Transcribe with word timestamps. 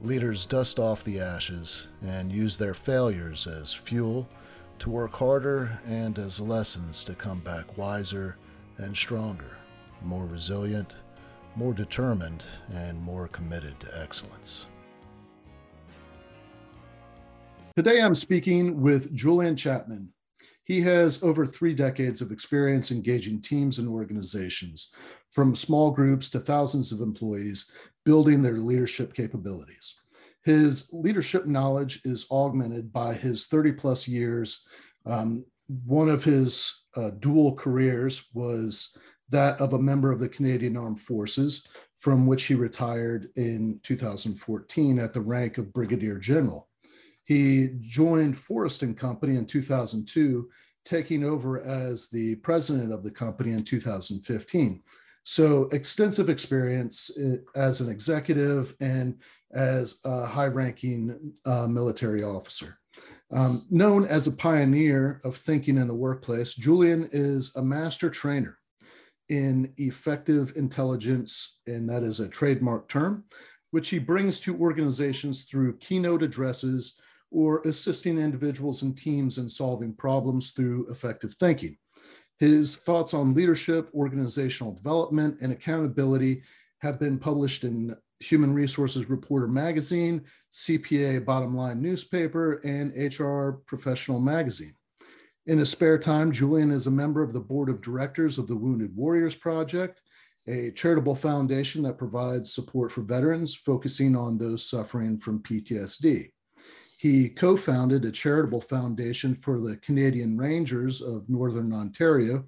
Leaders 0.00 0.46
dust 0.46 0.78
off 0.78 1.04
the 1.04 1.20
ashes 1.20 1.86
and 2.02 2.32
use 2.32 2.56
their 2.56 2.74
failures 2.74 3.46
as 3.46 3.72
fuel 3.72 4.28
to 4.78 4.90
work 4.90 5.12
harder 5.12 5.78
and 5.86 6.18
as 6.18 6.40
lessons 6.40 7.04
to 7.04 7.14
come 7.14 7.38
back 7.40 7.78
wiser 7.78 8.36
and 8.78 8.96
stronger, 8.96 9.56
more 10.02 10.26
resilient, 10.26 10.94
more 11.54 11.72
determined, 11.72 12.42
and 12.72 13.00
more 13.00 13.28
committed 13.28 13.78
to 13.78 14.00
excellence. 14.00 14.66
Today 17.76 18.02
I'm 18.02 18.14
speaking 18.14 18.80
with 18.80 19.14
Julian 19.14 19.56
Chapman. 19.56 20.08
He 20.64 20.80
has 20.82 21.22
over 21.22 21.46
three 21.46 21.74
decades 21.74 22.20
of 22.20 22.32
experience 22.32 22.90
engaging 22.90 23.40
teams 23.40 23.78
and 23.78 23.88
organizations, 23.88 24.90
from 25.32 25.54
small 25.54 25.90
groups 25.90 26.28
to 26.30 26.40
thousands 26.40 26.92
of 26.92 27.00
employees, 27.00 27.70
building 28.04 28.42
their 28.42 28.58
leadership 28.58 29.14
capabilities. 29.14 29.98
His 30.44 30.88
leadership 30.92 31.46
knowledge 31.46 32.00
is 32.04 32.26
augmented 32.30 32.92
by 32.92 33.14
his 33.14 33.46
30 33.46 33.72
plus 33.72 34.06
years. 34.06 34.64
Um, 35.06 35.44
one 35.86 36.08
of 36.08 36.22
his 36.22 36.82
uh, 36.96 37.10
dual 37.20 37.54
careers 37.54 38.28
was 38.34 38.96
that 39.30 39.58
of 39.60 39.72
a 39.72 39.78
member 39.78 40.12
of 40.12 40.18
the 40.18 40.28
Canadian 40.28 40.76
Armed 40.76 41.00
Forces, 41.00 41.66
from 41.98 42.26
which 42.26 42.44
he 42.44 42.54
retired 42.54 43.28
in 43.36 43.80
2014 43.82 44.98
at 44.98 45.12
the 45.12 45.20
rank 45.20 45.56
of 45.56 45.72
Brigadier 45.72 46.18
General. 46.18 46.68
He 47.24 47.70
joined 47.80 48.38
Forrest 48.38 48.82
and 48.82 48.96
Company 48.96 49.36
in 49.36 49.46
2002, 49.46 50.50
taking 50.84 51.24
over 51.24 51.60
as 51.60 52.08
the 52.10 52.34
president 52.36 52.92
of 52.92 53.04
the 53.04 53.10
company 53.10 53.52
in 53.52 53.62
2015. 53.62 54.82
So, 55.24 55.64
extensive 55.72 56.28
experience 56.28 57.10
uh, 57.16 57.36
as 57.54 57.80
an 57.80 57.88
executive 57.88 58.74
and 58.80 59.18
as 59.52 60.00
a 60.04 60.26
high 60.26 60.46
ranking 60.46 61.32
uh, 61.44 61.66
military 61.66 62.22
officer. 62.22 62.78
Um, 63.30 63.64
known 63.70 64.04
as 64.04 64.26
a 64.26 64.32
pioneer 64.32 65.20
of 65.24 65.36
thinking 65.36 65.78
in 65.78 65.86
the 65.86 65.94
workplace, 65.94 66.54
Julian 66.54 67.08
is 67.12 67.54
a 67.56 67.62
master 67.62 68.10
trainer 68.10 68.58
in 69.28 69.72
effective 69.78 70.52
intelligence, 70.56 71.60
and 71.66 71.88
that 71.88 72.02
is 72.02 72.20
a 72.20 72.28
trademark 72.28 72.88
term, 72.88 73.24
which 73.70 73.88
he 73.88 73.98
brings 73.98 74.40
to 74.40 74.58
organizations 74.58 75.44
through 75.44 75.78
keynote 75.78 76.22
addresses 76.22 76.96
or 77.32 77.60
assisting 77.64 78.18
individuals 78.18 78.82
and 78.82 78.96
teams 78.96 79.38
in 79.38 79.48
solving 79.48 79.94
problems 79.94 80.50
through 80.50 80.86
effective 80.90 81.34
thinking. 81.40 81.76
His 82.38 82.78
thoughts 82.78 83.14
on 83.14 83.34
leadership, 83.34 83.88
organizational 83.94 84.72
development, 84.72 85.38
and 85.40 85.52
accountability 85.52 86.42
have 86.80 86.98
been 86.98 87.18
published 87.18 87.64
in 87.64 87.96
Human 88.20 88.52
Resources 88.52 89.08
Reporter 89.08 89.48
magazine, 89.48 90.22
CPA 90.52 91.24
Bottom 91.24 91.56
Line 91.56 91.80
newspaper, 91.80 92.54
and 92.64 92.92
HR 92.96 93.62
Professional 93.66 94.20
magazine. 94.20 94.74
In 95.46 95.58
his 95.58 95.70
spare 95.70 95.98
time, 95.98 96.30
Julian 96.30 96.70
is 96.70 96.86
a 96.86 96.90
member 96.90 97.22
of 97.22 97.32
the 97.32 97.40
board 97.40 97.68
of 97.68 97.80
directors 97.80 98.38
of 98.38 98.46
the 98.46 98.56
Wounded 98.56 98.94
Warriors 98.94 99.34
Project, 99.34 100.00
a 100.46 100.70
charitable 100.72 101.14
foundation 101.14 101.82
that 101.82 101.98
provides 101.98 102.52
support 102.52 102.92
for 102.92 103.02
veterans, 103.02 103.54
focusing 103.54 104.16
on 104.16 104.38
those 104.38 104.68
suffering 104.68 105.18
from 105.18 105.40
PTSD. 105.40 106.30
He 107.02 107.30
co 107.30 107.56
founded 107.56 108.04
a 108.04 108.12
charitable 108.12 108.60
foundation 108.60 109.34
for 109.34 109.58
the 109.58 109.74
Canadian 109.78 110.38
Rangers 110.38 111.02
of 111.02 111.28
Northern 111.28 111.72
Ontario 111.72 112.44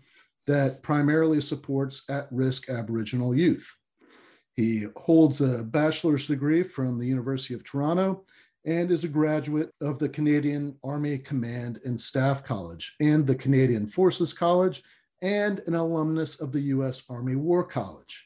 that 0.46 0.80
primarily 0.80 1.40
supports 1.40 2.02
at 2.08 2.28
risk 2.30 2.70
Aboriginal 2.70 3.34
youth. 3.34 3.76
He 4.52 4.86
holds 4.94 5.40
a 5.40 5.64
bachelor's 5.64 6.28
degree 6.28 6.62
from 6.62 7.00
the 7.00 7.06
University 7.06 7.52
of 7.54 7.64
Toronto 7.64 8.22
and 8.64 8.92
is 8.92 9.02
a 9.02 9.08
graduate 9.08 9.72
of 9.80 9.98
the 9.98 10.08
Canadian 10.08 10.76
Army 10.84 11.18
Command 11.18 11.80
and 11.84 12.00
Staff 12.00 12.44
College 12.44 12.94
and 13.00 13.26
the 13.26 13.34
Canadian 13.34 13.88
Forces 13.88 14.32
College 14.32 14.84
and 15.20 15.64
an 15.66 15.74
alumnus 15.74 16.40
of 16.40 16.52
the 16.52 16.60
U.S. 16.60 17.02
Army 17.10 17.34
War 17.34 17.64
College. 17.64 18.24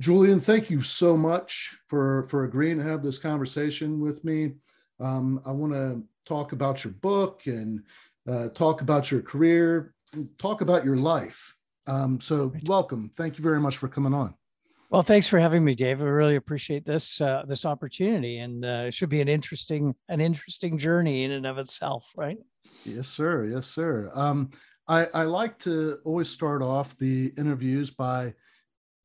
Julian, 0.00 0.40
thank 0.40 0.70
you 0.70 0.82
so 0.82 1.16
much 1.16 1.76
for, 1.86 2.26
for 2.30 2.42
agreeing 2.42 2.78
to 2.78 2.84
have 2.84 3.04
this 3.04 3.18
conversation 3.18 4.00
with 4.00 4.24
me. 4.24 4.54
Um, 5.02 5.40
I 5.44 5.50
want 5.50 5.72
to 5.72 6.02
talk 6.24 6.52
about 6.52 6.84
your 6.84 6.92
book 6.94 7.42
and 7.46 7.82
uh, 8.28 8.48
talk 8.50 8.80
about 8.80 9.10
your 9.10 9.20
career, 9.20 9.94
talk 10.38 10.60
about 10.60 10.84
your 10.84 10.96
life. 10.96 11.54
Um, 11.86 12.20
so, 12.20 12.52
welcome. 12.66 13.10
Thank 13.16 13.38
you 13.38 13.42
very 13.42 13.58
much 13.58 13.76
for 13.76 13.88
coming 13.88 14.14
on. 14.14 14.34
Well, 14.90 15.02
thanks 15.02 15.26
for 15.26 15.40
having 15.40 15.64
me, 15.64 15.74
Dave. 15.74 16.00
I 16.00 16.04
really 16.04 16.36
appreciate 16.36 16.84
this 16.84 17.20
uh, 17.20 17.42
this 17.48 17.64
opportunity, 17.64 18.38
and 18.38 18.64
uh, 18.64 18.84
it 18.86 18.94
should 18.94 19.08
be 19.08 19.20
an 19.20 19.28
interesting 19.28 19.94
an 20.08 20.20
interesting 20.20 20.78
journey 20.78 21.24
in 21.24 21.32
and 21.32 21.46
of 21.46 21.58
itself, 21.58 22.04
right? 22.16 22.36
Yes, 22.84 23.08
sir. 23.08 23.46
Yes, 23.46 23.66
sir. 23.66 24.10
Um, 24.14 24.50
I, 24.88 25.06
I 25.14 25.22
like 25.24 25.58
to 25.60 25.98
always 26.04 26.28
start 26.28 26.62
off 26.62 26.96
the 26.98 27.32
interviews 27.38 27.90
by 27.90 28.34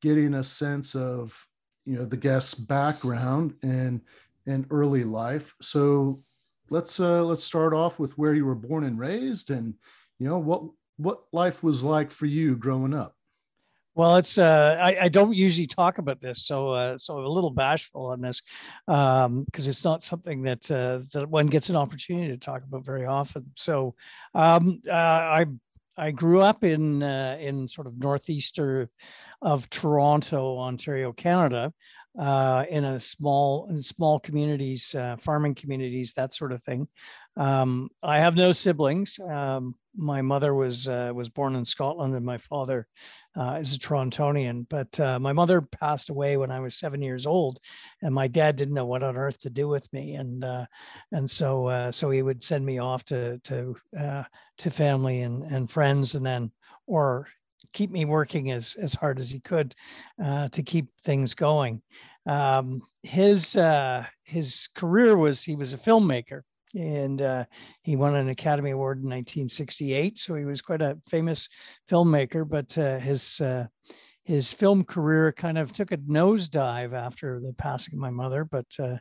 getting 0.02 0.34
a 0.34 0.44
sense 0.44 0.94
of 0.94 1.46
you 1.84 1.96
know 1.96 2.04
the 2.04 2.16
guest's 2.16 2.54
background 2.54 3.54
and 3.62 4.00
and 4.48 4.66
early 4.70 5.04
life. 5.04 5.54
So 5.60 6.22
let's 6.70 6.98
uh, 6.98 7.24
let's 7.24 7.44
start 7.44 7.74
off 7.74 7.98
with 7.98 8.16
where 8.18 8.34
you 8.34 8.44
were 8.44 8.54
born 8.54 8.84
and 8.84 8.98
raised, 8.98 9.50
and 9.50 9.74
you 10.18 10.28
know 10.28 10.38
what 10.38 10.62
what 10.96 11.22
life 11.32 11.62
was 11.62 11.82
like 11.82 12.10
for 12.10 12.26
you 12.26 12.56
growing 12.56 12.94
up. 12.94 13.14
Well, 13.94 14.16
it's 14.16 14.38
uh, 14.38 14.76
I, 14.80 14.96
I 15.02 15.08
don't 15.08 15.34
usually 15.34 15.66
talk 15.66 15.98
about 15.98 16.20
this, 16.20 16.46
so 16.46 16.70
uh, 16.70 16.96
so 16.98 17.18
I'm 17.18 17.24
a 17.24 17.28
little 17.28 17.50
bashful 17.50 18.06
on 18.06 18.20
this 18.20 18.42
because 18.86 19.26
um, 19.26 19.46
it's 19.54 19.84
not 19.84 20.04
something 20.04 20.42
that 20.42 20.70
uh, 20.70 21.00
that 21.12 21.28
one 21.28 21.48
gets 21.48 21.68
an 21.68 21.76
opportunity 21.76 22.28
to 22.28 22.38
talk 22.38 22.62
about 22.62 22.84
very 22.84 23.06
often. 23.06 23.50
So 23.54 23.96
um, 24.34 24.80
uh, 24.88 24.92
I 24.92 25.46
I 25.96 26.12
grew 26.12 26.40
up 26.40 26.62
in 26.62 27.02
uh, 27.02 27.38
in 27.40 27.66
sort 27.66 27.88
of 27.88 27.98
northeaster 27.98 28.88
of 29.42 29.68
Toronto, 29.68 30.58
Ontario, 30.58 31.12
Canada, 31.12 31.72
uh, 32.18 32.64
in 32.68 32.84
a 32.84 32.98
small 32.98 33.68
in 33.70 33.80
small 33.80 34.18
communities, 34.18 34.94
uh, 34.94 35.16
farming 35.20 35.54
communities, 35.54 36.12
that 36.16 36.34
sort 36.34 36.52
of 36.52 36.62
thing. 36.64 36.88
Um, 37.36 37.90
I 38.02 38.18
have 38.18 38.34
no 38.34 38.50
siblings. 38.50 39.20
Um, 39.20 39.76
my 39.96 40.20
mother 40.20 40.52
was 40.52 40.88
uh, 40.88 41.12
was 41.14 41.28
born 41.28 41.54
in 41.54 41.64
Scotland, 41.64 42.16
and 42.16 42.26
my 42.26 42.38
father 42.38 42.88
uh, 43.38 43.58
is 43.60 43.74
a 43.74 43.78
Torontonian. 43.78 44.66
But 44.68 44.98
uh, 44.98 45.20
my 45.20 45.32
mother 45.32 45.60
passed 45.60 46.10
away 46.10 46.36
when 46.36 46.50
I 46.50 46.58
was 46.58 46.74
seven 46.76 47.02
years 47.02 47.24
old, 47.24 47.60
and 48.02 48.12
my 48.12 48.26
dad 48.26 48.56
didn't 48.56 48.74
know 48.74 48.86
what 48.86 49.04
on 49.04 49.16
earth 49.16 49.38
to 49.42 49.50
do 49.50 49.68
with 49.68 49.90
me, 49.92 50.14
and 50.14 50.44
uh, 50.44 50.66
and 51.12 51.30
so 51.30 51.90
so 51.92 52.10
he 52.10 52.22
would 52.22 52.42
send 52.42 52.66
me 52.66 52.78
off 52.78 53.04
to 53.04 53.38
to 53.44 53.76
to 53.92 54.70
family 54.70 55.20
and 55.20 55.44
and 55.44 55.70
friends, 55.70 56.16
and 56.16 56.26
then 56.26 56.50
or 56.88 57.28
keep 57.72 57.90
me 57.90 58.04
working 58.04 58.50
as 58.50 58.76
as 58.80 58.94
hard 58.94 59.18
as 59.20 59.30
he 59.30 59.40
could 59.40 59.74
uh, 60.22 60.48
to 60.48 60.62
keep 60.62 60.88
things 61.04 61.34
going. 61.34 61.82
Um, 62.26 62.82
his 63.02 63.56
uh, 63.56 64.04
his 64.24 64.68
career 64.74 65.16
was 65.16 65.42
he 65.42 65.56
was 65.56 65.72
a 65.72 65.78
filmmaker 65.78 66.42
and 66.74 67.22
uh, 67.22 67.44
he 67.82 67.96
won 67.96 68.14
an 68.14 68.28
Academy 68.28 68.70
Award 68.70 68.98
in 68.98 69.04
1968. 69.04 70.18
So 70.18 70.34
he 70.34 70.44
was 70.44 70.60
quite 70.60 70.82
a 70.82 70.98
famous 71.08 71.48
filmmaker. 71.90 72.48
But 72.48 72.76
uh, 72.76 72.98
his 72.98 73.40
uh, 73.40 73.66
his 74.24 74.52
film 74.52 74.84
career 74.84 75.32
kind 75.32 75.56
of 75.56 75.72
took 75.72 75.92
a 75.92 75.96
nosedive 75.96 76.92
after 76.92 77.40
the 77.40 77.54
passing 77.54 77.94
of 77.94 78.00
my 78.00 78.10
mother. 78.10 78.44
But 78.44 78.66
uh, 78.78 78.98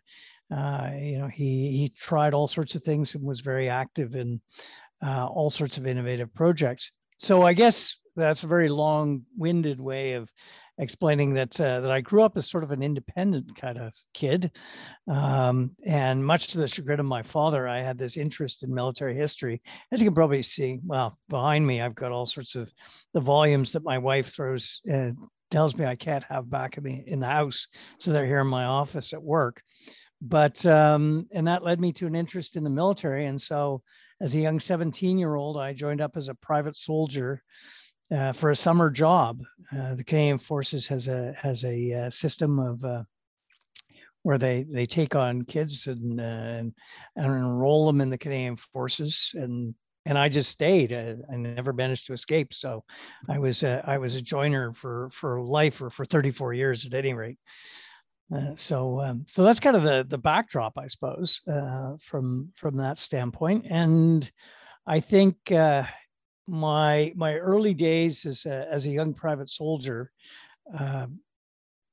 you 0.95 1.17
know 1.19 1.27
he 1.27 1.77
he 1.77 1.93
tried 1.97 2.33
all 2.33 2.47
sorts 2.47 2.75
of 2.75 2.83
things 2.83 3.13
and 3.13 3.23
was 3.23 3.41
very 3.41 3.69
active 3.69 4.15
in 4.15 4.39
all 5.03 5.49
sorts 5.49 5.77
of 5.77 5.85
innovative 5.85 6.33
projects. 6.33 6.91
So 7.17 7.41
I 7.43 7.53
guess 7.53 7.97
that's 8.15 8.43
a 8.43 8.47
very 8.47 8.69
long-winded 8.69 9.79
way 9.79 10.13
of 10.13 10.29
explaining 10.79 11.33
that 11.33 11.59
uh, 11.59 11.79
that 11.81 11.89
I 11.91 12.01
grew 12.01 12.21
up 12.21 12.37
as 12.37 12.49
sort 12.49 12.63
of 12.63 12.71
an 12.71 12.83
independent 12.83 13.55
kind 13.59 13.79
of 13.79 13.93
kid, 14.13 14.51
um, 15.07 15.71
and 15.85 16.23
much 16.23 16.49
to 16.49 16.59
the 16.59 16.67
chagrin 16.67 16.99
of 16.99 17.05
my 17.07 17.23
father, 17.23 17.67
I 17.67 17.81
had 17.81 17.97
this 17.97 18.17
interest 18.17 18.63
in 18.63 18.73
military 18.73 19.15
history. 19.15 19.61
As 19.91 19.99
you 19.99 20.05
can 20.05 20.13
probably 20.15 20.43
see, 20.43 20.79
well, 20.85 21.17
behind 21.29 21.65
me, 21.65 21.81
I've 21.81 21.95
got 21.95 22.11
all 22.11 22.27
sorts 22.27 22.53
of 22.55 22.71
the 23.13 23.19
volumes 23.19 23.71
that 23.71 23.83
my 23.83 23.97
wife 23.97 24.33
throws. 24.33 24.81
Uh, 24.91 25.11
tells 25.49 25.75
me 25.75 25.85
I 25.85 25.95
can't 25.95 26.25
have 26.25 26.49
back 26.49 26.77
in 26.77 26.83
the 26.83 27.03
in 27.07 27.19
the 27.21 27.27
house, 27.27 27.67
so 27.99 28.11
they're 28.11 28.25
here 28.25 28.41
in 28.41 28.47
my 28.47 28.65
office 28.65 29.13
at 29.13 29.23
work. 29.23 29.61
but 30.21 30.65
um, 30.65 31.27
and 31.31 31.47
that 31.47 31.63
led 31.63 31.79
me 31.79 31.93
to 31.93 32.07
an 32.07 32.15
interest 32.15 32.55
in 32.55 32.63
the 32.63 32.69
military. 32.69 33.25
And 33.27 33.39
so, 33.39 33.81
as 34.21 34.35
a 34.35 34.39
young 34.39 34.59
17 34.59 35.17
year 35.17 35.35
old, 35.35 35.57
I 35.57 35.73
joined 35.73 36.01
up 36.01 36.17
as 36.17 36.27
a 36.27 36.35
private 36.35 36.75
soldier 36.75 37.43
uh, 38.15 38.33
for 38.33 38.49
a 38.49 38.55
summer 38.55 38.89
job. 38.89 39.41
Uh, 39.71 39.95
the 39.95 40.03
Canadian 40.03 40.39
Forces 40.39 40.87
has 40.87 41.07
a 41.07 41.33
has 41.33 41.63
a 41.63 41.93
uh, 41.93 42.09
system 42.09 42.59
of 42.59 42.83
uh, 42.83 43.03
where 44.23 44.37
they 44.37 44.65
they 44.71 44.85
take 44.85 45.15
on 45.15 45.43
kids 45.43 45.87
and, 45.87 46.19
uh, 46.19 46.23
and 46.23 46.73
and 47.15 47.25
enroll 47.25 47.85
them 47.85 48.01
in 48.01 48.09
the 48.09 48.17
Canadian 48.17 48.57
Forces 48.57 49.31
and 49.35 49.75
and 50.05 50.17
I 50.17 50.29
just 50.29 50.49
stayed. 50.49 50.93
I, 50.93 51.17
I 51.31 51.35
never 51.35 51.73
managed 51.73 52.07
to 52.07 52.13
escape. 52.13 52.53
So 52.53 52.85
I 53.29 53.39
was 53.39 53.63
I 53.63 53.97
was 53.97 54.15
a 54.15 54.21
joiner 54.21 54.73
for 54.73 55.09
for 55.11 55.41
life 55.41 55.81
or 55.81 55.89
for 55.89 56.05
34 56.05 56.53
years 56.53 56.85
at 56.85 56.93
any 56.93 57.13
rate. 57.13 57.37
Uh, 58.33 58.55
so 58.55 58.99
um, 58.99 59.25
so 59.27 59.43
that's 59.43 59.59
kind 59.59 59.75
of 59.77 59.83
the 59.83 60.05
the 60.07 60.17
backdrop, 60.17 60.77
I 60.77 60.87
suppose, 60.87 61.41
uh, 61.47 61.93
from 62.01 62.51
from 62.55 62.77
that 62.77 62.97
standpoint. 62.97 63.65
And 63.69 64.29
I 64.85 64.99
think 64.99 65.51
uh, 65.51 65.83
my 66.47 67.13
my 67.15 67.35
early 67.35 67.73
days 67.73 68.25
as 68.25 68.45
a, 68.45 68.67
as 68.71 68.85
a 68.85 68.89
young 68.89 69.13
private 69.13 69.49
soldier, 69.49 70.11
um, 70.77 71.19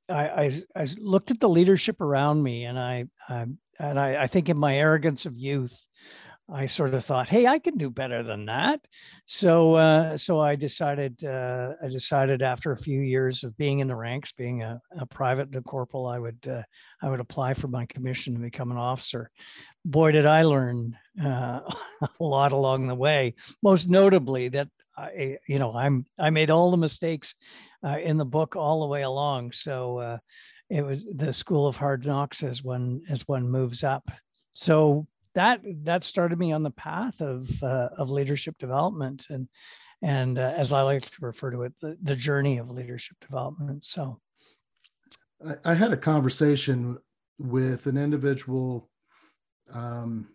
I, 0.09 0.29
I, 0.29 0.63
I 0.77 0.87
looked 0.99 1.31
at 1.31 1.41
the 1.41 1.49
leadership 1.49 2.01
around 2.01 2.43
me, 2.43 2.65
and 2.65 2.79
I, 2.79 3.07
I 3.29 3.47
and 3.79 3.99
I, 3.99 4.23
I 4.23 4.27
think 4.27 4.49
in 4.49 4.57
my 4.57 4.77
arrogance 4.77 5.27
of 5.27 5.37
youth, 5.37 5.87
I 6.53 6.67
sort 6.67 6.93
of 6.93 7.05
thought, 7.05 7.29
hey, 7.29 7.47
I 7.47 7.59
can 7.59 7.79
do 7.79 7.89
better 7.89 8.23
than 8.23 8.45
that. 8.47 8.81
So 9.25 9.75
uh, 9.77 10.17
so 10.19 10.41
I 10.41 10.57
decided 10.57 11.25
uh, 11.25 11.73
I 11.83 11.89
decided 11.89 12.43
after 12.43 12.73
a 12.73 12.77
few 12.77 13.01
years 13.01 13.45
of 13.45 13.57
being 13.57 13.79
in 13.79 13.89
the 13.89 13.97
ranks, 13.97 14.33
being 14.33 14.63
a, 14.63 14.79
a 14.99 15.07
private 15.07 15.49
corporal, 15.65 16.07
I 16.07 16.19
would 16.19 16.47
uh, 16.47 16.63
I 17.03 17.09
would 17.09 17.21
apply 17.21 17.55
for 17.55 17.69
my 17.69 17.87
commission 17.87 18.35
to 18.35 18.41
become 18.41 18.71
an 18.71 18.77
officer. 18.77 19.31
Boy, 19.87 20.13
did 20.13 20.27
I 20.27 20.43
learn 20.43 20.97
uh, 21.23 21.61
a 22.03 22.25
lot 22.25 22.53
along 22.53 22.89
the 22.89 22.95
way. 22.95 23.35
Most 23.63 23.89
notably 23.89 24.49
that 24.49 24.69
I 24.99 25.39
you 25.49 25.59
know 25.59 25.75
I'm 25.75 26.05
I 26.19 26.29
made 26.29 26.51
all 26.51 26.71
the 26.71 26.77
mistakes 26.77 27.35
uh, 27.83 27.99
in 27.99 28.19
the 28.19 28.25
book 28.27 28.55
all 28.55 28.81
the 28.81 28.89
way 28.89 29.03
along. 29.03 29.53
So 29.53 29.99
uh, 29.99 30.19
it 30.69 30.83
was 30.83 31.07
the 31.07 31.33
school 31.33 31.67
of 31.67 31.77
hard 31.77 32.05
knocks 32.05 32.43
as 32.43 32.63
one 32.63 33.01
as 33.09 33.27
one 33.27 33.49
moves 33.49 33.83
up. 33.83 34.11
So 34.53 35.07
that 35.35 35.61
that 35.83 36.05
started 36.05 36.39
me 36.39 36.53
on 36.53 36.63
the 36.63 36.71
path 36.71 37.21
of 37.21 37.49
uh, 37.63 37.89
of 37.99 38.11
leadership 38.11 38.57
development 38.59 39.27
and 39.31 39.49
and 40.03 40.39
uh, 40.39 40.53
as 40.57 40.73
I 40.73 40.83
like 40.83 41.03
to 41.03 41.13
refer 41.21 41.51
to 41.51 41.63
it, 41.63 41.73
the, 41.81 41.97
the 42.03 42.15
journey 42.15 42.59
of 42.59 42.71
leadership 42.71 43.17
development. 43.21 43.85
So, 43.85 44.21
I, 45.47 45.73
I 45.73 45.75
had 45.75 45.93
a 45.93 45.97
conversation 45.97 46.99
with 47.39 47.87
an 47.87 47.97
individual. 47.97 48.91
Um, 49.73 50.29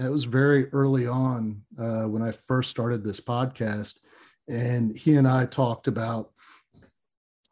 it 0.00 0.10
was 0.10 0.24
very 0.24 0.68
early 0.72 1.06
on 1.06 1.62
uh, 1.78 2.02
when 2.02 2.22
I 2.22 2.32
first 2.32 2.70
started 2.70 3.04
this 3.04 3.20
podcast, 3.20 4.00
and 4.48 4.96
he 4.96 5.14
and 5.14 5.28
I 5.28 5.46
talked 5.46 5.86
about 5.86 6.32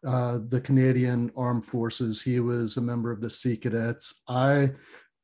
uh, 0.06 0.38
the 0.48 0.60
Canadian 0.60 1.30
Armed 1.36 1.64
Forces. 1.64 2.20
He 2.20 2.40
was 2.40 2.78
a 2.78 2.82
member 2.82 3.12
of 3.12 3.20
the 3.20 3.30
Sea 3.30 3.56
Cadets. 3.56 4.22
I 4.26 4.72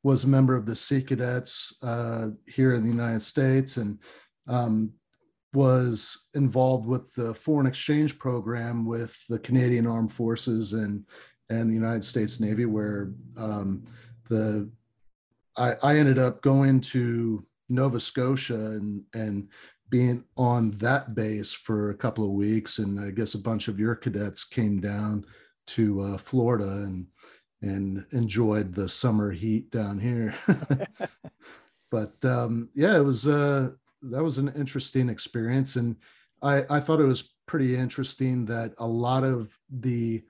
was 0.07 0.23
a 0.23 0.27
member 0.27 0.55
of 0.55 0.65
the 0.65 0.75
Sea 0.75 1.01
Cadets 1.01 1.75
uh, 1.83 2.29
here 2.45 2.73
in 2.75 2.81
the 2.81 2.89
United 2.89 3.21
States 3.21 3.75
and 3.75 3.99
um, 4.47 4.93
was 5.53 6.27
involved 6.33 6.87
with 6.87 7.13
the 7.13 7.33
foreign 7.33 7.67
exchange 7.67 8.17
program 8.17 8.85
with 8.85 9.13
the 9.27 9.37
Canadian 9.37 9.85
Armed 9.85 10.13
Forces 10.13 10.71
and 10.71 11.05
and 11.49 11.69
the 11.69 11.73
United 11.73 12.05
States 12.05 12.39
Navy, 12.39 12.65
where 12.65 13.11
um, 13.35 13.83
the 14.29 14.69
I, 15.57 15.75
I 15.83 15.97
ended 15.97 16.19
up 16.19 16.41
going 16.41 16.79
to 16.95 17.45
Nova 17.67 17.99
Scotia 17.99 18.55
and 18.77 19.03
and 19.13 19.49
being 19.89 20.23
on 20.37 20.71
that 20.77 21.15
base 21.15 21.51
for 21.51 21.89
a 21.89 21.97
couple 21.97 22.23
of 22.23 22.31
weeks, 22.31 22.79
and 22.79 22.97
I 22.97 23.09
guess 23.11 23.33
a 23.33 23.39
bunch 23.49 23.67
of 23.67 23.77
your 23.77 23.95
cadets 23.95 24.45
came 24.45 24.79
down 24.79 25.25
to 25.75 26.01
uh, 26.01 26.17
Florida 26.17 26.71
and 26.85 27.07
and 27.61 28.05
enjoyed 28.11 28.73
the 28.73 28.87
summer 28.87 29.31
heat 29.31 29.71
down 29.71 29.99
here. 29.99 30.35
but 31.91 32.13
um, 32.23 32.69
yeah, 32.73 32.95
it 32.95 33.03
was 33.03 33.27
uh, 33.27 33.69
that 34.03 34.23
was 34.23 34.37
an 34.37 34.53
interesting 34.55 35.09
experience, 35.09 35.75
and 35.75 35.95
I, 36.41 36.63
I 36.69 36.79
thought 36.79 36.99
it 36.99 37.05
was 37.05 37.33
pretty 37.45 37.75
interesting 37.75 38.45
that 38.45 38.73
a 38.77 38.85
lot 38.85 39.23
of 39.23 39.57
the 39.69 40.23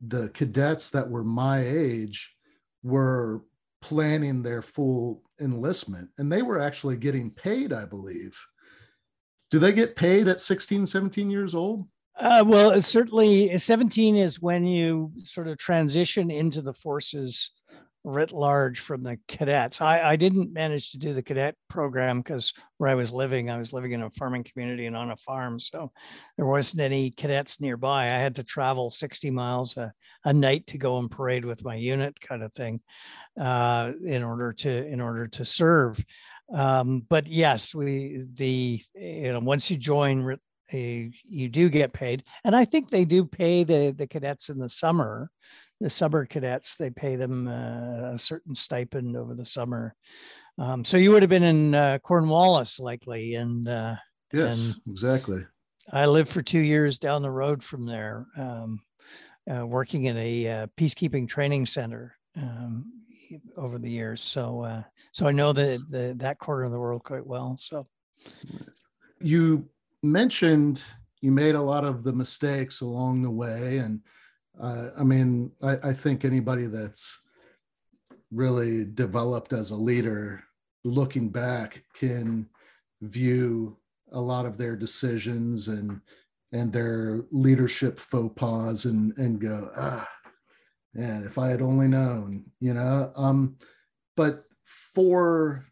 the 0.00 0.28
cadets 0.28 0.90
that 0.90 1.08
were 1.08 1.24
my 1.24 1.60
age 1.60 2.36
were 2.82 3.42
planning 3.80 4.42
their 4.42 4.60
full 4.62 5.22
enlistment 5.40 6.08
and 6.18 6.30
they 6.30 6.42
were 6.42 6.60
actually 6.60 6.96
getting 6.96 7.30
paid 7.30 7.72
i 7.72 7.84
believe 7.84 8.38
do 9.50 9.58
they 9.58 9.72
get 9.72 9.96
paid 9.96 10.28
at 10.28 10.40
16 10.40 10.86
17 10.86 11.30
years 11.30 11.54
old 11.54 11.86
uh, 12.18 12.44
well, 12.46 12.80
certainly 12.80 13.56
17 13.58 14.16
is 14.16 14.40
when 14.40 14.64
you 14.64 15.12
sort 15.24 15.48
of 15.48 15.58
transition 15.58 16.30
into 16.30 16.62
the 16.62 16.74
forces 16.74 17.50
writ 18.04 18.32
large 18.32 18.80
from 18.80 19.02
the 19.02 19.18
cadets. 19.28 19.80
I, 19.80 20.00
I 20.00 20.16
didn't 20.16 20.52
manage 20.52 20.92
to 20.92 20.98
do 20.98 21.14
the 21.14 21.22
cadet 21.22 21.56
program 21.68 22.20
because 22.20 22.52
where 22.76 22.90
I 22.90 22.94
was 22.94 23.12
living, 23.12 23.50
I 23.50 23.56
was 23.56 23.72
living 23.72 23.92
in 23.92 24.02
a 24.02 24.10
farming 24.10 24.44
community 24.44 24.84
and 24.86 24.94
on 24.94 25.10
a 25.10 25.16
farm. 25.16 25.58
So 25.58 25.90
there 26.36 26.46
wasn't 26.46 26.82
any 26.82 27.10
cadets 27.10 27.60
nearby. 27.60 28.04
I 28.04 28.18
had 28.18 28.36
to 28.36 28.44
travel 28.44 28.90
60 28.90 29.30
miles 29.30 29.76
a, 29.78 29.92
a 30.26 30.32
night 30.32 30.66
to 30.68 30.78
go 30.78 30.98
and 30.98 31.10
parade 31.10 31.46
with 31.46 31.64
my 31.64 31.76
unit 31.76 32.20
kind 32.20 32.42
of 32.42 32.52
thing 32.52 32.80
uh, 33.40 33.92
in 34.04 34.22
order 34.22 34.52
to 34.52 34.86
in 34.86 35.00
order 35.00 35.26
to 35.28 35.44
serve. 35.44 35.98
Um, 36.52 37.06
but 37.08 37.26
yes, 37.26 37.74
we 37.74 38.26
the 38.34 38.82
you 38.94 39.32
know 39.32 39.40
once 39.40 39.70
you 39.70 39.78
join 39.78 40.38
you 40.70 41.48
do 41.48 41.68
get 41.68 41.92
paid, 41.92 42.24
and 42.44 42.56
I 42.56 42.64
think 42.64 42.90
they 42.90 43.04
do 43.04 43.24
pay 43.24 43.64
the 43.64 43.94
the 43.96 44.06
cadets 44.06 44.48
in 44.48 44.58
the 44.58 44.68
summer. 44.68 45.30
The 45.80 45.90
summer 45.90 46.24
cadets 46.24 46.76
they 46.76 46.90
pay 46.90 47.16
them 47.16 47.48
uh, 47.48 48.12
a 48.12 48.18
certain 48.18 48.54
stipend 48.54 49.16
over 49.16 49.34
the 49.34 49.44
summer. 49.44 49.94
Um, 50.58 50.84
so 50.84 50.96
you 50.96 51.10
would 51.10 51.22
have 51.22 51.30
been 51.30 51.42
in 51.42 51.74
uh, 51.74 51.98
Cornwallis 52.02 52.78
likely, 52.78 53.34
and 53.34 53.68
uh, 53.68 53.96
yes, 54.32 54.54
and 54.54 54.74
exactly. 54.88 55.44
I 55.92 56.06
lived 56.06 56.30
for 56.30 56.42
two 56.42 56.60
years 56.60 56.98
down 56.98 57.22
the 57.22 57.30
road 57.30 57.62
from 57.62 57.84
there, 57.84 58.26
um, 58.38 58.80
uh, 59.52 59.66
working 59.66 60.04
in 60.04 60.16
a 60.16 60.48
uh, 60.48 60.66
peacekeeping 60.78 61.28
training 61.28 61.66
center 61.66 62.16
um, 62.36 62.90
over 63.56 63.78
the 63.78 63.90
years. 63.90 64.22
So, 64.22 64.62
uh, 64.62 64.82
so 65.12 65.26
I 65.26 65.32
know 65.32 65.52
the, 65.52 65.82
the 65.90 66.14
that 66.18 66.38
corner 66.38 66.64
of 66.64 66.72
the 66.72 66.78
world 66.78 67.04
quite 67.04 67.26
well. 67.26 67.56
So, 67.58 67.86
you 69.20 69.68
mentioned 70.04 70.82
you 71.20 71.32
made 71.32 71.54
a 71.54 71.60
lot 71.60 71.84
of 71.84 72.04
the 72.04 72.12
mistakes 72.12 72.82
along 72.82 73.22
the 73.22 73.30
way 73.30 73.78
and 73.78 74.00
uh, 74.60 74.88
i 74.98 75.02
mean 75.02 75.50
I, 75.62 75.78
I, 75.88 75.92
think 75.94 76.24
anybody 76.24 76.66
that's 76.66 77.20
really 78.30 78.84
developed 78.84 79.52
as 79.52 79.70
a 79.70 79.76
leader 79.76 80.44
looking 80.84 81.30
back 81.30 81.82
can 81.94 82.46
view 83.00 83.78
a 84.12 84.20
lot 84.20 84.46
of 84.46 84.58
their 84.58 84.76
decisions 84.76 85.68
and 85.68 86.00
and 86.52 86.72
their 86.72 87.22
leadership 87.32 87.98
faux 87.98 88.32
pas 88.36 88.84
and 88.84 89.16
and 89.16 89.40
go 89.40 89.70
ah 89.76 90.06
and 90.94 91.24
if 91.24 91.38
i 91.38 91.48
had 91.48 91.62
only 91.62 91.88
known 91.88 92.44
you 92.60 92.74
know? 92.74 93.10
Um 93.16 93.56
but 94.16 94.44
for 94.94 95.64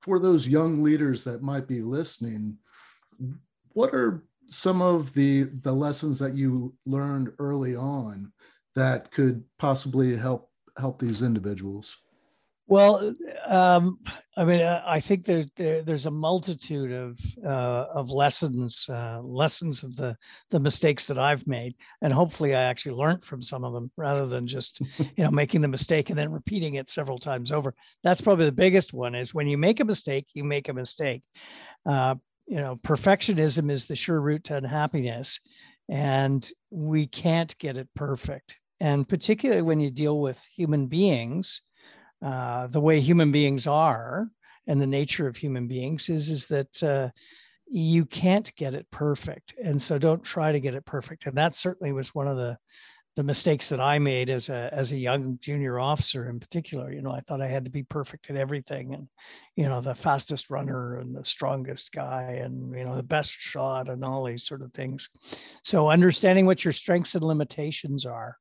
for 0.00 0.18
those 0.18 0.48
young 0.48 0.82
leaders 0.82 1.24
that 1.24 1.42
might 1.42 1.66
be 1.66 1.82
listening 1.82 2.58
what 3.72 3.94
are 3.94 4.24
some 4.46 4.82
of 4.82 5.12
the 5.14 5.44
the 5.62 5.72
lessons 5.72 6.18
that 6.18 6.34
you 6.34 6.74
learned 6.86 7.32
early 7.38 7.76
on 7.76 8.32
that 8.74 9.10
could 9.10 9.44
possibly 9.58 10.16
help 10.16 10.50
help 10.76 11.00
these 11.00 11.22
individuals? 11.22 11.96
Well 12.70 13.14
um, 13.46 13.98
i 14.36 14.44
mean 14.44 14.62
i 14.62 15.00
think 15.00 15.24
there's 15.24 15.46
there, 15.56 15.82
there's 15.82 16.04
a 16.04 16.10
multitude 16.10 16.92
of 16.92 17.18
uh, 17.42 17.86
of 17.94 18.10
lessons 18.10 18.86
uh, 18.90 19.20
lessons 19.22 19.82
of 19.82 19.96
the 19.96 20.14
the 20.50 20.60
mistakes 20.60 21.06
that 21.06 21.18
i've 21.18 21.46
made. 21.46 21.74
And 22.02 22.12
hopefully 22.12 22.54
i 22.54 22.62
actually 22.62 22.96
learned 22.96 23.24
from 23.24 23.40
some 23.40 23.64
of 23.64 23.72
them 23.72 23.90
rather 23.96 24.26
than 24.26 24.46
just 24.46 24.80
you 24.98 25.24
know 25.24 25.30
making 25.30 25.62
the 25.62 25.68
mistake 25.68 26.10
and 26.10 26.18
then 26.18 26.30
repeating 26.30 26.74
it 26.74 26.90
several 26.90 27.18
times 27.18 27.52
over. 27.52 27.74
That's 28.04 28.20
probably 28.20 28.44
the 28.44 28.52
biggest 28.52 28.92
one 28.92 29.14
is 29.14 29.32
when 29.32 29.46
you 29.46 29.56
make 29.56 29.80
a 29.80 29.84
mistake 29.84 30.26
you 30.34 30.44
make 30.44 30.68
a 30.68 30.74
mistake. 30.74 31.22
Uh, 31.88 32.16
you 32.48 32.56
know, 32.56 32.76
perfectionism 32.76 33.70
is 33.70 33.86
the 33.86 33.94
sure 33.94 34.20
route 34.20 34.44
to 34.44 34.56
unhappiness, 34.56 35.40
and 35.88 36.50
we 36.70 37.06
can't 37.06 37.56
get 37.58 37.76
it 37.76 37.88
perfect. 37.94 38.56
And 38.80 39.08
particularly 39.08 39.62
when 39.62 39.80
you 39.80 39.90
deal 39.90 40.20
with 40.20 40.38
human 40.56 40.86
beings, 40.86 41.62
uh, 42.24 42.66
the 42.68 42.80
way 42.80 43.00
human 43.00 43.32
beings 43.32 43.66
are 43.66 44.28
and 44.66 44.80
the 44.80 44.86
nature 44.86 45.28
of 45.28 45.36
human 45.36 45.68
beings 45.68 46.08
is 46.08 46.28
is 46.30 46.46
that 46.48 46.82
uh, 46.82 47.10
you 47.66 48.06
can't 48.06 48.54
get 48.56 48.74
it 48.74 48.86
perfect, 48.90 49.54
and 49.62 49.80
so 49.80 49.98
don't 49.98 50.24
try 50.24 50.52
to 50.52 50.60
get 50.60 50.74
it 50.74 50.86
perfect. 50.86 51.26
And 51.26 51.36
that 51.36 51.54
certainly 51.54 51.92
was 51.92 52.14
one 52.14 52.28
of 52.28 52.36
the 52.36 52.56
the 53.18 53.24
mistakes 53.24 53.68
that 53.68 53.80
I 53.80 53.98
made 53.98 54.30
as 54.30 54.48
a 54.48 54.70
as 54.72 54.92
a 54.92 54.96
young 54.96 55.40
junior 55.42 55.80
officer 55.80 56.30
in 56.30 56.38
particular. 56.38 56.92
You 56.92 57.02
know, 57.02 57.10
I 57.10 57.18
thought 57.18 57.42
I 57.42 57.48
had 57.48 57.64
to 57.64 57.70
be 57.70 57.82
perfect 57.82 58.30
at 58.30 58.36
everything, 58.36 58.94
and 58.94 59.08
you 59.56 59.68
know, 59.68 59.80
the 59.80 59.96
fastest 59.96 60.50
runner 60.50 61.00
and 61.00 61.16
the 61.16 61.24
strongest 61.24 61.90
guy, 61.90 62.38
and 62.44 62.72
you 62.78 62.84
know, 62.84 62.94
the 62.94 63.02
best 63.02 63.32
shot, 63.32 63.88
and 63.88 64.04
all 64.04 64.22
these 64.22 64.46
sort 64.46 64.62
of 64.62 64.72
things. 64.72 65.08
So, 65.64 65.90
understanding 65.90 66.46
what 66.46 66.64
your 66.64 66.72
strengths 66.72 67.16
and 67.16 67.24
limitations 67.24 68.06
are. 68.06 68.36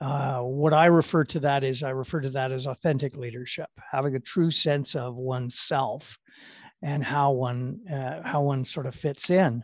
Uh, 0.00 0.38
what 0.38 0.72
I 0.72 0.86
refer 0.86 1.24
to 1.24 1.40
that 1.40 1.62
is 1.62 1.82
I 1.82 1.90
refer 1.90 2.22
to 2.22 2.30
that 2.30 2.52
as 2.52 2.66
authentic 2.66 3.18
leadership, 3.18 3.68
having 3.92 4.16
a 4.16 4.20
true 4.20 4.50
sense 4.50 4.96
of 4.96 5.14
oneself 5.14 6.16
and 6.80 7.04
how 7.04 7.32
one 7.32 7.80
uh, 7.86 8.22
how 8.24 8.40
one 8.40 8.64
sort 8.64 8.86
of 8.86 8.94
fits 8.94 9.28
in. 9.28 9.62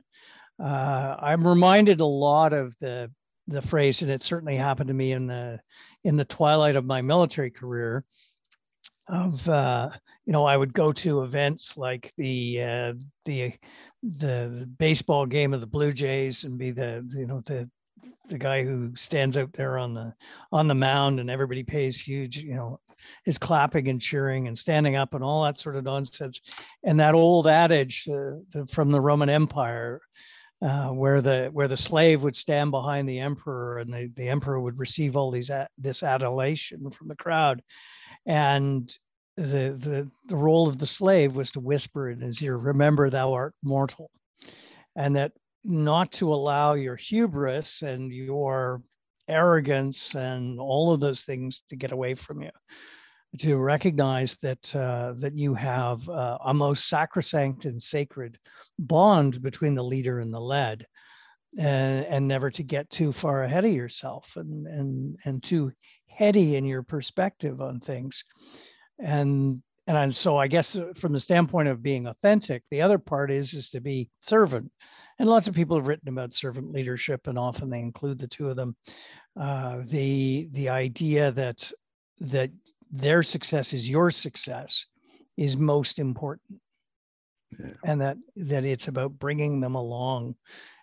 Uh, 0.62 1.16
I'm 1.18 1.46
reminded 1.46 2.00
a 2.00 2.04
lot 2.04 2.52
of 2.52 2.74
the 2.80 3.10
the 3.48 3.62
phrase, 3.62 4.02
and 4.02 4.10
it 4.10 4.22
certainly 4.22 4.56
happened 4.56 4.88
to 4.88 4.94
me 4.94 5.12
in 5.12 5.26
the 5.26 5.60
in 6.04 6.16
the 6.16 6.24
twilight 6.24 6.76
of 6.76 6.84
my 6.84 7.02
military 7.02 7.50
career. 7.50 8.04
Of 9.08 9.48
uh, 9.48 9.90
you 10.24 10.32
know, 10.32 10.44
I 10.44 10.56
would 10.56 10.72
go 10.72 10.92
to 10.92 11.22
events 11.22 11.76
like 11.76 12.12
the 12.16 12.62
uh, 12.62 12.92
the 13.24 13.52
the 14.02 14.68
baseball 14.78 15.26
game 15.26 15.54
of 15.54 15.60
the 15.60 15.66
Blue 15.66 15.92
Jays 15.92 16.44
and 16.44 16.58
be 16.58 16.72
the 16.72 17.08
you 17.14 17.26
know 17.26 17.40
the 17.46 17.70
the 18.28 18.38
guy 18.38 18.64
who 18.64 18.92
stands 18.96 19.36
out 19.36 19.52
there 19.52 19.78
on 19.78 19.94
the 19.94 20.12
on 20.52 20.66
the 20.66 20.74
mound 20.74 21.20
and 21.20 21.30
everybody 21.30 21.62
pays 21.62 21.98
huge 21.98 22.36
you 22.36 22.54
know 22.54 22.80
is 23.24 23.38
clapping 23.38 23.88
and 23.88 24.00
cheering 24.00 24.48
and 24.48 24.58
standing 24.58 24.96
up 24.96 25.14
and 25.14 25.22
all 25.22 25.44
that 25.44 25.58
sort 25.58 25.76
of 25.76 25.84
nonsense 25.84 26.40
and 26.84 26.98
that 26.98 27.14
old 27.14 27.46
adage 27.46 28.08
uh, 28.12 28.64
from 28.68 28.90
the 28.90 29.00
roman 29.00 29.28
empire 29.28 30.00
uh, 30.62 30.88
where 30.88 31.20
the 31.20 31.50
where 31.52 31.68
the 31.68 31.76
slave 31.76 32.22
would 32.22 32.36
stand 32.36 32.70
behind 32.70 33.08
the 33.08 33.20
emperor 33.20 33.78
and 33.78 33.92
the, 33.92 34.10
the 34.16 34.28
emperor 34.28 34.60
would 34.60 34.78
receive 34.78 35.16
all 35.16 35.30
these 35.30 35.50
this 35.78 36.02
adulation 36.02 36.90
from 36.90 37.08
the 37.08 37.16
crowd. 37.16 37.62
And 38.26 38.94
the, 39.36 39.76
the 39.78 40.10
the 40.28 40.36
role 40.36 40.68
of 40.68 40.78
the 40.78 40.86
slave 40.86 41.36
was 41.36 41.50
to 41.52 41.60
whisper 41.60 42.10
in 42.10 42.20
his 42.20 42.42
ear 42.42 42.56
remember 42.56 43.10
thou 43.10 43.32
art 43.32 43.54
mortal. 43.62 44.10
And 44.96 45.16
that 45.16 45.32
not 45.62 46.12
to 46.12 46.32
allow 46.32 46.74
your 46.74 46.96
hubris 46.96 47.82
and 47.82 48.10
your 48.10 48.80
arrogance 49.28 50.14
and 50.14 50.58
all 50.60 50.92
of 50.92 51.00
those 51.00 51.22
things 51.22 51.64
to 51.68 51.76
get 51.76 51.92
away 51.92 52.14
from 52.14 52.42
you 52.42 52.50
to 53.40 53.56
recognize 53.56 54.36
that 54.42 54.74
uh, 54.74 55.14
that 55.18 55.34
you 55.34 55.54
have 55.54 56.08
uh, 56.08 56.38
a 56.44 56.54
most 56.54 56.88
sacrosanct 56.88 57.64
and 57.64 57.82
sacred 57.82 58.38
bond 58.78 59.42
between 59.42 59.74
the 59.74 59.84
leader 59.84 60.20
and 60.20 60.32
the 60.32 60.40
led, 60.40 60.86
and, 61.58 62.04
and 62.06 62.28
never 62.28 62.50
to 62.50 62.62
get 62.62 62.90
too 62.90 63.12
far 63.12 63.44
ahead 63.44 63.64
of 63.64 63.72
yourself 63.72 64.32
and 64.36 64.66
and 64.66 65.16
and 65.24 65.42
too 65.42 65.72
heady 66.08 66.56
in 66.56 66.64
your 66.64 66.82
perspective 66.82 67.60
on 67.60 67.80
things, 67.80 68.24
and 68.98 69.62
and 69.86 70.14
so 70.14 70.36
I 70.36 70.48
guess 70.48 70.74
uh, 70.74 70.92
from 70.96 71.12
the 71.12 71.20
standpoint 71.20 71.68
of 71.68 71.82
being 71.82 72.06
authentic, 72.06 72.62
the 72.70 72.82
other 72.82 72.98
part 72.98 73.30
is 73.30 73.54
is 73.54 73.70
to 73.70 73.80
be 73.80 74.10
servant, 74.20 74.70
and 75.18 75.28
lots 75.28 75.46
of 75.48 75.54
people 75.54 75.76
have 75.76 75.86
written 75.86 76.08
about 76.08 76.34
servant 76.34 76.72
leadership, 76.72 77.26
and 77.26 77.38
often 77.38 77.70
they 77.70 77.80
include 77.80 78.18
the 78.18 78.28
two 78.28 78.48
of 78.48 78.56
them. 78.56 78.76
Uh, 79.38 79.82
the 79.86 80.48
the 80.52 80.68
idea 80.68 81.30
that 81.32 81.70
that 82.20 82.50
their 82.98 83.22
success 83.22 83.72
is 83.72 83.88
your 83.88 84.10
success 84.10 84.86
is 85.36 85.56
most 85.56 85.98
important. 85.98 86.60
Yeah. 87.58 87.70
and 87.84 88.00
that 88.00 88.16
that 88.34 88.64
it's 88.64 88.88
about 88.88 89.18
bringing 89.20 89.60
them 89.60 89.76
along 89.76 90.34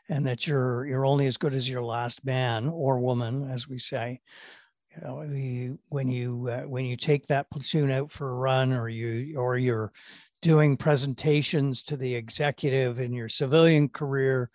and 0.10 0.26
that 0.26 0.48
you're 0.48 0.86
you're 0.86 1.06
only 1.06 1.28
as 1.28 1.36
good 1.36 1.54
as 1.54 1.70
your 1.70 1.84
last 1.84 2.24
man 2.24 2.70
or 2.70 3.00
woman 3.00 3.52
as 3.52 3.68
we 3.68 3.80
say. 3.80 4.22
You 4.96 5.02
know 5.02 5.28
the, 5.28 5.72
when 5.90 6.10
you 6.10 6.50
uh, 6.50 6.62
when 6.62 6.86
you 6.86 6.96
take 6.96 7.28
that 7.28 7.50
platoon 7.52 7.92
out 7.92 8.12
for 8.12 8.30
a 8.30 8.36
run 8.36 8.72
or 8.72 8.88
you 8.88 9.38
or 9.38 9.58
you're 9.58 9.92
doing 10.42 10.78
presentations 10.78 11.84
to 11.84 11.98
the 11.98 12.16
executive 12.16 13.00
in 13.00 13.12
your 13.12 13.30
civilian 13.30 13.90
career 13.90 14.50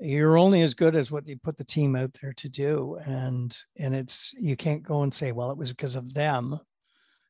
you're 0.00 0.38
only 0.38 0.62
as 0.62 0.74
good 0.74 0.96
as 0.96 1.10
what 1.10 1.26
you 1.26 1.36
put 1.38 1.56
the 1.56 1.64
team 1.64 1.96
out 1.96 2.10
there 2.20 2.32
to 2.34 2.48
do. 2.48 2.98
And 3.06 3.56
and 3.78 3.94
it's 3.94 4.32
you 4.38 4.56
can't 4.56 4.82
go 4.82 5.02
and 5.02 5.14
say 5.14 5.32
well 5.32 5.50
it 5.50 5.56
was 5.56 5.70
because 5.70 5.96
of 5.96 6.12
them 6.14 6.58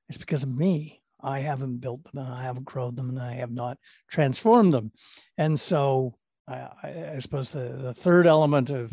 it's 0.08 0.18
because 0.18 0.42
of 0.42 0.54
me. 0.54 1.00
I 1.22 1.40
haven't 1.40 1.78
built 1.78 2.04
them 2.04 2.24
and 2.24 2.34
I 2.34 2.42
haven't 2.42 2.66
grown 2.66 2.94
them 2.94 3.08
and 3.08 3.18
I 3.20 3.34
have 3.34 3.50
not 3.50 3.78
transformed 4.10 4.74
them. 4.74 4.92
And 5.38 5.58
so 5.58 6.14
I, 6.46 6.68
I 7.14 7.18
suppose 7.18 7.50
the, 7.50 7.78
the 7.82 7.94
third 7.94 8.26
element 8.26 8.70
of 8.70 8.92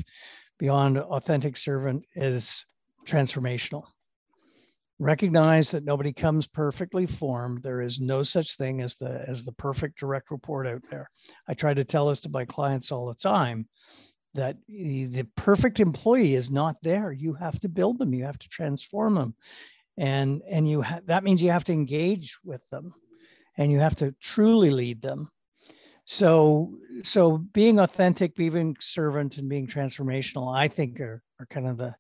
beyond 0.58 0.98
authentic 0.98 1.58
servant 1.58 2.06
is 2.16 2.66
transformational. 3.06 3.84
Recognize 5.00 5.72
that 5.72 5.84
nobody 5.84 6.14
comes 6.14 6.48
perfectly 6.48 7.08
formed. 7.08 7.64
There 7.64 7.82
is 7.82 8.00
no 8.00 8.22
such 8.24 8.56
thing 8.56 8.82
as 8.82 8.96
the 8.96 9.26
as 9.28 9.44
the 9.44 9.52
perfect 9.54 10.00
direct 10.00 10.30
report 10.30 10.68
out 10.68 10.84
there. 10.92 11.10
I 11.48 11.56
try 11.56 11.74
to 11.74 11.84
tell 11.84 12.08
this 12.08 12.22
to 12.22 12.30
my 12.30 12.46
clients 12.46 12.92
all 12.92 13.08
the 13.08 13.16
time 13.16 13.68
that 14.36 14.58
the 14.70 15.26
perfect 15.36 15.80
employee 15.80 16.36
is 16.36 16.52
not 16.52 16.76
there. 16.84 17.12
You 17.12 17.34
have 17.34 17.60
to 17.62 17.68
build 17.68 17.98
them. 17.98 18.14
You 18.14 18.24
have 18.26 18.38
to 18.38 18.48
transform 18.48 19.16
them 19.16 19.34
and 20.02 20.42
and 20.50 20.68
you 20.68 20.82
ha- 20.82 21.00
that 21.06 21.24
means 21.24 21.44
you 21.44 21.52
have 21.52 21.64
to 21.64 21.74
engage 21.74 22.40
with 22.44 22.68
them 22.72 22.92
and 23.58 23.72
you 23.72 23.80
have 23.80 23.96
to 23.96 24.12
truly 24.20 24.72
lead 24.72 25.00
them. 25.00 25.30
So 26.06 26.74
so 27.04 27.38
being 27.38 27.80
authentic 27.80 28.36
being 28.36 28.76
servant 28.80 29.38
and 29.38 29.48
being 29.48 29.68
transformational 29.68 30.54
i 30.54 30.68
think 30.68 31.00
are, 31.00 31.22
are 31.40 31.46
kind 31.46 31.68
of 31.68 31.78
the 31.78 31.96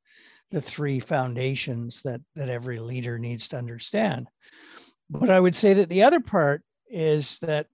the 0.50 0.62
three 0.62 1.00
foundations 1.00 2.02
that 2.04 2.22
that 2.36 2.50
every 2.50 2.80
leader 2.80 3.20
needs 3.20 3.48
to 3.50 3.58
understand. 3.58 4.28
But 5.12 5.30
i 5.30 5.40
would 5.40 5.56
say 5.56 5.74
that 5.76 5.90
the 5.90 6.04
other 6.04 6.20
part 6.20 6.64
is 6.90 7.38
that 7.42 7.68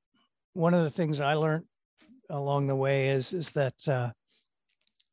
one 0.54 0.74
of 0.74 0.84
the 0.84 0.92
things 0.92 1.22
i 1.22 1.36
learned 1.36 1.64
along 2.30 2.68
the 2.68 2.76
way 2.76 3.12
is 3.12 3.32
is 3.32 3.50
that 3.52 3.88
uh, 3.88 4.10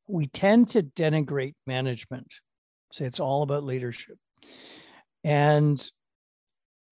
we 0.08 0.26
tend 0.26 0.70
to 0.70 0.82
denigrate 0.82 1.54
management. 1.68 2.34
Say 2.92 3.04
it's 3.04 3.20
all 3.20 3.42
about 3.44 3.62
leadership 3.62 4.18
and 5.24 5.90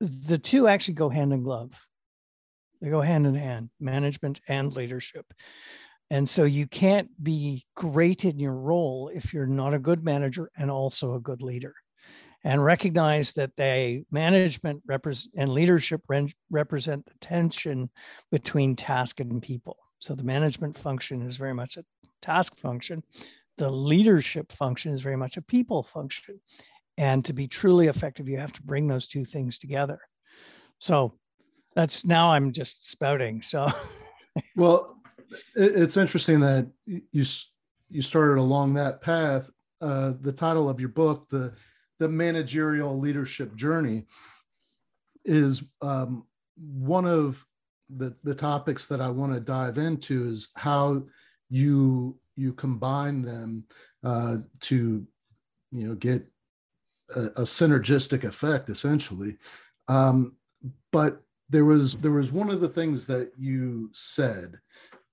the 0.01 0.39
two 0.39 0.67
actually 0.67 0.95
go 0.95 1.09
hand 1.09 1.33
in 1.33 1.43
glove. 1.43 1.71
They 2.81 2.91
go 2.91 3.01
hand 3.01 3.27
in 3.27 3.35
hand, 3.35 3.71
management 3.79 4.41
and 4.49 4.75
leadership. 4.75 5.27
And 6.11 6.29
so 6.29 6.45
you 6.45 6.67
can't 6.67 7.09
be 7.23 7.65
great 7.77 8.25
in 8.25 8.39
your 8.39 8.55
role 8.55 9.11
if 9.15 9.33
you're 9.33 9.47
not 9.47 9.75
a 9.75 9.79
good 9.79 10.05
manager 10.05 10.51
and 10.57 10.71
also 10.71 11.15
a 11.15 11.21
good 11.21 11.43
leader. 11.43 11.75
And 12.45 12.63
recognize 12.63 13.33
that 13.35 13.53
they 13.57 14.05
management 14.11 14.83
represent 14.85 15.33
and 15.37 15.53
leadership 15.53 16.03
re- 16.09 16.35
represent 16.51 17.07
the 17.07 17.15
tension 17.21 17.89
between 18.33 18.75
task 18.75 19.21
and 19.21 19.41
people. 19.41 19.77
So 20.01 20.17
the 20.17 20.25
management 20.25 20.77
function 20.77 21.23
is 21.23 21.37
very 21.37 21.55
much 21.55 21.77
a 21.77 21.85
task 22.21 22.59
function. 22.59 23.05
The 23.59 23.71
leadership 23.71 24.51
function 24.51 24.93
is 24.93 25.03
very 25.03 25.17
much 25.17 25.37
a 25.37 25.43
people 25.43 25.85
function. 25.85 26.41
And 26.99 27.25
to 27.25 27.33
be 27.33 27.49
truly 27.49 27.89
effective, 27.89 28.29
you 28.29 28.39
have 28.39 28.53
to 28.53 28.63
bring 28.63 28.87
those 28.87 29.07
two 29.07 29.25
things 29.25 29.59
together. 29.59 29.99
So 30.79 31.15
that's 31.75 32.05
now 32.05 32.33
I'm 32.33 32.53
just 32.53 32.91
spouting. 32.91 33.43
So, 33.43 33.69
well, 34.57 34.99
it's 35.55 35.97
interesting 35.97 36.41
that 36.41 36.67
you 36.87 37.25
you 37.89 38.03
started 38.03 38.39
along 38.39 38.75
that 38.75 39.01
path. 39.01 39.51
Uh, 39.81 40.13
the 40.21 40.33
title 40.33 40.69
of 40.69 40.81
your 40.81 40.89
book, 40.89 41.29
the 41.31 41.53
the 41.99 42.09
managerial 42.09 42.99
leadership 42.99 43.55
journey, 43.55 44.07
is 45.25 45.63
um, 45.81 46.25
one 46.57 47.07
of 47.07 47.45
the 47.97 48.15
the 48.23 48.35
topics 48.35 48.87
that 48.89 49.01
I 49.01 49.09
want 49.09 49.33
to 49.33 49.41
dive 49.41 49.79
into. 49.79 50.29
Is 50.29 50.49
how 50.55 51.03
you 51.49 52.19
you 52.37 52.53
combine 52.53 53.23
them 53.23 53.65
uh, 54.05 54.39
to 54.61 55.07
you 55.71 55.89
know 55.89 55.95
get 55.95 56.27
a, 57.17 57.43
a 57.43 57.43
synergistic 57.43 58.25
effect 58.25 58.69
essentially. 58.69 59.37
Um, 59.89 60.37
but 60.91 61.23
there 61.49 61.65
was 61.65 61.97
there 61.97 62.13
was 62.13 62.33
one 62.33 62.51
of 62.51 62.61
the 62.61 62.69
things 62.69 63.07
that 63.07 63.33
you 63.39 63.91
said 63.93 64.59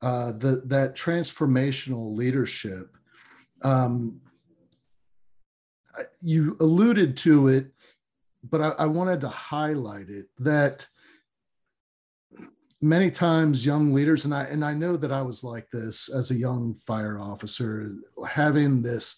uh, 0.01 0.31
that 0.33 0.69
that 0.69 0.95
transformational 0.95 2.15
leadership. 2.15 2.95
Um, 3.61 4.21
you 6.21 6.55
alluded 6.61 7.17
to 7.17 7.49
it, 7.49 7.67
but 8.49 8.61
I, 8.61 8.69
I 8.69 8.85
wanted 8.85 9.19
to 9.21 9.27
highlight 9.27 10.09
it 10.09 10.27
that 10.39 10.87
many 12.81 13.11
times 13.11 13.65
young 13.65 13.93
leaders 13.93 14.23
and 14.23 14.33
I 14.33 14.43
and 14.43 14.63
I 14.63 14.73
know 14.73 14.95
that 14.95 15.11
I 15.11 15.21
was 15.21 15.43
like 15.43 15.69
this 15.71 16.09
as 16.09 16.31
a 16.31 16.35
young 16.35 16.75
fire 16.87 17.19
officer 17.19 17.95
having 18.27 18.81
this 18.81 19.17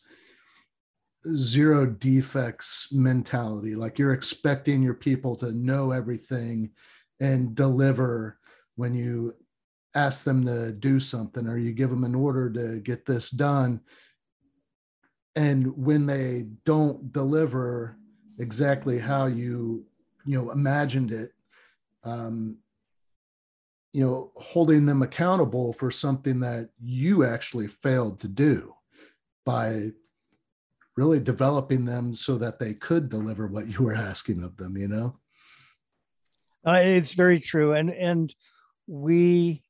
zero 1.35 1.85
defects 1.85 2.87
mentality. 2.91 3.75
Like 3.75 3.99
you're 3.99 4.13
expecting 4.13 4.81
your 4.81 4.93
people 4.93 5.35
to 5.37 5.51
know 5.51 5.91
everything 5.91 6.71
and 7.19 7.55
deliver 7.55 8.39
when 8.75 8.93
you 8.93 9.35
ask 9.93 10.23
them 10.23 10.45
to 10.45 10.71
do 10.71 10.99
something 10.99 11.47
or 11.47 11.57
you 11.57 11.73
give 11.73 11.89
them 11.89 12.03
an 12.03 12.15
order 12.15 12.49
to 12.49 12.79
get 12.79 13.05
this 13.05 13.29
done. 13.29 13.81
And 15.35 15.75
when 15.77 16.05
they 16.05 16.47
don't 16.65 17.11
deliver 17.13 17.97
exactly 18.39 18.97
how 18.97 19.27
you 19.27 19.85
you 20.25 20.37
know 20.37 20.51
imagined 20.51 21.11
it 21.11 21.31
um, 22.03 22.57
you 23.93 24.03
know 24.03 24.31
holding 24.35 24.85
them 24.85 25.01
accountable 25.01 25.73
for 25.73 25.91
something 25.91 26.39
that 26.39 26.69
you 26.81 27.23
actually 27.23 27.67
failed 27.67 28.19
to 28.19 28.27
do 28.27 28.73
by 29.45 29.91
really 31.01 31.19
developing 31.19 31.83
them 31.83 32.13
so 32.13 32.37
that 32.37 32.59
they 32.59 32.75
could 32.75 33.09
deliver 33.09 33.47
what 33.47 33.67
you 33.67 33.83
were 33.83 33.95
asking 33.95 34.43
of 34.43 34.55
them 34.57 34.77
you 34.77 34.87
know 34.87 35.17
uh, 36.67 36.73
it's 36.73 37.13
very 37.13 37.39
true 37.39 37.73
and 37.73 37.89
and 37.89 38.35
we 38.85 39.63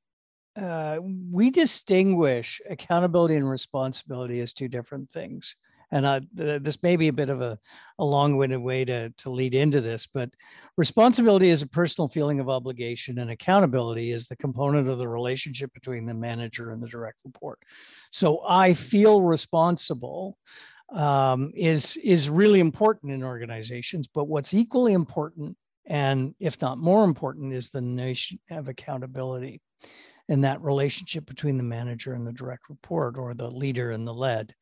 uh, 0.60 0.98
we 1.32 1.50
distinguish 1.50 2.60
accountability 2.70 3.38
and 3.38 3.50
responsibility 3.50 4.42
as 4.42 4.52
two 4.52 4.68
different 4.68 5.10
things 5.10 5.56
and 5.92 6.06
uh, 6.06 6.22
th- 6.38 6.64
this 6.64 6.82
may 6.84 6.96
be 6.96 7.10
a 7.10 7.14
bit 7.14 7.30
of 7.30 7.42
a, 7.42 7.60
a 8.00 8.04
long-winded 8.04 8.60
way 8.60 8.86
to, 8.86 9.10
to 9.10 9.30
lead 9.30 9.54
into 9.54 9.82
this, 9.82 10.08
but 10.12 10.30
responsibility 10.78 11.50
is 11.50 11.62
a 11.62 11.68
personal 11.68 12.08
feeling 12.08 12.40
of 12.40 12.50
obligation, 12.50 13.20
and 13.20 13.30
accountability 13.30 14.12
is 14.12 14.26
the 14.26 14.36
component 14.38 14.88
of 14.88 14.98
the 14.98 15.08
relationship 15.08 15.74
between 15.74 16.06
the 16.06 16.14
manager 16.14 16.72
and 16.72 16.82
the 16.82 16.88
direct 16.88 17.18
report. 17.26 17.60
So 18.12 18.44
I 18.48 18.74
feel 18.74 19.22
responsible 19.22 20.38
um, 20.91 21.51
is 21.55 21.98
is 21.98 22.29
really 22.29 22.60
important 22.60 23.12
in 23.12 23.24
organizations, 23.24 24.07
but 24.07 24.27
what's 24.27 24.53
equally 24.53 24.93
important, 24.93 25.55
and 25.86 26.36
if 26.39 26.62
not 26.62 26.77
more 26.77 27.03
important, 27.03 27.53
is 27.53 27.69
the 27.69 27.81
notion 27.81 28.39
of 28.50 28.67
accountability 28.67 29.62
and 30.29 30.43
that 30.43 30.62
relationship 30.62 31.25
between 31.25 31.57
the 31.57 31.63
manager 31.63 32.13
and 32.13 32.25
the 32.25 32.31
direct 32.31 32.69
report 32.69 33.17
or 33.17 33.33
the 33.33 33.50
leader 33.50 33.91
and 33.91 34.07
the 34.07 34.13
led. 34.13 34.53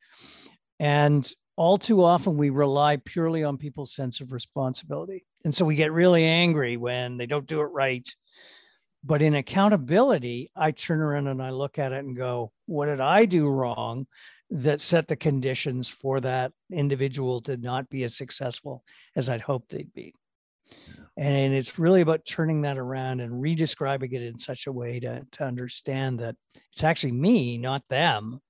And 0.78 1.30
all 1.56 1.78
too 1.78 2.02
often, 2.02 2.36
we 2.36 2.50
rely 2.50 2.96
purely 2.96 3.44
on 3.44 3.58
people's 3.58 3.94
sense 3.94 4.20
of 4.20 4.32
responsibility. 4.32 5.24
And 5.44 5.54
so 5.54 5.64
we 5.64 5.74
get 5.74 5.92
really 5.92 6.24
angry 6.24 6.76
when 6.76 7.18
they 7.18 7.26
don't 7.26 7.46
do 7.46 7.60
it 7.60 7.64
right. 7.66 8.08
But 9.04 9.22
in 9.22 9.34
accountability, 9.34 10.50
I 10.56 10.72
turn 10.72 11.00
around 11.00 11.26
and 11.26 11.42
I 11.42 11.50
look 11.50 11.78
at 11.78 11.92
it 11.92 12.04
and 12.04 12.16
go, 12.16 12.52
what 12.66 12.86
did 12.86 13.00
I 13.00 13.24
do 13.24 13.46
wrong 13.46 14.06
that 14.50 14.80
set 14.80 15.08
the 15.08 15.16
conditions 15.16 15.88
for 15.88 16.20
that 16.20 16.52
individual 16.70 17.40
to 17.42 17.56
not 17.56 17.88
be 17.88 18.04
as 18.04 18.16
successful 18.16 18.84
as 19.16 19.28
I'd 19.28 19.40
hoped 19.40 19.70
they'd 19.70 19.92
be? 19.92 20.14
And 21.16 21.54
it's 21.54 21.78
really 21.78 22.00
about 22.00 22.24
turning 22.24 22.62
that 22.62 22.78
around 22.78 23.20
and 23.20 23.42
redescribing 23.42 24.12
it 24.12 24.22
in 24.22 24.38
such 24.38 24.66
a 24.66 24.72
way 24.72 25.00
to, 25.00 25.26
to 25.32 25.44
understand 25.44 26.20
that 26.20 26.36
it's 26.72 26.84
actually 26.84 27.12
me, 27.12 27.58
not 27.58 27.82
them, 27.88 28.40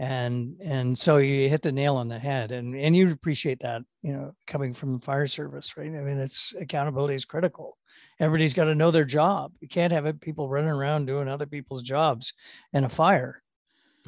and 0.00 0.56
and 0.62 0.98
so 0.98 1.18
you 1.18 1.48
hit 1.48 1.62
the 1.62 1.70
nail 1.70 1.96
on 1.96 2.08
the 2.08 2.18
head 2.18 2.52
and 2.52 2.74
and 2.74 2.96
you 2.96 3.10
appreciate 3.10 3.60
that 3.60 3.82
you 4.02 4.12
know 4.12 4.32
coming 4.46 4.72
from 4.72 4.94
the 4.94 5.04
fire 5.04 5.26
service 5.26 5.76
right? 5.76 5.88
I 5.88 6.00
mean 6.00 6.18
it's 6.18 6.54
accountability 6.58 7.14
is 7.14 7.26
critical. 7.26 7.76
Everybody's 8.18 8.54
got 8.54 8.64
to 8.64 8.74
know 8.74 8.90
their 8.90 9.04
job. 9.04 9.52
You 9.60 9.68
can't 9.68 9.92
have 9.92 10.20
people 10.20 10.48
running 10.48 10.70
around 10.70 11.06
doing 11.06 11.28
other 11.28 11.46
people's 11.46 11.82
jobs 11.82 12.32
in 12.72 12.84
a 12.84 12.88
fire. 12.88 13.42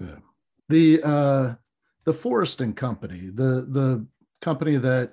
Yeah. 0.01 0.17
The 0.69 1.03
uh 1.03 1.55
the 2.05 2.15
Forrest 2.15 2.61
and 2.61 2.77
company 2.77 3.31
the 3.33 3.67
the 3.69 4.07
company 4.41 4.77
that 4.77 5.13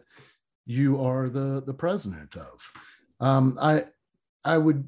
you 0.65 1.01
are 1.01 1.29
the 1.29 1.63
the 1.65 1.73
president 1.73 2.35
of. 2.35 2.71
Um 3.19 3.57
i 3.61 3.85
i 4.45 4.57
would 4.57 4.87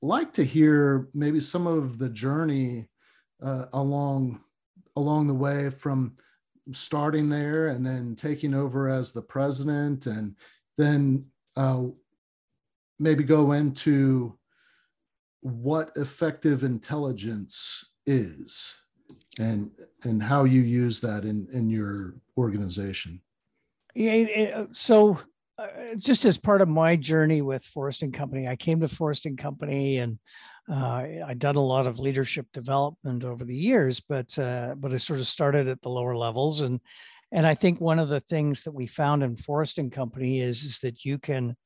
like 0.00 0.32
to 0.32 0.44
hear 0.44 1.08
maybe 1.14 1.40
some 1.40 1.66
of 1.66 1.98
the 1.98 2.08
journey 2.08 2.88
uh, 3.42 3.66
along 3.72 4.40
along 4.96 5.26
the 5.26 5.34
way 5.34 5.70
from 5.70 6.16
starting 6.72 7.28
there 7.28 7.68
and 7.68 7.84
then 7.84 8.14
taking 8.14 8.54
over 8.54 8.88
as 8.88 9.12
the 9.12 9.22
president 9.22 10.06
and 10.06 10.34
then 10.76 11.24
uh, 11.56 11.82
maybe 12.98 13.24
go 13.24 13.52
into 13.52 14.36
what 15.40 15.92
effective 15.96 16.64
intelligence 16.64 17.84
is 18.06 18.76
and 19.38 19.70
and 20.04 20.22
how 20.22 20.44
you 20.44 20.62
use 20.62 21.00
that 21.00 21.24
in 21.24 21.46
in 21.52 21.70
your 21.70 22.14
organization? 22.36 23.20
Yeah 23.94 24.64
so 24.72 25.18
uh, 25.58 25.66
just 25.96 26.24
as 26.24 26.38
part 26.38 26.60
of 26.60 26.68
my 26.68 26.94
journey 26.94 27.42
with 27.42 27.64
Forrest 27.64 28.02
and 28.02 28.14
Company 28.14 28.46
i 28.46 28.54
came 28.54 28.80
to 28.80 28.88
Forrest 28.88 29.26
and 29.26 29.36
Company 29.36 29.98
and 29.98 30.18
uh, 30.70 31.02
I'd 31.26 31.38
done 31.38 31.56
a 31.56 31.64
lot 31.64 31.86
of 31.86 31.98
leadership 31.98 32.46
development 32.52 33.24
over 33.24 33.44
the 33.44 33.56
years, 33.56 34.00
but 34.00 34.38
uh, 34.38 34.74
but 34.76 34.92
I 34.92 34.98
sort 34.98 35.20
of 35.20 35.26
started 35.26 35.68
at 35.68 35.80
the 35.80 35.88
lower 35.88 36.16
levels, 36.16 36.60
and 36.60 36.80
and 37.32 37.46
I 37.46 37.54
think 37.54 37.80
one 37.80 37.98
of 37.98 38.08
the 38.08 38.20
things 38.20 38.64
that 38.64 38.72
we 38.72 38.86
found 38.86 39.22
in 39.22 39.36
Forrest 39.36 39.78
and 39.78 39.90
Company 39.90 40.40
is 40.40 40.62
is 40.62 40.78
that 40.80 41.04
you 41.04 41.18
can 41.18 41.56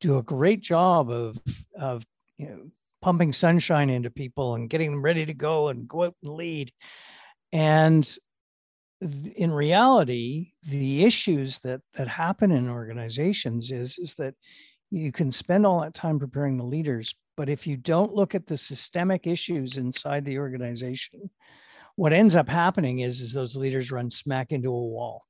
do 0.00 0.18
a 0.18 0.22
great 0.22 0.60
job 0.60 1.10
of 1.10 1.36
of 1.78 2.04
you 2.36 2.48
know 2.48 2.70
pumping 3.02 3.32
sunshine 3.32 3.90
into 3.90 4.08
people 4.08 4.54
and 4.54 4.70
getting 4.70 4.90
them 4.90 5.02
ready 5.02 5.26
to 5.26 5.34
go 5.34 5.68
and 5.68 5.88
go 5.88 6.04
out 6.04 6.14
and 6.22 6.34
lead, 6.34 6.72
and 7.54 8.18
in 9.36 9.52
reality, 9.52 10.52
the 10.68 11.04
issues 11.04 11.60
that 11.60 11.80
that 11.94 12.08
happen 12.08 12.50
in 12.50 12.68
organizations 12.68 13.70
is 13.70 13.96
is 13.96 14.14
that 14.14 14.34
you 14.90 15.12
can 15.12 15.30
spend 15.30 15.64
all 15.64 15.80
that 15.80 15.94
time 15.94 16.18
preparing 16.18 16.56
the 16.56 16.64
leaders, 16.64 17.14
but 17.36 17.48
if 17.48 17.64
you 17.64 17.76
don't 17.76 18.12
look 18.12 18.34
at 18.34 18.46
the 18.46 18.56
systemic 18.56 19.28
issues 19.28 19.76
inside 19.76 20.24
the 20.24 20.38
organization, 20.38 21.30
what 21.94 22.12
ends 22.12 22.34
up 22.34 22.48
happening 22.48 23.00
is, 23.00 23.20
is 23.20 23.32
those 23.32 23.54
leaders 23.54 23.92
run 23.92 24.10
smack 24.10 24.50
into 24.50 24.70
a 24.70 24.86
wall. 24.88 25.22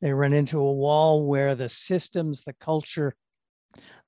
They 0.00 0.12
run 0.12 0.32
into 0.32 0.60
a 0.60 0.72
wall 0.72 1.26
where 1.26 1.56
the 1.56 1.68
systems, 1.68 2.42
the 2.46 2.52
culture, 2.52 3.16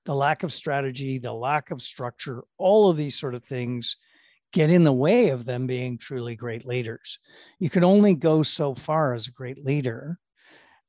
the 0.05 0.15
lack 0.15 0.45
of 0.45 0.53
strategy, 0.53 1.19
the 1.19 1.33
lack 1.33 1.73
of 1.73 1.83
structure, 1.83 2.45
all 2.57 2.89
of 2.89 2.97
these 2.97 3.19
sort 3.19 3.35
of 3.35 3.45
things 3.45 3.97
get 4.53 4.71
in 4.71 4.85
the 4.85 4.93
way 4.93 5.31
of 5.31 5.45
them 5.45 5.67
being 5.67 5.99
truly 5.99 6.35
great 6.37 6.67
leaders. 6.67 7.19
You 7.59 7.71
can 7.71 7.85
only 7.85 8.15
go 8.15 8.43
so 8.43 8.75
far 8.75 9.15
as 9.15 9.27
a 9.27 9.33
great 9.33 9.65
leader 9.65 10.19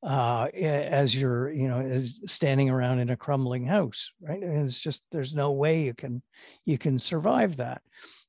uh, 0.03 0.47
as 0.55 1.15
you're, 1.15 1.51
you 1.51 1.67
know, 1.67 2.03
standing 2.25 2.69
around 2.69 2.99
in 2.99 3.11
a 3.11 3.17
crumbling 3.17 3.65
house, 3.65 4.09
right? 4.19 4.41
And 4.41 4.67
it's 4.67 4.79
just 4.79 5.03
there's 5.11 5.33
no 5.33 5.51
way 5.51 5.83
you 5.83 5.93
can 5.93 6.23
you 6.65 6.77
can 6.77 6.97
survive 6.97 7.57
that. 7.57 7.81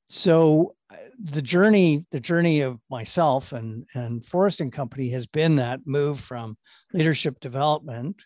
So 0.06 0.74
uh, 0.90 0.96
the 1.22 1.40
journey, 1.40 2.04
the 2.10 2.20
journey 2.20 2.60
of 2.60 2.78
myself 2.90 3.52
and 3.52 3.86
and 3.94 4.24
Forrest 4.26 4.60
and 4.60 4.72
Company 4.72 5.08
has 5.10 5.26
been 5.26 5.56
that 5.56 5.80
move 5.86 6.20
from 6.20 6.58
leadership 6.92 7.40
development, 7.40 8.22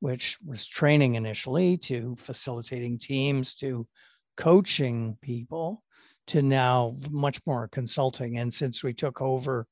which 0.00 0.36
was 0.44 0.66
training 0.66 1.14
initially, 1.14 1.76
to 1.78 2.16
facilitating 2.18 2.98
teams, 2.98 3.54
to 3.56 3.86
coaching 4.36 5.16
people, 5.22 5.84
to 6.28 6.42
now 6.42 6.96
much 7.10 7.40
more 7.46 7.68
consulting. 7.68 8.38
And 8.38 8.52
since 8.52 8.82
we 8.82 8.92
took 8.92 9.20
over 9.20 9.66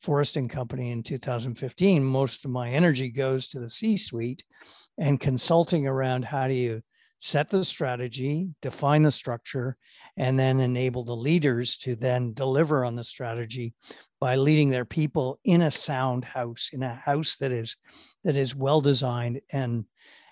Forrest 0.00 0.36
and 0.36 0.50
Company 0.50 0.90
in 0.90 1.02
2015, 1.02 2.02
most 2.02 2.44
of 2.44 2.50
my 2.50 2.70
energy 2.70 3.08
goes 3.08 3.48
to 3.48 3.60
the 3.60 3.70
C 3.70 3.96
suite 3.96 4.42
and 4.98 5.20
consulting 5.20 5.86
around 5.86 6.24
how 6.24 6.48
do 6.48 6.54
you 6.54 6.82
set 7.20 7.48
the 7.48 7.64
strategy, 7.64 8.48
define 8.62 9.02
the 9.02 9.12
structure, 9.12 9.76
and 10.16 10.38
then 10.38 10.60
enable 10.60 11.04
the 11.04 11.16
leaders 11.16 11.76
to 11.78 11.94
then 11.96 12.34
deliver 12.34 12.84
on 12.84 12.96
the 12.96 13.04
strategy 13.04 13.72
by 14.20 14.36
leading 14.36 14.70
their 14.70 14.84
people 14.84 15.38
in 15.44 15.62
a 15.62 15.70
sound 15.70 16.24
house, 16.24 16.70
in 16.72 16.82
a 16.82 16.94
house 16.94 17.36
that 17.36 17.52
is 17.52 17.76
that 18.24 18.36
is 18.36 18.54
well 18.54 18.80
designed 18.80 19.40
and 19.50 19.84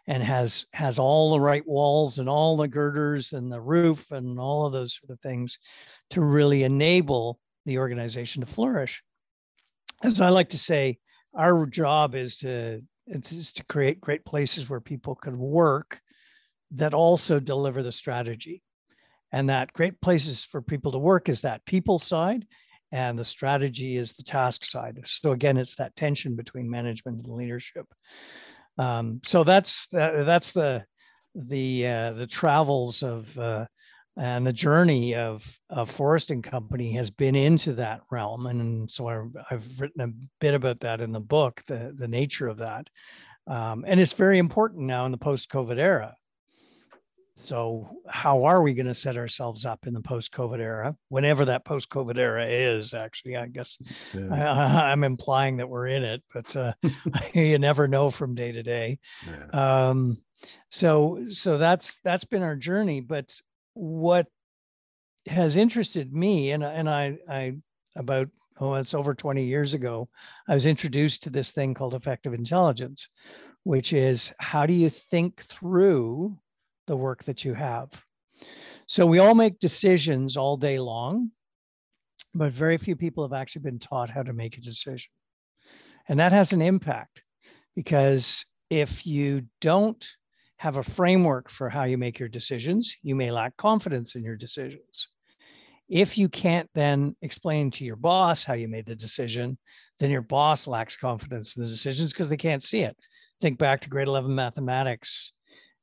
and 0.06 0.22
has 0.22 0.66
has 0.72 0.98
all 0.98 1.30
the 1.30 1.40
right 1.40 1.66
walls 1.66 2.18
and 2.18 2.28
all 2.28 2.56
the 2.56 2.68
girders 2.68 3.32
and 3.32 3.50
the 3.50 3.60
roof 3.60 4.10
and 4.10 4.38
all 4.38 4.66
of 4.66 4.72
those 4.72 4.98
sort 4.98 5.10
of 5.10 5.20
things 5.20 5.58
to 6.10 6.22
really 6.22 6.62
enable 6.62 7.38
the 7.66 7.78
organization 7.78 8.40
to 8.40 8.46
flourish 8.46 9.02
as 10.02 10.20
I 10.20 10.28
like 10.30 10.50
to 10.50 10.58
say, 10.58 10.98
our 11.34 11.66
job 11.66 12.14
is 12.14 12.36
to 12.38 12.82
is 13.06 13.52
to 13.52 13.64
create 13.64 14.00
great 14.00 14.24
places 14.24 14.70
where 14.70 14.80
people 14.80 15.14
can 15.14 15.36
work 15.36 16.00
that 16.72 16.94
also 16.94 17.40
deliver 17.40 17.82
the 17.82 17.92
strategy. 17.92 18.62
And 19.32 19.48
that 19.48 19.72
great 19.72 20.00
places 20.00 20.44
for 20.44 20.62
people 20.62 20.92
to 20.92 20.98
work 20.98 21.28
is 21.28 21.40
that 21.40 21.64
people 21.64 21.98
side, 21.98 22.46
and 22.92 23.18
the 23.18 23.24
strategy 23.24 23.96
is 23.96 24.12
the 24.12 24.22
task 24.22 24.64
side. 24.64 25.00
So 25.06 25.32
again, 25.32 25.56
it's 25.56 25.76
that 25.76 25.96
tension 25.96 26.36
between 26.36 26.70
management 26.70 27.18
and 27.24 27.36
leadership. 27.36 27.86
Um, 28.78 29.20
so 29.24 29.44
that's 29.44 29.88
that, 29.88 30.24
that's 30.24 30.52
the 30.52 30.84
the 31.34 31.86
uh, 31.86 32.12
the 32.12 32.26
travels 32.26 33.02
of 33.02 33.36
uh, 33.38 33.66
and 34.16 34.46
the 34.46 34.52
journey 34.52 35.14
of, 35.14 35.42
of 35.70 35.90
Forrest 35.90 36.30
and 36.30 36.42
Company 36.42 36.92
has 36.92 37.10
been 37.10 37.34
into 37.34 37.72
that 37.74 38.00
realm. 38.10 38.46
And 38.46 38.90
so 38.90 39.08
I've, 39.08 39.36
I've 39.50 39.80
written 39.80 40.00
a 40.02 40.12
bit 40.40 40.54
about 40.54 40.80
that 40.80 41.00
in 41.00 41.12
the 41.12 41.20
book, 41.20 41.62
the, 41.66 41.94
the 41.96 42.08
nature 42.08 42.48
of 42.48 42.58
that. 42.58 42.90
Um, 43.46 43.84
and 43.86 43.98
it's 43.98 44.12
very 44.12 44.38
important 44.38 44.82
now 44.86 45.06
in 45.06 45.12
the 45.12 45.18
post 45.18 45.50
COVID 45.50 45.78
era. 45.78 46.14
So 47.40 47.88
how 48.06 48.44
are 48.44 48.62
we 48.62 48.74
going 48.74 48.86
to 48.86 48.94
set 48.94 49.16
ourselves 49.16 49.64
up 49.64 49.86
in 49.86 49.94
the 49.94 50.00
post-covid 50.00 50.58
era 50.58 50.94
whenever 51.08 51.46
that 51.46 51.64
post-covid 51.64 52.18
era 52.18 52.46
is 52.46 52.92
actually 52.94 53.36
i 53.36 53.46
guess 53.46 53.78
yeah. 54.12 54.28
I, 54.86 54.92
am 54.92 55.04
implying 55.04 55.56
that 55.56 55.68
we're 55.68 55.88
in 55.88 56.04
it 56.04 56.22
but 56.32 56.54
uh, 56.56 56.72
you 57.34 57.58
never 57.58 57.88
know 57.88 58.10
from 58.10 58.34
day 58.34 58.52
to 58.52 58.62
day 58.62 58.98
yeah. 59.26 59.88
um, 59.88 60.18
so 60.68 61.24
so 61.30 61.58
that's 61.58 61.98
that's 62.04 62.24
been 62.24 62.42
our 62.42 62.56
journey 62.56 63.00
but 63.00 63.32
what 63.74 64.26
has 65.26 65.56
interested 65.56 66.12
me 66.12 66.52
and 66.52 66.62
and 66.62 66.88
i 66.88 67.16
i 67.28 67.54
about 67.96 68.28
oh 68.58 68.74
it's 68.74 68.94
over 68.94 69.14
20 69.14 69.44
years 69.44 69.74
ago 69.74 70.08
i 70.48 70.54
was 70.54 70.66
introduced 70.66 71.22
to 71.22 71.30
this 71.30 71.50
thing 71.50 71.74
called 71.74 71.94
effective 71.94 72.34
intelligence 72.34 73.08
which 73.64 73.92
is 73.92 74.32
how 74.38 74.66
do 74.66 74.72
you 74.72 74.90
think 74.90 75.44
through 75.44 76.36
the 76.90 76.96
work 76.96 77.22
that 77.22 77.44
you 77.44 77.54
have. 77.54 77.88
So 78.88 79.06
we 79.06 79.20
all 79.20 79.36
make 79.36 79.60
decisions 79.60 80.36
all 80.36 80.56
day 80.56 80.80
long, 80.80 81.30
but 82.34 82.52
very 82.52 82.78
few 82.78 82.96
people 82.96 83.22
have 83.22 83.32
actually 83.32 83.62
been 83.62 83.78
taught 83.78 84.10
how 84.10 84.24
to 84.24 84.32
make 84.32 84.58
a 84.58 84.60
decision. 84.60 85.12
And 86.08 86.18
that 86.18 86.32
has 86.32 86.52
an 86.52 86.60
impact 86.60 87.22
because 87.76 88.44
if 88.70 89.06
you 89.06 89.42
don't 89.60 90.04
have 90.56 90.78
a 90.78 90.82
framework 90.82 91.48
for 91.48 91.68
how 91.68 91.84
you 91.84 91.96
make 91.96 92.18
your 92.18 92.28
decisions, 92.28 92.96
you 93.04 93.14
may 93.14 93.30
lack 93.30 93.56
confidence 93.56 94.16
in 94.16 94.24
your 94.24 94.36
decisions. 94.36 95.06
If 95.88 96.18
you 96.18 96.28
can't 96.28 96.68
then 96.74 97.14
explain 97.22 97.70
to 97.72 97.84
your 97.84 97.94
boss 97.94 98.42
how 98.42 98.54
you 98.54 98.66
made 98.66 98.86
the 98.86 98.96
decision, 98.96 99.58
then 100.00 100.10
your 100.10 100.22
boss 100.22 100.66
lacks 100.66 100.96
confidence 100.96 101.56
in 101.56 101.62
the 101.62 101.68
decisions 101.68 102.12
because 102.12 102.28
they 102.28 102.36
can't 102.36 102.64
see 102.64 102.80
it. 102.80 102.96
Think 103.40 103.60
back 103.60 103.80
to 103.82 103.88
grade 103.88 104.08
11 104.08 104.34
mathematics 104.34 105.32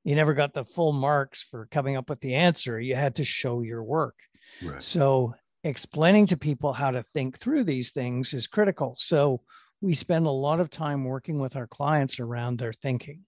you 0.08 0.16
never 0.16 0.34
got 0.34 0.54
the 0.54 0.64
full 0.64 0.94
marks 0.94 1.46
for 1.52 1.68
coming 1.70 1.98
up 1.98 2.10
with 2.10 2.22
the 2.22 2.36
answer. 2.36 2.80
You 2.80 2.96
had 2.96 3.16
to 3.16 3.26
show 3.26 3.60
your 3.62 3.84
work. 3.84 4.16
Right. 4.64 4.82
So 4.82 5.34
explaining 5.66 6.28
to 6.28 6.38
people 6.38 6.72
how 6.72 6.92
to 6.92 7.04
think 7.14 7.38
through 7.38 7.66
these 7.66 7.92
things 7.92 8.34
is 8.34 8.48
critical. 8.48 8.96
So 8.98 9.42
we 9.82 9.94
spend 9.94 10.26
a 10.26 10.32
lot 10.32 10.62
of 10.62 10.70
time 10.70 11.04
working 11.04 11.40
with 11.40 11.58
our 11.58 11.68
clients 11.68 12.22
around 12.22 12.58
their 12.58 12.72
thinking 12.72 13.24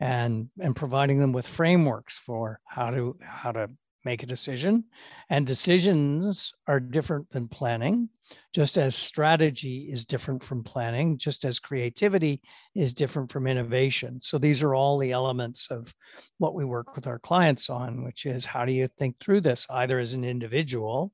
and 0.00 0.48
and 0.58 0.74
providing 0.74 1.20
them 1.20 1.34
with 1.34 1.46
frameworks 1.46 2.16
for 2.16 2.60
how 2.64 2.88
to 2.88 3.18
how 3.20 3.52
to 3.52 3.68
make 4.04 4.22
a 4.22 4.26
decision. 4.26 4.84
And 5.28 5.46
decisions 5.46 6.52
are 6.66 6.80
different 6.80 7.30
than 7.30 7.48
planning, 7.48 8.08
just 8.52 8.78
as 8.78 8.94
strategy 8.94 9.88
is 9.92 10.04
different 10.04 10.42
from 10.42 10.64
planning, 10.64 11.18
just 11.18 11.44
as 11.44 11.58
creativity 11.58 12.40
is 12.74 12.94
different 12.94 13.30
from 13.30 13.46
innovation. 13.46 14.20
So 14.22 14.38
these 14.38 14.62
are 14.62 14.74
all 14.74 14.98
the 14.98 15.12
elements 15.12 15.68
of 15.70 15.92
what 16.38 16.54
we 16.54 16.64
work 16.64 16.94
with 16.96 17.06
our 17.06 17.18
clients 17.18 17.70
on, 17.70 18.04
which 18.04 18.26
is 18.26 18.44
how 18.44 18.64
do 18.64 18.72
you 18.72 18.88
think 18.98 19.18
through 19.18 19.42
this, 19.42 19.66
either 19.70 19.98
as 19.98 20.14
an 20.14 20.24
individual 20.24 21.12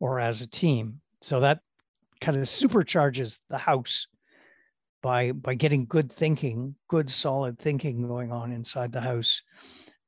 or 0.00 0.20
as 0.20 0.40
a 0.40 0.46
team. 0.46 1.00
So 1.20 1.40
that 1.40 1.60
kind 2.20 2.36
of 2.36 2.44
supercharges 2.44 3.38
the 3.48 3.58
house 3.58 4.06
by 5.02 5.32
by 5.32 5.54
getting 5.54 5.86
good 5.86 6.12
thinking, 6.12 6.74
good 6.88 7.08
solid 7.10 7.58
thinking 7.58 8.06
going 8.06 8.32
on 8.32 8.52
inside 8.52 8.92
the 8.92 9.00
house 9.00 9.42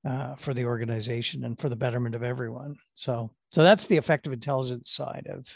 uh, 0.09 0.35
for 0.37 0.55
the 0.55 0.65
organization 0.65 1.45
and 1.45 1.59
for 1.59 1.69
the 1.69 1.77
betterment 1.77 2.15
of 2.15 2.23
everyone. 2.23 2.77
So, 2.95 3.31
so 3.53 3.63
that's 3.63 3.87
the 3.87 3.97
effective 3.97 4.33
intelligence 4.33 4.91
side 4.91 5.29
of, 5.31 5.47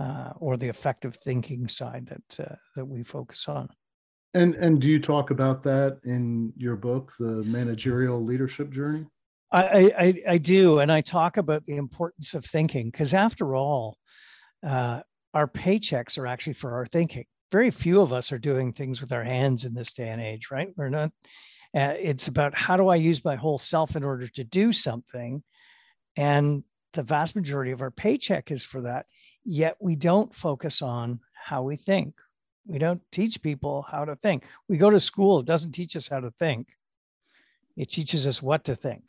uh, 0.00 0.32
or 0.36 0.56
the 0.56 0.68
effective 0.68 1.16
thinking 1.24 1.68
side 1.68 2.06
that 2.06 2.44
uh, 2.46 2.54
that 2.76 2.84
we 2.84 3.02
focus 3.02 3.46
on. 3.48 3.68
And 4.34 4.54
and 4.56 4.80
do 4.80 4.90
you 4.90 5.00
talk 5.00 5.30
about 5.30 5.62
that 5.64 5.98
in 6.04 6.52
your 6.56 6.76
book, 6.76 7.12
the 7.18 7.42
managerial 7.44 8.22
leadership 8.22 8.70
journey? 8.70 9.06
I 9.52 9.92
I, 9.98 10.22
I 10.30 10.38
do, 10.38 10.80
and 10.80 10.90
I 10.90 11.00
talk 11.00 11.36
about 11.36 11.64
the 11.66 11.76
importance 11.76 12.34
of 12.34 12.44
thinking 12.44 12.90
because 12.90 13.14
after 13.14 13.54
all, 13.54 13.98
uh, 14.66 15.00
our 15.32 15.46
paychecks 15.46 16.18
are 16.18 16.26
actually 16.26 16.54
for 16.54 16.74
our 16.74 16.86
thinking. 16.86 17.24
Very 17.52 17.70
few 17.70 18.00
of 18.00 18.12
us 18.12 18.32
are 18.32 18.38
doing 18.38 18.72
things 18.72 19.00
with 19.00 19.12
our 19.12 19.22
hands 19.22 19.64
in 19.64 19.74
this 19.74 19.92
day 19.92 20.08
and 20.08 20.20
age, 20.20 20.48
right? 20.50 20.68
We're 20.76 20.88
not 20.88 21.12
uh, 21.74 21.94
it's 21.98 22.28
about 22.28 22.54
how 22.54 22.76
do 22.76 22.88
I 22.88 22.96
use 22.96 23.24
my 23.24 23.34
whole 23.34 23.58
self 23.58 23.96
in 23.96 24.04
order 24.04 24.28
to 24.28 24.44
do 24.44 24.72
something. 24.72 25.42
And 26.16 26.62
the 26.92 27.02
vast 27.02 27.34
majority 27.34 27.72
of 27.72 27.82
our 27.82 27.90
paycheck 27.90 28.50
is 28.50 28.64
for 28.64 28.82
that. 28.82 29.06
Yet 29.44 29.76
we 29.80 29.96
don't 29.96 30.34
focus 30.34 30.82
on 30.82 31.20
how 31.32 31.62
we 31.62 31.76
think. 31.76 32.14
We 32.66 32.78
don't 32.78 33.02
teach 33.10 33.42
people 33.42 33.82
how 33.82 34.04
to 34.04 34.16
think. 34.16 34.44
We 34.68 34.78
go 34.78 34.88
to 34.88 35.00
school, 35.00 35.40
it 35.40 35.46
doesn't 35.46 35.72
teach 35.72 35.96
us 35.96 36.08
how 36.08 36.20
to 36.20 36.30
think, 36.38 36.68
it 37.76 37.90
teaches 37.90 38.26
us 38.26 38.40
what 38.40 38.64
to 38.64 38.74
think. 38.74 39.02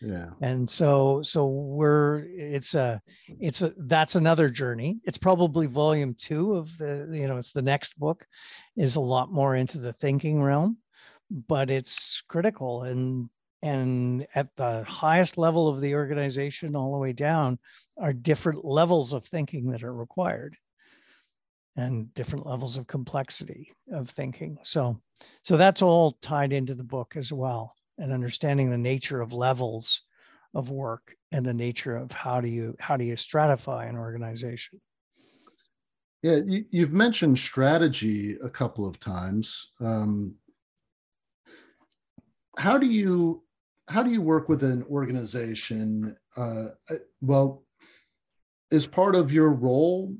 Yeah. 0.00 0.30
And 0.40 0.68
so 0.68 1.22
so 1.22 1.46
we're 1.46 2.24
it's 2.26 2.74
a 2.74 3.00
it's 3.40 3.62
a 3.62 3.72
that's 3.76 4.16
another 4.16 4.48
journey. 4.48 4.98
It's 5.04 5.18
probably 5.18 5.66
volume 5.66 6.14
2 6.18 6.56
of 6.56 6.78
the 6.78 7.08
you 7.12 7.26
know 7.26 7.38
it's 7.38 7.52
the 7.52 7.62
next 7.62 7.98
book 7.98 8.26
is 8.76 8.96
a 8.96 9.00
lot 9.00 9.32
more 9.32 9.54
into 9.54 9.78
the 9.78 9.92
thinking 9.94 10.42
realm 10.42 10.76
but 11.30 11.70
it's 11.70 12.22
critical 12.28 12.82
and 12.82 13.28
and 13.62 14.26
at 14.34 14.54
the 14.56 14.84
highest 14.84 15.38
level 15.38 15.68
of 15.68 15.80
the 15.80 15.94
organization 15.94 16.76
all 16.76 16.92
the 16.92 16.98
way 16.98 17.14
down 17.14 17.58
are 17.96 18.12
different 18.12 18.62
levels 18.62 19.14
of 19.14 19.24
thinking 19.24 19.70
that 19.70 19.82
are 19.82 19.94
required 19.94 20.54
and 21.76 22.12
different 22.14 22.46
levels 22.46 22.76
of 22.76 22.86
complexity 22.86 23.72
of 23.92 24.10
thinking. 24.10 24.58
So 24.62 25.00
so 25.42 25.56
that's 25.56 25.82
all 25.82 26.12
tied 26.22 26.52
into 26.52 26.74
the 26.74 26.84
book 26.84 27.14
as 27.16 27.32
well 27.32 27.74
and 27.98 28.12
understanding 28.12 28.70
the 28.70 28.78
nature 28.78 29.20
of 29.20 29.32
levels 29.32 30.02
of 30.54 30.70
work 30.70 31.16
and 31.32 31.44
the 31.44 31.54
nature 31.54 31.96
of 31.96 32.12
how 32.12 32.40
do 32.40 32.48
you 32.48 32.76
how 32.78 32.96
do 32.96 33.04
you 33.04 33.14
stratify 33.14 33.88
an 33.88 33.96
organization. 33.96 34.80
Yeah 36.22 36.40
you, 36.70 36.84
have 36.84 36.92
mentioned 36.92 37.38
strategy 37.38 38.36
a 38.42 38.48
couple 38.48 38.86
of 38.86 39.00
times. 39.00 39.68
Um, 39.80 40.34
how 42.58 42.78
do 42.78 42.86
you 42.86 43.42
how 43.88 44.02
do 44.02 44.10
you 44.10 44.22
work 44.22 44.48
with 44.48 44.62
an 44.62 44.82
organization? 44.84 46.16
Uh, 46.36 46.68
uh, 46.90 46.94
well, 47.20 47.64
is 48.70 48.86
part 48.86 49.14
of 49.14 49.32
your 49.32 49.50
role 49.50 50.16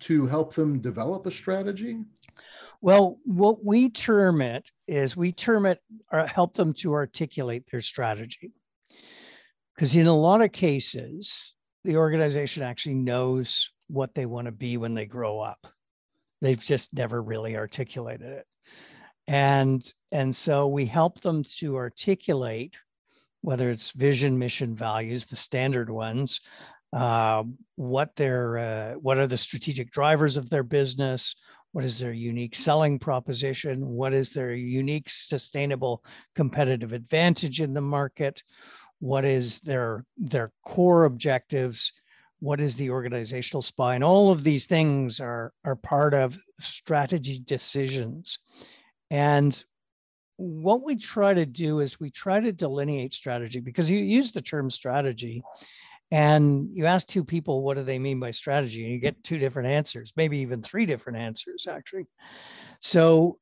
to 0.00 0.26
help 0.26 0.54
them 0.54 0.80
develop 0.80 1.24
a 1.26 1.30
strategy? 1.30 1.98
Well, 2.80 3.18
what 3.24 3.64
we 3.64 3.90
term 3.90 4.42
it 4.42 4.68
is 4.88 5.16
we 5.16 5.32
term 5.32 5.66
it 5.66 5.80
or 6.12 6.26
help 6.26 6.54
them 6.54 6.74
to 6.74 6.94
articulate 6.94 7.64
their 7.70 7.80
strategy. 7.80 8.52
Because 9.74 9.94
in 9.94 10.06
a 10.08 10.16
lot 10.16 10.42
of 10.42 10.52
cases, 10.52 11.54
the 11.84 11.96
organization 11.96 12.62
actually 12.62 12.96
knows 12.96 13.70
what 13.88 14.14
they 14.14 14.26
want 14.26 14.46
to 14.46 14.52
be 14.52 14.76
when 14.76 14.94
they 14.94 15.06
grow 15.06 15.40
up. 15.40 15.64
They've 16.42 16.62
just 16.62 16.92
never 16.92 17.22
really 17.22 17.56
articulated 17.56 18.26
it 18.26 18.46
and 19.28 19.92
and 20.12 20.34
so 20.34 20.66
we 20.68 20.86
help 20.86 21.20
them 21.20 21.44
to 21.58 21.76
articulate 21.76 22.76
whether 23.42 23.70
it's 23.70 23.90
vision 23.92 24.38
mission 24.38 24.74
values 24.74 25.26
the 25.26 25.36
standard 25.36 25.90
ones 25.90 26.40
uh, 26.92 27.42
what 27.74 28.14
their 28.16 28.58
uh, 28.58 28.92
what 28.94 29.18
are 29.18 29.26
the 29.26 29.36
strategic 29.36 29.90
drivers 29.90 30.36
of 30.36 30.48
their 30.48 30.62
business? 30.62 31.34
What 31.72 31.84
is 31.84 31.98
their 31.98 32.12
unique 32.12 32.54
selling 32.54 32.98
proposition? 32.98 33.86
What 33.86 34.14
is 34.14 34.30
their 34.30 34.54
unique 34.54 35.10
sustainable 35.10 36.02
competitive 36.34 36.92
advantage 36.92 37.60
in 37.60 37.74
the 37.74 37.82
market? 37.82 38.42
What 39.00 39.24
is 39.24 39.60
their 39.60 40.04
their 40.16 40.52
core 40.64 41.04
objectives? 41.04 41.92
What 42.38 42.60
is 42.60 42.76
the 42.76 42.90
organizational 42.90 43.62
spine? 43.62 44.02
All 44.02 44.30
of 44.30 44.42
these 44.42 44.64
things 44.64 45.20
are 45.20 45.52
are 45.64 45.76
part 45.76 46.14
of 46.14 46.38
strategy 46.60 47.40
decisions 47.40 48.38
and 49.10 49.64
what 50.36 50.82
we 50.82 50.96
try 50.96 51.32
to 51.32 51.46
do 51.46 51.80
is 51.80 51.98
we 51.98 52.10
try 52.10 52.40
to 52.40 52.52
delineate 52.52 53.14
strategy 53.14 53.60
because 53.60 53.90
you 53.90 53.98
use 53.98 54.32
the 54.32 54.42
term 54.42 54.70
strategy 54.70 55.42
and 56.10 56.68
you 56.72 56.86
ask 56.86 57.06
two 57.06 57.24
people 57.24 57.62
what 57.62 57.76
do 57.76 57.82
they 57.82 57.98
mean 57.98 58.20
by 58.20 58.30
strategy? 58.30 58.84
and 58.84 58.92
you 58.92 58.98
get 58.98 59.22
two 59.24 59.38
different 59.38 59.68
answers 59.68 60.12
maybe 60.16 60.38
even 60.38 60.62
three 60.62 60.86
different 60.86 61.18
answers 61.18 61.66
actually. 61.68 62.06
So 62.80 63.38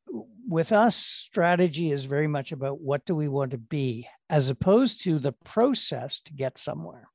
with 0.49 0.73
us 0.73 0.97
strategy 0.97 1.91
is 1.91 2.05
very 2.05 2.29
much 2.29 2.53
about 2.53 2.81
what 2.81 3.05
do 3.05 3.15
we 3.15 3.29
want 3.29 3.51
to 3.51 3.59
be 3.59 4.07
as 4.31 4.49
opposed 4.49 5.03
to 5.03 5.19
the 5.19 5.33
process 5.45 6.21
to 6.23 6.33
get 6.33 6.59
somewhere. 6.59 7.09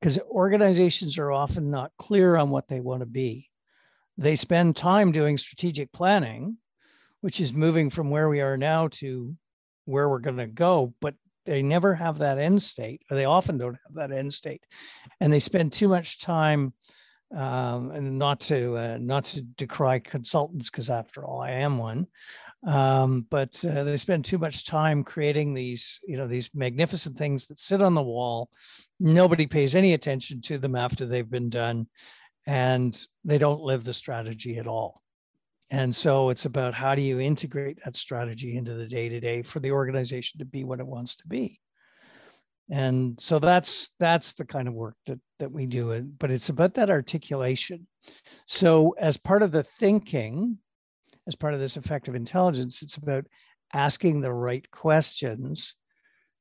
Because 0.00 0.18
organizations 0.30 1.18
are 1.18 1.30
often 1.30 1.70
not 1.70 1.92
clear 1.98 2.36
on 2.36 2.50
what 2.50 2.68
they 2.68 2.80
want 2.80 3.00
to 3.00 3.06
be. 3.06 3.48
They 4.16 4.34
spend 4.34 4.74
time 4.74 5.12
doing 5.12 5.36
strategic 5.36 5.92
planning 5.92 6.56
which 7.20 7.40
is 7.40 7.52
moving 7.52 7.90
from 7.90 8.10
where 8.10 8.28
we 8.28 8.40
are 8.40 8.56
now 8.56 8.88
to 8.88 9.34
where 9.86 10.08
we're 10.08 10.18
going 10.18 10.36
to 10.36 10.46
go 10.46 10.94
but 11.00 11.14
they 11.46 11.62
never 11.62 11.94
have 11.94 12.18
that 12.18 12.38
end 12.38 12.62
state 12.62 13.02
or 13.10 13.16
they 13.16 13.24
often 13.24 13.58
don't 13.58 13.78
have 13.86 13.94
that 13.94 14.16
end 14.16 14.32
state 14.32 14.62
and 15.20 15.32
they 15.32 15.40
spend 15.40 15.72
too 15.72 15.88
much 15.88 16.20
time 16.20 16.72
um, 17.36 17.92
and 17.92 18.18
not 18.18 18.40
to 18.40 18.76
uh, 18.76 18.98
not 19.00 19.24
to 19.24 19.42
decry 19.42 19.98
consultants 19.98 20.70
because 20.70 20.90
after 20.90 21.24
all 21.24 21.40
i 21.40 21.50
am 21.50 21.78
one 21.78 22.06
Um, 22.66 23.26
but 23.30 23.64
uh, 23.64 23.84
they 23.84 23.96
spend 23.96 24.24
too 24.24 24.36
much 24.38 24.66
time 24.66 25.02
creating 25.02 25.54
these, 25.54 25.98
you 26.06 26.18
know, 26.18 26.28
these 26.28 26.50
magnificent 26.52 27.16
things 27.16 27.46
that 27.46 27.58
sit 27.58 27.80
on 27.80 27.94
the 27.94 28.02
wall. 28.02 28.50
Nobody 28.98 29.46
pays 29.46 29.74
any 29.74 29.94
attention 29.94 30.42
to 30.42 30.58
them 30.58 30.76
after 30.76 31.06
they've 31.06 31.30
been 31.30 31.48
done, 31.48 31.86
and 32.46 33.06
they 33.24 33.38
don't 33.38 33.62
live 33.62 33.84
the 33.84 33.94
strategy 33.94 34.58
at 34.58 34.66
all. 34.66 35.00
And 35.70 35.94
so 35.94 36.30
it's 36.30 36.46
about 36.46 36.74
how 36.74 36.94
do 36.94 37.02
you 37.02 37.20
integrate 37.20 37.78
that 37.84 37.94
strategy 37.94 38.56
into 38.56 38.74
the 38.74 38.86
day 38.86 39.08
to 39.08 39.20
day 39.20 39.42
for 39.42 39.60
the 39.60 39.70
organization 39.70 40.38
to 40.38 40.44
be 40.44 40.64
what 40.64 40.80
it 40.80 40.86
wants 40.86 41.16
to 41.16 41.28
be. 41.28 41.60
And 42.70 43.18
so 43.20 43.38
that's 43.38 43.92
that's 43.98 44.32
the 44.34 44.44
kind 44.44 44.68
of 44.68 44.74
work 44.74 44.96
that 45.06 45.18
that 45.38 45.50
we 45.50 45.66
do. 45.66 45.92
Uh, 45.92 46.00
but 46.00 46.30
it's 46.30 46.48
about 46.48 46.74
that 46.74 46.90
articulation. 46.90 47.86
So 48.46 48.94
as 48.98 49.16
part 49.16 49.42
of 49.42 49.52
the 49.52 49.64
thinking, 49.64 50.58
as 51.26 51.34
part 51.34 51.54
of 51.54 51.60
this 51.60 51.76
effective 51.76 52.14
intelligence, 52.14 52.82
it's 52.82 52.96
about 52.96 53.24
asking 53.72 54.20
the 54.20 54.32
right 54.32 54.68
questions 54.70 55.74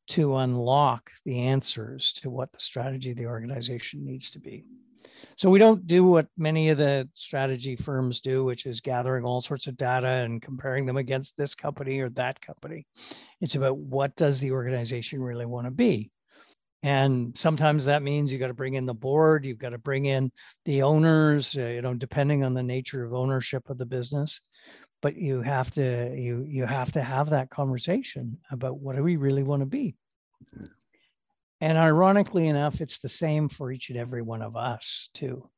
to 0.10 0.38
unlock 0.38 1.12
the 1.26 1.39
answers 1.39 2.13
to 2.13 2.30
what 2.30 2.52
the 2.52 2.60
strategy 2.60 3.12
of 3.12 3.18
the 3.18 3.28
organization 3.28 4.04
needs 4.06 4.32
to 4.32 4.39
be. 4.39 4.65
So 5.38 5.49
we 5.49 5.60
don't 5.60 5.88
do 5.88 6.03
what 6.03 6.27
many 6.38 6.69
of 6.69 6.77
the 6.77 7.08
strategy 7.13 7.75
firms 7.75 8.21
do, 8.21 8.43
which 8.43 8.65
is 8.65 8.82
gathering 8.82 9.25
all 9.25 9.41
sorts 9.41 9.67
of 9.67 9.77
data 9.77 10.08
and 10.08 10.41
comparing 10.41 10.86
them 10.86 10.97
against 10.97 11.36
this 11.38 11.55
company 11.55 11.99
or 11.99 12.10
that 12.12 12.41
company. 12.41 12.86
It's 13.41 13.55
about 13.55 13.77
what 13.77 14.15
does 14.15 14.39
the 14.39 14.51
organization 14.51 15.21
really 15.21 15.45
want 15.45 15.67
to 15.67 15.71
be? 15.71 16.12
And 16.82 17.38
sometimes 17.38 17.86
that 17.86 18.03
means 18.03 18.32
you 18.32 18.39
got 18.39 18.47
to 18.47 18.53
bring 18.53 18.75
in 18.75 18.86
the 18.86 18.93
board, 18.93 19.45
you've 19.45 19.58
got 19.58 19.71
to 19.71 19.77
bring 19.77 20.05
in 20.05 20.32
the 20.65 20.84
owners, 20.84 21.55
uh, 21.58 21.65
you 21.65 21.82
know, 21.82 21.93
depending 21.93 22.43
on 22.43 22.53
the 22.53 22.63
nature 22.63 23.03
of 23.03 23.13
ownership 23.13 23.69
of 23.69 23.77
the 23.77 23.86
business 23.86 24.39
but 25.01 25.15
you 25.15 25.41
have 25.41 25.71
to 25.71 26.13
you 26.15 26.45
you 26.47 26.65
have 26.65 26.91
to 26.91 27.01
have 27.01 27.29
that 27.29 27.49
conversation 27.49 28.38
about 28.51 28.79
what 28.79 28.95
do 28.95 29.03
we 29.03 29.15
really 29.15 29.43
want 29.43 29.62
to 29.62 29.65
be 29.65 29.95
and 31.62 31.78
ironically 31.78 32.48
enough 32.48 32.82
it's 32.82 33.00
the 33.00 33.10
same 33.10 33.50
for 33.50 33.72
each 33.72 33.89
and 33.89 33.98
every 33.98 34.22
one 34.22 34.41
of 34.41 34.56
us 34.56 35.10
too. 35.13 35.50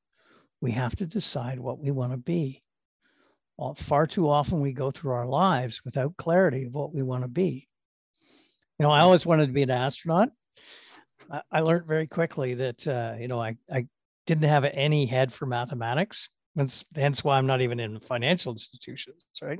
We 0.62 0.72
have 0.72 0.96
to 0.98 1.08
decide 1.08 1.60
what 1.60 1.80
we 1.80 1.92
want 1.92 2.12
to 2.14 2.18
be. 2.18 2.64
Well, 3.58 3.76
far 3.76 4.08
too 4.08 4.30
often 4.30 4.62
we 4.62 4.74
go 4.74 4.92
through 4.92 5.12
our 5.12 5.28
lives 5.28 5.82
without 5.86 6.18
clarity 6.18 6.66
of 6.66 6.74
what 6.74 6.94
we 6.94 7.04
want 7.04 7.24
to 7.24 7.28
be. 7.28 7.68
You 8.80 8.84
know 8.88 8.92
i 8.92 9.02
always 9.02 9.26
wanted 9.26 9.48
to 9.48 9.54
be 9.54 9.64
an 9.64 9.70
astronaut. 9.70 10.30
I, 11.32 11.42
I 11.52 11.60
learned 11.62 11.86
very 11.86 12.08
quickly 12.08 12.56
that 12.56 12.88
uh, 12.88 13.16
you 13.20 13.28
know 13.28 13.40
I, 13.42 13.56
I 13.72 13.88
didn't 14.26 14.50
have 14.50 14.66
any 14.66 15.06
head 15.06 15.34
for 15.34 15.46
mathematics. 15.46 16.30
That's 16.56 16.84
hence 16.96 17.24
why 17.24 17.38
I'm 17.38 17.48
not 17.48 17.62
even 17.62 17.80
in 17.80 18.00
financial 18.00 18.52
institutions, 18.52 19.24
right? 19.42 19.60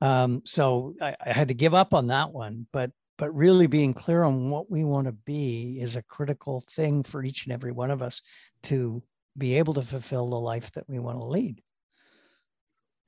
Um, 0.00 0.42
so 0.44 0.94
I, 1.00 1.14
I 1.24 1.32
had 1.32 1.48
to 1.48 1.54
give 1.54 1.74
up 1.74 1.92
on 1.94 2.08
that 2.08 2.32
one, 2.32 2.66
but 2.72 2.90
but 3.18 3.34
really 3.34 3.66
being 3.66 3.94
clear 3.94 4.24
on 4.24 4.50
what 4.50 4.70
we 4.70 4.84
want 4.84 5.06
to 5.06 5.12
be 5.12 5.78
is 5.80 5.96
a 5.96 6.02
critical 6.02 6.62
thing 6.74 7.02
for 7.02 7.24
each 7.24 7.44
and 7.44 7.52
every 7.52 7.72
one 7.72 7.90
of 7.90 8.02
us 8.02 8.20
to 8.64 9.02
be 9.38 9.58
able 9.58 9.74
to 9.74 9.82
fulfill 9.82 10.28
the 10.28 10.38
life 10.38 10.70
that 10.72 10.88
we 10.88 10.98
want 10.98 11.18
to 11.18 11.24
lead. 11.24 11.62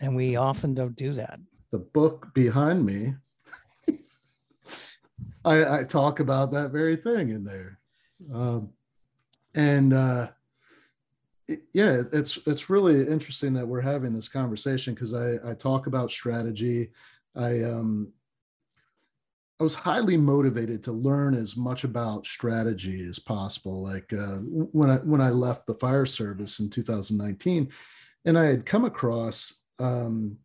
And 0.00 0.14
we 0.14 0.36
often 0.36 0.74
don't 0.74 0.96
do 0.96 1.12
that. 1.14 1.40
The 1.70 1.78
book 1.78 2.32
behind 2.34 2.84
me, 2.84 3.14
I, 5.44 5.80
I, 5.80 5.84
talk 5.84 6.20
about 6.20 6.52
that 6.52 6.70
very 6.70 6.96
thing 6.96 7.30
in 7.30 7.44
there. 7.44 7.78
Um, 8.32 8.70
and 9.54 9.92
uh, 9.92 10.28
yeah, 11.72 12.02
it's 12.12 12.38
it's 12.46 12.70
really 12.70 13.06
interesting 13.06 13.52
that 13.54 13.66
we're 13.66 13.80
having 13.80 14.14
this 14.14 14.28
conversation 14.28 14.94
because 14.94 15.14
I 15.14 15.36
I 15.44 15.54
talk 15.54 15.86
about 15.86 16.10
strategy. 16.10 16.90
I 17.34 17.62
um 17.62 18.12
I 19.60 19.64
was 19.64 19.74
highly 19.74 20.16
motivated 20.16 20.84
to 20.84 20.92
learn 20.92 21.34
as 21.34 21.56
much 21.56 21.82
about 21.82 22.26
strategy 22.26 23.04
as 23.08 23.18
possible. 23.18 23.82
Like 23.82 24.12
uh, 24.12 24.38
when 24.38 24.88
I 24.88 24.96
when 24.98 25.20
I 25.20 25.30
left 25.30 25.66
the 25.66 25.74
fire 25.74 26.06
service 26.06 26.60
in 26.60 26.70
2019, 26.70 27.68
and 28.24 28.38
I 28.38 28.44
had 28.44 28.64
come 28.64 28.84
across 28.84 29.52
um, 29.80 30.38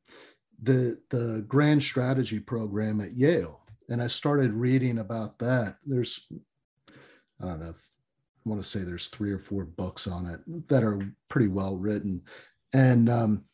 the 0.64 1.00
the 1.10 1.46
Grand 1.48 1.84
Strategy 1.84 2.40
program 2.40 3.02
at 3.02 3.16
Yale, 3.16 3.62
and 3.90 4.02
I 4.02 4.08
started 4.08 4.52
reading 4.54 4.98
about 4.98 5.38
that. 5.40 5.78
There's 5.86 6.20
I 7.40 7.46
don't 7.46 7.60
know 7.60 7.74
I 8.46 8.50
want 8.50 8.62
to 8.62 8.68
say 8.68 8.80
there's 8.80 9.08
three 9.08 9.32
or 9.32 9.40
four 9.40 9.64
books 9.64 10.08
on 10.08 10.26
it 10.26 10.68
that 10.68 10.84
are 10.84 11.00
pretty 11.30 11.48
well 11.48 11.78
written, 11.78 12.24
and 12.74 13.10
um, 13.10 13.46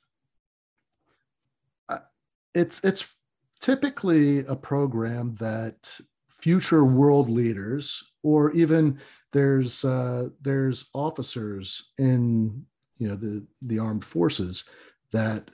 it's 2.56 2.84
it's 2.84 3.14
typically 3.60 4.40
a 4.46 4.56
program 4.56 5.36
that 5.40 6.00
future 6.40 6.86
world 6.86 7.30
leaders 7.30 8.04
or 8.24 8.52
even 8.54 9.00
there's 9.32 9.84
uh, 9.86 10.30
there's 10.42 10.86
officers 10.94 11.92
in 11.98 12.66
you 12.98 13.08
know 13.08 13.16
the 13.16 13.46
the 13.64 13.80
armed 13.80 14.06
forces 14.06 14.64
that 15.12 15.52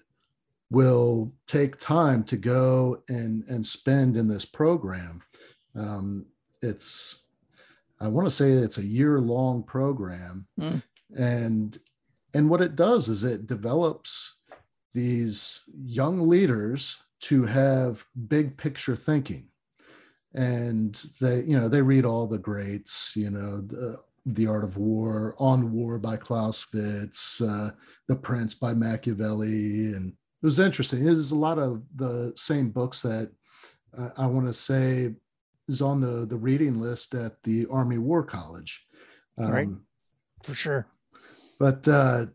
will 0.72 1.32
take 1.48 1.78
time 1.78 2.24
to 2.24 2.38
go 2.38 3.04
and 3.10 3.44
and 3.48 3.65
spend 3.65 4.18
in 4.18 4.28
this 4.28 4.46
program. 4.46 5.22
Um, 5.76 6.26
it's 6.62 7.24
I 8.00 8.08
want 8.08 8.26
to 8.28 8.32
say 8.32 8.52
it's 8.52 8.78
a 8.78 8.86
year 8.86 9.20
long 9.20 9.63
program. 9.63 10.48
Mm. 10.60 10.84
And 11.18 11.78
and 12.34 12.50
what 12.50 12.62
it 12.62 12.76
does 12.76 13.08
is 13.08 13.24
it 13.24 13.48
develops 13.48 14.36
these 14.94 15.62
young 15.84 16.28
leaders 16.28 16.98
to 17.26 17.44
have 17.44 18.04
big 18.28 18.56
picture 18.58 18.96
thinking. 18.96 19.48
And 20.34 21.02
they, 21.22 21.44
you 21.44 21.60
know, 21.60 21.70
they 21.70 21.82
read 21.82 22.06
all 22.06 22.28
the 22.28 22.38
greats, 22.38 23.14
you 23.16 23.30
know, 23.30 23.62
the, 23.62 24.00
the 24.26 24.48
Art 24.48 24.64
of 24.64 24.78
War, 24.78 25.36
On 25.40 25.72
War 25.72 25.98
by 25.98 26.18
Clausewitz, 26.18 27.42
uh, 27.42 27.70
The 28.08 28.16
Prince 28.16 28.54
by 28.54 28.74
Machiavelli. 28.74 29.94
And 29.94 30.10
it 30.10 30.46
was 30.46 30.60
interesting. 30.60 31.08
It 31.08 31.12
was 31.12 31.32
a 31.32 31.38
lot 31.38 31.58
of 31.58 31.84
the 31.96 32.34
same 32.36 32.70
books 32.70 33.02
that 33.02 33.32
uh, 33.98 34.10
I 34.18 34.26
want 34.26 34.46
to 34.48 34.54
say 34.54 35.14
is 35.68 35.82
on 35.82 36.02
the 36.02 36.26
the 36.28 36.38
reading 36.38 36.80
list 36.80 37.16
at 37.16 37.42
the 37.44 37.66
Army 37.72 37.98
War 37.98 38.24
College. 38.24 38.86
Um, 39.38 39.52
right, 39.52 39.70
for 40.44 40.54
sure. 40.54 40.88
But 41.60 41.88
uh, 41.88 42.26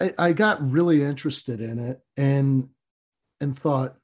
I, 0.00 0.12
I 0.18 0.32
got 0.32 0.70
really 0.70 1.02
interested 1.02 1.60
in 1.60 1.78
it 1.78 2.00
and 2.16 2.68
and 3.44 3.56
thought 3.56 3.96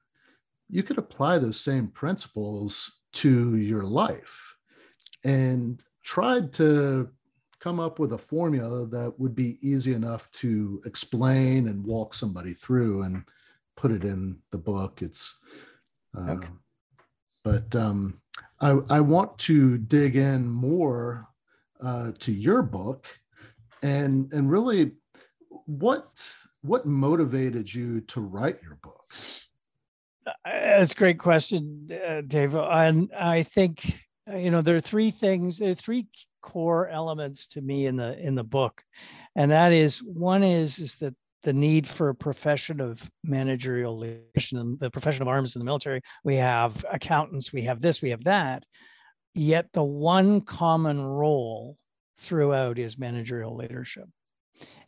you 0.69 0.85
could 0.85 0.99
apply 0.99 1.39
those 1.39 1.59
same 1.59 1.89
principles 1.89 2.93
to 3.15 3.57
your 3.57 3.83
life, 3.83 4.55
and 5.25 5.83
tried 6.05 6.53
to 6.53 7.09
come 7.59 7.81
up 7.81 7.99
with 7.99 8.13
a 8.13 8.19
formula 8.19 8.87
that 8.87 9.13
would 9.19 9.35
be 9.35 9.59
easy 9.61 9.93
enough 9.93 10.31
to 10.31 10.81
explain 10.87 11.69
and 11.69 11.85
walk 11.85 12.15
somebody 12.15 12.53
through 12.53 13.03
and 13.03 13.25
put 13.77 13.91
it 13.91 14.05
in 14.05 14.37
the 14.51 14.59
book. 14.59 15.03
It's 15.03 15.37
uh, 16.17 16.33
okay. 16.33 16.49
But 17.43 17.75
um, 17.75 18.21
I, 18.61 18.71
I, 18.89 19.01
want 19.01 19.39
to 19.39 19.79
dig 19.79 20.17
in 20.17 20.47
more 20.47 21.29
uh, 21.83 22.13
to 22.19 22.33
your 22.33 22.63
book 22.63 23.07
and 23.83 24.31
and 24.33 24.51
really 24.51 24.93
what 25.67 26.23
what 26.63 26.87
motivated 26.87 27.73
you 27.73 28.01
to 28.03 28.21
write 28.21 28.59
your 28.63 28.79
book? 28.83 29.05
That's 30.45 30.93
a 30.93 30.97
great 30.97 31.19
question, 31.19 31.89
uh, 32.07 32.21
Dave. 32.27 32.55
And 32.55 33.11
I 33.19 33.43
think 33.43 33.95
you 34.33 34.51
know 34.51 34.63
there 34.63 34.77
are 34.77 34.81
three 34.81 35.11
things. 35.11 35.59
There 35.59 35.71
are 35.71 35.75
three 35.75 36.07
core 36.43 36.89
elements 36.89 37.47
to 37.49 37.61
me 37.61 37.87
in 37.87 37.97
the 37.97 38.19
in 38.19 38.35
the 38.35 38.45
book, 38.45 38.83
and 39.35 39.51
that 39.51 39.73
is 39.73 40.03
one 40.03 40.43
is 40.43 40.79
is 40.79 40.95
that 40.97 41.15
the 41.43 41.53
need 41.53 41.89
for 41.89 42.11
a 42.11 42.15
profession 42.15 42.81
of 42.81 43.03
managerial 43.25 43.99
leadership, 43.99 44.59
the 44.79 44.91
profession 44.91 45.23
of 45.23 45.29
arms 45.29 45.57
in 45.57 45.61
the 45.61 45.65
military. 45.65 46.03
We 46.23 46.37
have 46.37 46.85
accountants, 46.91 47.53
we 47.53 47.63
have 47.63 47.81
this, 47.81 48.03
we 48.03 48.11
have 48.11 48.25
that. 48.25 48.65
Yet 49.35 49.69
the 49.73 49.83
one 49.83 50.43
common 50.43 51.01
role 51.01 51.79
throughout 52.19 52.79
is 52.79 52.99
managerial 52.99 53.57
leadership. 53.57 54.05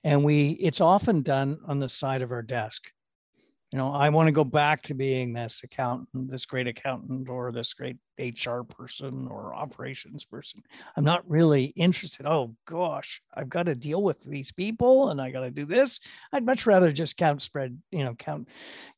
And 0.05 0.25
we 0.25 0.51
it's 0.53 0.81
often 0.81 1.23
done 1.23 1.59
on 1.67 1.79
the 1.79 1.89
side 1.89 2.23
of 2.23 2.33
our 2.33 2.43
desk 2.43 2.91
you 3.73 3.79
know, 3.79 3.91
I 3.91 4.11
want 4.11 4.27
to 4.27 4.33
go 4.33 4.45
back 4.45 4.83
to 4.83 4.95
being 4.95 5.33
this 5.33 5.63
accountant, 5.65 6.31
this 6.31 6.45
great 6.45 6.67
accountant, 6.67 7.31
or 7.31 7.51
this 7.53 7.73
great 7.73 7.97
HR 8.19 8.61
person 8.61 9.27
or 9.29 9.55
operations 9.55 10.27
person. 10.27 10.63
I'm 10.95 11.05
not 11.05 11.29
really 11.29 11.65
interested. 11.75 12.27
Oh 12.27 12.55
gosh, 12.67 13.23
I've 13.35 13.49
got 13.49 13.65
to 13.65 13.75
deal 13.75 14.03
with 14.03 14.23
these 14.25 14.53
people 14.53 15.09
and 15.09 15.23
I 15.23 15.31
got 15.31 15.41
to 15.41 15.51
do 15.51 15.65
this. 15.65 16.01
I'd 16.33 16.45
much 16.45 16.67
rather 16.67 16.93
just 16.93 17.17
count 17.17 17.41
spread, 17.41 17.81
you 17.91 18.05
know, 18.05 18.15
count 18.15 18.49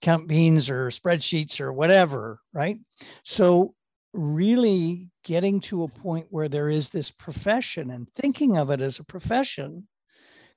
count 0.03 0.27
beans 0.27 0.69
or 0.69 0.89
spreadsheets 0.89 1.61
or 1.61 1.73
whatever, 1.73 2.41
right? 2.53 2.81
So 3.23 3.75
really 4.13 5.09
getting 5.23 5.61
to 5.61 5.85
a 5.85 5.89
point 5.89 6.27
where 6.31 6.49
there 6.49 6.69
is 6.69 6.89
this 6.89 7.13
profession 7.13 7.93
and 7.93 8.09
thinking 8.17 8.57
of 8.57 8.71
it 8.71 8.81
as 8.81 8.99
a 8.99 9.05
profession 9.05 9.87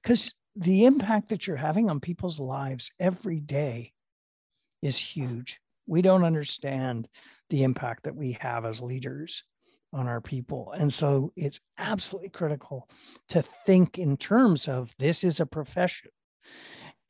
because 0.08 0.34
the 0.56 0.86
impact 0.86 1.28
that 1.28 1.46
you're 1.46 1.58
having 1.58 1.90
on 1.90 2.00
people's 2.00 2.40
lives 2.40 2.94
every 2.98 3.42
day 3.42 3.92
is 4.82 4.98
huge. 4.98 5.60
We 5.86 6.02
don't 6.02 6.24
understand 6.24 7.10
the 7.50 7.64
impact 7.64 8.04
that 8.04 8.16
we 8.16 8.38
have 8.40 8.64
as 8.64 8.82
leaders 8.82 9.44
on 9.92 10.08
our 10.08 10.22
people. 10.22 10.74
And 10.78 10.94
so 10.94 11.34
it's 11.36 11.60
absolutely 11.78 12.30
critical 12.30 12.88
to 13.30 13.44
think 13.66 14.00
in 14.00 14.16
terms 14.16 14.70
of 14.70 14.90
this 14.98 15.26
is 15.26 15.42
a 15.42 15.46
profession. 15.46 16.12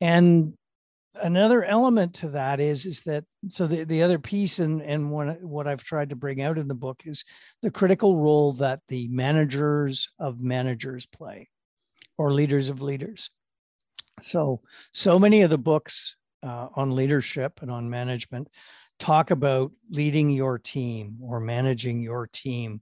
And 0.00 0.54
another 1.14 1.64
element 1.64 2.14
to 2.14 2.30
that 2.30 2.58
is 2.58 2.84
is 2.84 3.02
that 3.02 3.22
so 3.46 3.68
the, 3.68 3.84
the 3.84 4.02
other 4.02 4.18
piece 4.18 4.58
and 4.58 4.82
and 4.82 5.12
what, 5.12 5.40
what 5.40 5.68
I've 5.68 5.84
tried 5.84 6.10
to 6.10 6.16
bring 6.16 6.42
out 6.42 6.58
in 6.58 6.66
the 6.66 6.74
book 6.74 7.02
is 7.04 7.24
the 7.62 7.70
critical 7.70 8.16
role 8.16 8.54
that 8.54 8.80
the 8.88 9.06
managers 9.06 10.08
of 10.18 10.40
managers 10.40 11.06
play 11.06 11.48
or 12.18 12.32
leaders 12.32 12.68
of 12.68 12.82
leaders. 12.82 13.30
So 14.22 14.60
so 14.92 15.18
many 15.18 15.42
of 15.42 15.50
the 15.50 15.58
books 15.58 16.16
uh, 16.42 16.68
on 16.74 16.90
leadership 16.90 17.60
and 17.62 17.70
on 17.70 17.88
management 17.88 18.48
talk 18.98 19.30
about 19.30 19.72
leading 19.90 20.30
your 20.30 20.58
team 20.58 21.18
or 21.22 21.40
managing 21.40 22.02
your 22.02 22.26
team. 22.26 22.80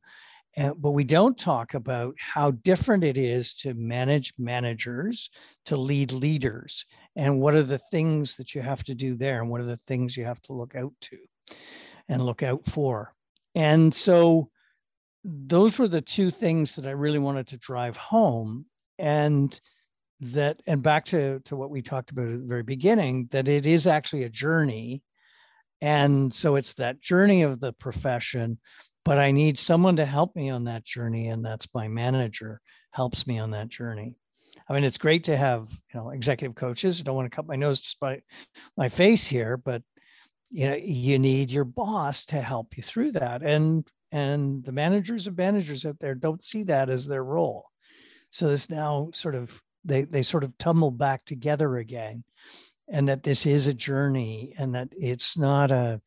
And, 0.57 0.81
but 0.81 0.92
we 0.92 1.05
don't 1.05 1.37
talk 1.37 1.75
about 1.75 2.14
how 2.18 2.53
different 2.53 3.05
it 3.05 3.18
is 3.18 3.53
to 3.57 3.75
manage 3.75 4.33
managers, 4.38 5.29
to 5.66 5.77
lead 5.77 6.12
leaders, 6.12 6.87
and 7.14 7.38
what 7.40 7.55
are 7.55 7.62
the 7.62 7.81
things 7.90 8.37
that 8.37 8.55
you 8.55 8.62
have 8.62 8.83
to 8.85 8.94
do 8.94 9.16
there, 9.16 9.42
and 9.42 9.51
what 9.51 9.61
are 9.61 9.66
the 9.66 9.81
things 9.87 10.16
you 10.16 10.25
have 10.25 10.40
to 10.42 10.55
look 10.55 10.75
out 10.75 10.92
to 11.03 11.18
and 12.09 12.25
look 12.25 12.42
out 12.42 12.66
for. 12.66 13.12
And 13.55 13.92
so 13.92 14.49
those 15.25 15.79
were 15.79 15.88
the 15.88 16.01
two 16.01 16.31
things 16.31 16.77
that 16.77 16.87
I 16.87 16.92
really 16.92 17.18
wanted 17.18 17.49
to 17.49 17.59
drive 17.59 17.96
home. 17.96 18.64
And 18.98 19.59
that, 20.20 20.61
and 20.66 20.82
back 20.82 21.06
to, 21.06 21.40
to 21.40 21.56
what 21.56 21.70
we 21.70 21.82
talked 21.82 22.11
about 22.11 22.28
at 22.28 22.40
the 22.40 22.46
very 22.46 22.62
beginning, 22.62 23.28
that 23.32 23.48
it 23.48 23.66
is 23.66 23.87
actually 23.87 24.24
a 24.24 24.28
journey 24.28 25.02
and 25.80 26.32
so 26.32 26.56
it's 26.56 26.74
that 26.74 27.00
journey 27.00 27.42
of 27.42 27.61
the 27.61 27.72
profession, 27.72 28.59
but 29.04 29.18
I 29.18 29.30
need 29.30 29.59
someone 29.59 29.96
to 29.96 30.06
help 30.06 30.35
me 30.35 30.50
on 30.50 30.64
that 30.64 30.85
journey. 30.85 31.28
And 31.28 31.44
that's 31.44 31.68
my 31.74 31.88
manager 31.88 32.61
helps 32.92 33.26
me 33.26 33.38
on 33.38 33.50
that 33.50 33.68
journey. 33.68 34.14
I 34.68 34.72
mean, 34.72 34.85
it's 34.85 34.98
great 34.98 35.24
to 35.24 35.37
have, 35.37 35.68
you 35.70 36.00
know, 36.00 36.11
executive 36.11 36.56
coaches. 36.56 37.00
I 37.00 37.04
don't 37.04 37.14
want 37.14 37.30
to 37.30 37.37
cut 37.37 37.46
my 37.46 37.56
nose 37.56 37.80
despite 37.80 38.24
my 38.76 38.88
face 38.88 39.26
here, 39.26 39.56
but 39.56 39.82
you 40.50 40.68
know, 40.68 40.76
you 40.76 41.18
need 41.18 41.50
your 41.50 41.64
boss 41.64 42.24
to 42.26 42.40
help 42.40 42.76
you 42.76 42.82
through 42.82 43.12
that. 43.12 43.42
And 43.42 43.87
and 44.12 44.64
the 44.64 44.72
managers 44.72 45.26
of 45.26 45.37
managers 45.37 45.85
out 45.85 45.98
there 46.00 46.14
don't 46.14 46.42
see 46.42 46.62
that 46.64 46.88
as 46.88 47.06
their 47.06 47.22
role. 47.22 47.66
So 48.30 48.48
this 48.48 48.70
now 48.70 49.10
sort 49.14 49.34
of 49.34 49.62
they 49.84 50.04
they 50.04 50.22
sort 50.22 50.44
of 50.44 50.56
tumble 50.58 50.90
back 50.90 51.24
together 51.24 51.76
again 51.76 52.24
and 52.88 53.08
that 53.08 53.22
this 53.22 53.46
is 53.46 53.66
a 53.66 53.74
journey 53.74 54.54
and 54.58 54.74
that 54.74 54.88
it's 54.92 55.36
not 55.36 55.70
a 55.70 56.00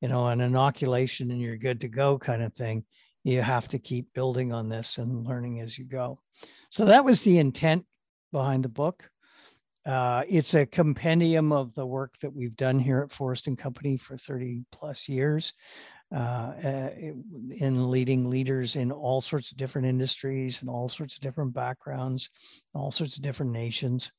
you 0.00 0.08
know 0.08 0.28
an 0.28 0.40
inoculation 0.40 1.30
and 1.30 1.40
you're 1.40 1.56
good 1.56 1.80
to 1.80 1.88
go 1.88 2.18
kind 2.18 2.42
of 2.42 2.54
thing. 2.54 2.84
You 3.22 3.40
have 3.40 3.68
to 3.68 3.78
keep 3.78 4.12
building 4.12 4.52
on 4.52 4.68
this 4.68 4.98
and 4.98 5.26
learning 5.26 5.60
as 5.60 5.78
you 5.78 5.84
go. 5.84 6.20
So 6.70 6.86
that 6.86 7.04
was 7.04 7.20
the 7.20 7.38
intent 7.38 7.86
behind 8.32 8.64
the 8.64 8.68
book 8.68 9.08
uh, 9.86 10.22
it's 10.28 10.54
a 10.54 10.66
compendium 10.66 11.52
of 11.52 11.74
the 11.74 11.86
work 11.86 12.14
that 12.20 12.34
we've 12.34 12.56
done 12.56 12.78
here 12.78 13.02
at 13.02 13.12
forrest 13.12 13.46
and 13.46 13.58
company 13.58 13.96
for 13.96 14.16
30 14.16 14.64
plus 14.72 15.08
years 15.08 15.52
uh, 16.14 16.18
uh 16.18 16.90
in 17.50 17.90
leading 17.90 18.28
leaders 18.28 18.76
in 18.76 18.92
all 18.92 19.20
sorts 19.20 19.50
of 19.50 19.56
different 19.56 19.86
industries 19.86 20.60
and 20.60 20.68
all 20.68 20.88
sorts 20.88 21.14
of 21.14 21.20
different 21.20 21.52
backgrounds 21.52 22.30
all 22.74 22.90
sorts 22.90 23.16
of 23.16 23.22
different 23.22 23.52
nations 23.52 24.12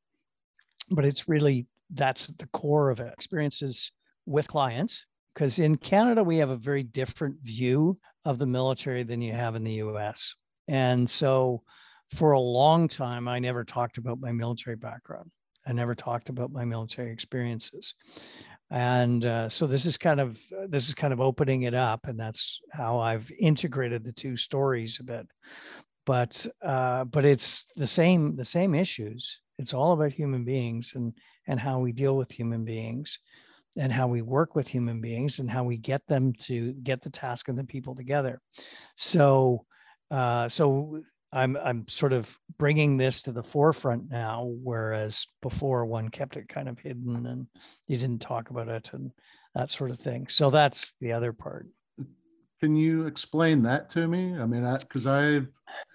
but 0.89 1.05
it's 1.05 1.27
really 1.27 1.67
that's 1.91 2.27
the 2.27 2.47
core 2.47 2.89
of 2.89 2.99
it. 2.99 3.13
Experiences 3.13 3.91
with 4.25 4.47
clients, 4.47 5.05
because 5.33 5.59
in 5.59 5.77
Canada, 5.77 6.23
we 6.23 6.37
have 6.37 6.49
a 6.49 6.57
very 6.57 6.83
different 6.83 7.39
view 7.41 7.97
of 8.23 8.39
the 8.39 8.45
military 8.45 9.03
than 9.03 9.21
you 9.21 9.33
have 9.33 9.55
in 9.55 9.63
the 9.63 9.73
US. 9.73 10.33
And 10.67 11.09
so 11.09 11.61
for 12.15 12.31
a 12.31 12.39
long 12.39 12.87
time, 12.87 13.27
I 13.27 13.39
never 13.39 13.63
talked 13.63 13.97
about 13.97 14.19
my 14.19 14.31
military 14.31 14.75
background. 14.75 15.31
I 15.65 15.73
never 15.73 15.95
talked 15.95 16.29
about 16.29 16.51
my 16.51 16.65
military 16.65 17.11
experiences. 17.11 17.93
And 18.71 19.25
uh, 19.25 19.49
so 19.49 19.67
this 19.67 19.85
is 19.85 19.97
kind 19.97 20.19
of 20.19 20.39
this 20.67 20.87
is 20.87 20.93
kind 20.93 21.13
of 21.13 21.21
opening 21.21 21.63
it 21.63 21.73
up, 21.73 22.07
and 22.07 22.19
that's 22.19 22.59
how 22.71 22.99
I've 22.99 23.31
integrated 23.39 24.03
the 24.03 24.11
two 24.11 24.35
stories 24.35 24.97
a 24.99 25.03
bit. 25.03 25.27
But 26.05 26.45
uh, 26.63 27.05
but 27.05 27.25
it's 27.25 27.65
the 27.75 27.87
same 27.87 28.35
the 28.35 28.45
same 28.45 28.73
issues. 28.73 29.39
It's 29.59 29.73
all 29.73 29.93
about 29.93 30.13
human 30.13 30.43
beings 30.43 30.93
and 30.95 31.13
and 31.47 31.59
how 31.59 31.79
we 31.79 31.91
deal 31.91 32.17
with 32.17 32.31
human 32.31 32.65
beings 32.65 33.19
and 33.77 33.91
how 33.91 34.07
we 34.07 34.21
work 34.21 34.55
with 34.55 34.67
human 34.67 35.01
beings 35.01 35.39
and 35.39 35.49
how 35.49 35.63
we 35.63 35.77
get 35.77 36.05
them 36.07 36.33
to 36.33 36.73
get 36.83 37.01
the 37.01 37.09
task 37.09 37.49
and 37.49 37.57
the 37.57 37.63
people 37.63 37.93
together. 37.93 38.39
So, 38.95 39.65
uh, 40.09 40.47
so 40.47 41.01
I'm 41.35 41.57
I'm 41.57 41.87
sort 41.87 42.13
of 42.13 42.39
bringing 42.57 42.95
this 42.95 43.21
to 43.23 43.33
the 43.33 43.43
forefront 43.43 44.09
now, 44.09 44.49
whereas 44.63 45.27
before 45.41 45.85
one 45.85 46.09
kept 46.09 46.37
it 46.37 46.47
kind 46.47 46.69
of 46.69 46.79
hidden 46.79 47.25
and 47.25 47.47
you 47.87 47.97
didn't 47.97 48.21
talk 48.21 48.49
about 48.49 48.69
it 48.69 48.89
and 48.93 49.11
that 49.53 49.69
sort 49.69 49.91
of 49.91 49.99
thing. 49.99 50.27
So 50.29 50.49
that's 50.49 50.93
the 51.01 51.11
other 51.11 51.33
part. 51.33 51.67
Can 52.61 52.75
you 52.75 53.05
explain 53.05 53.61
that 53.63 53.89
to 53.91 54.07
me? 54.07 54.33
I 54.39 54.45
mean, 54.45 54.63
because 54.79 55.05
I, 55.05 55.41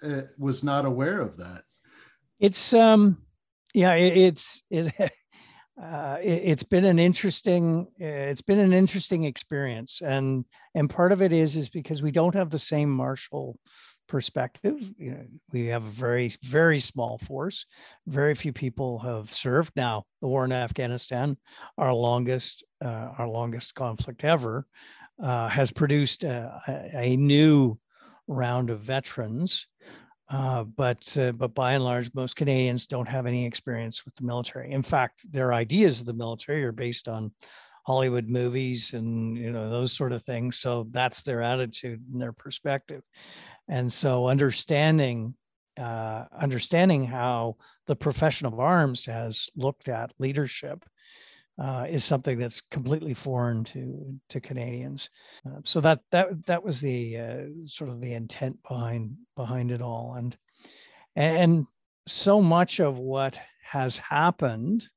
I 0.03 0.07
uh, 0.07 0.21
was 0.37 0.63
not 0.63 0.85
aware 0.85 1.19
of 1.19 1.37
that. 1.37 1.63
It's 2.39 2.73
um, 2.73 3.17
yeah, 3.73 3.93
it, 3.93 4.17
it's 4.17 4.61
it. 4.69 4.93
uh, 5.81 6.17
it, 6.21 6.47
has 6.47 6.63
been 6.63 6.85
an 6.85 6.99
interesting 6.99 7.87
it's 7.97 8.41
been 8.41 8.59
an 8.59 8.73
interesting 8.73 9.23
experience 9.23 10.01
and 10.05 10.45
and 10.75 10.89
part 10.89 11.11
of 11.11 11.23
it 11.23 11.33
is 11.33 11.55
is 11.55 11.69
because 11.69 12.03
we 12.03 12.11
don't 12.11 12.35
have 12.35 12.51
the 12.51 12.59
same 12.59 12.91
martial 12.91 13.57
perspective 14.11 14.77
you 14.97 15.11
know, 15.11 15.25
we 15.53 15.67
have 15.67 15.85
a 15.85 15.89
very 15.89 16.35
very 16.43 16.81
small 16.81 17.17
force 17.19 17.65
very 18.07 18.35
few 18.35 18.51
people 18.51 18.99
have 18.99 19.33
served 19.33 19.71
now 19.77 20.03
the 20.21 20.27
war 20.27 20.43
in 20.43 20.51
afghanistan 20.51 21.37
our 21.77 21.93
longest 21.93 22.65
uh, 22.83 23.07
our 23.17 23.27
longest 23.27 23.73
conflict 23.73 24.25
ever 24.25 24.67
uh, 25.23 25.47
has 25.47 25.71
produced 25.71 26.25
a, 26.25 26.91
a, 26.93 27.15
new 27.15 27.77
round 28.27 28.69
of 28.69 28.81
veterans 28.81 29.67
uh, 30.29 30.63
but 30.63 31.17
uh, 31.17 31.33
but 31.33 31.53
by 31.53 31.73
and 31.73 31.83
large, 31.83 32.09
most 32.13 32.37
Canadians 32.37 32.87
don't 32.87 33.07
have 33.07 33.25
any 33.25 33.45
experience 33.45 34.05
with 34.05 34.15
the 34.15 34.23
military. 34.23 34.71
In 34.71 34.81
fact, 34.81 35.29
their 35.29 35.53
ideas 35.53 35.99
of 35.99 36.05
the 36.05 36.13
military 36.13 36.63
are 36.63 36.71
based 36.71 37.09
on 37.09 37.33
Hollywood 37.85 38.27
movies 38.29 38.91
and 38.93 39.37
you 39.37 39.51
know 39.51 39.69
those 39.69 39.91
sort 39.91 40.13
of 40.13 40.23
things. 40.23 40.57
So 40.57 40.87
that's 40.91 41.21
their 41.23 41.41
attitude 41.41 42.01
and 42.11 42.21
their 42.21 42.31
perspective. 42.31 43.03
And 43.67 43.91
so 43.91 44.27
understanding 44.27 45.35
uh, 45.79 46.25
understanding 46.39 47.05
how 47.05 47.55
the 47.87 47.95
profession 47.95 48.45
of 48.45 48.59
arms 48.59 49.05
has 49.05 49.49
looked 49.55 49.87
at 49.87 50.13
leadership 50.19 50.83
uh, 51.61 51.85
is 51.89 52.03
something 52.03 52.37
that's 52.37 52.61
completely 52.61 53.13
foreign 53.13 53.63
to 53.63 54.17
to 54.29 54.39
Canadians. 54.39 55.09
Uh, 55.45 55.59
so 55.63 55.81
that 55.81 55.99
that 56.11 56.27
that 56.45 56.63
was 56.63 56.81
the 56.81 57.17
uh, 57.17 57.37
sort 57.65 57.89
of 57.89 58.01
the 58.01 58.13
intent 58.13 58.57
behind 58.67 59.15
behind 59.35 59.71
it 59.71 59.81
all, 59.81 60.15
and 60.17 60.37
and 61.15 61.65
so 62.07 62.41
much 62.41 62.79
of 62.79 62.99
what 62.99 63.39
has 63.63 63.97
happened, 63.97 64.87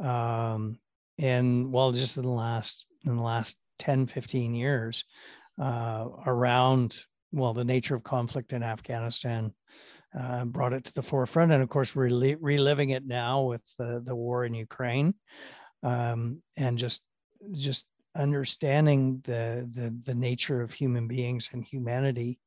um, 0.00 0.78
in 1.18 1.70
well, 1.72 1.92
just 1.92 2.16
in 2.16 2.22
the 2.22 2.28
last 2.28 2.86
in 3.04 3.16
the 3.16 3.22
last 3.22 3.56
10, 3.78 4.06
15 4.06 4.54
years, 4.54 5.04
uh, 5.60 6.06
around 6.26 6.96
well 7.36 7.54
the 7.54 7.64
nature 7.64 7.94
of 7.94 8.02
conflict 8.02 8.52
in 8.52 8.62
Afghanistan. 8.62 9.52
Uh, 10.18 10.46
brought 10.46 10.72
it 10.72 10.84
to 10.84 10.94
the 10.94 11.02
forefront, 11.02 11.52
and 11.52 11.62
of 11.62 11.68
course, 11.68 11.94
we're 11.94 12.36
reliving 12.40 12.90
it 12.90 13.04
now 13.04 13.42
with 13.42 13.60
the, 13.76 14.00
the 14.02 14.14
war 14.14 14.46
in 14.46 14.54
Ukraine 14.54 15.12
um, 15.82 16.42
and 16.56 16.78
just 16.78 17.02
just 17.52 17.84
understanding 18.16 19.22
the, 19.24 19.68
the 19.74 19.94
the 20.04 20.14
nature 20.14 20.60
of 20.60 20.72
human 20.72 21.06
beings 21.06 21.50
and 21.52 21.64
humanity 21.64 22.38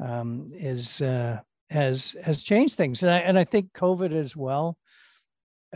um, 0.00 0.50
is 0.54 1.00
uh, 1.00 1.40
has 1.70 2.16
has 2.22 2.42
changed 2.42 2.76
things, 2.76 3.02
and 3.02 3.10
I 3.10 3.18
and 3.18 3.38
I 3.38 3.44
think 3.44 3.72
COVID 3.72 4.14
as 4.14 4.36
well. 4.36 4.76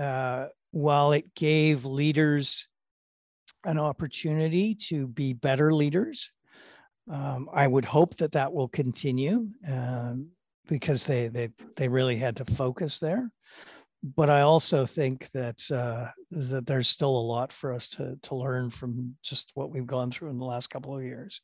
Uh, 0.00 0.46
while 0.70 1.12
it 1.12 1.34
gave 1.34 1.84
leaders 1.84 2.66
an 3.64 3.78
opportunity 3.78 4.74
to 4.74 5.06
be 5.06 5.34
better 5.34 5.74
leaders, 5.74 6.30
um, 7.10 7.48
I 7.52 7.66
would 7.66 7.84
hope 7.84 8.16
that 8.16 8.32
that 8.32 8.52
will 8.52 8.68
continue 8.68 9.48
um, 9.68 10.28
because 10.68 11.04
they 11.04 11.28
they 11.28 11.50
they 11.76 11.88
really 11.88 12.16
had 12.16 12.36
to 12.36 12.44
focus 12.44 12.98
there 12.98 13.30
but 14.02 14.28
I 14.28 14.40
also 14.40 14.84
think 14.84 15.30
that 15.32 15.60
uh, 15.70 16.08
that 16.32 16.66
there's 16.66 16.88
still 16.88 17.16
a 17.16 17.28
lot 17.28 17.52
for 17.52 17.72
us 17.72 17.88
to 17.90 18.16
to 18.22 18.34
learn 18.34 18.70
from 18.70 19.14
just 19.22 19.52
what 19.54 19.70
we've 19.70 19.86
gone 19.86 20.10
through 20.10 20.30
in 20.30 20.38
the 20.38 20.44
last 20.44 20.70
couple 20.70 20.96
of 20.96 21.04
years. 21.04 21.40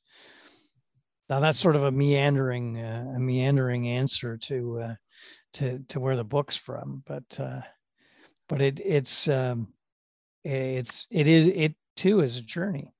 Now 1.28 1.40
that's 1.40 1.58
sort 1.58 1.76
of 1.76 1.84
a 1.84 1.92
meandering 1.92 2.78
uh, 2.78 3.12
a 3.14 3.20
meandering 3.20 3.88
answer 3.88 4.38
to 4.38 4.80
uh, 4.80 4.94
to 5.54 5.78
to 5.90 6.00
where 6.00 6.16
the 6.16 6.24
book's 6.24 6.56
from, 6.56 7.02
but 7.06 7.38
uh, 7.38 7.60
but 8.48 8.60
it 8.60 8.80
it's 8.84 9.28
um, 9.28 9.68
it's 10.42 11.06
it 11.10 11.28
is 11.28 11.46
it 11.46 11.74
too 11.96 12.20
is 12.20 12.38
a 12.38 12.42
journey. 12.42 12.92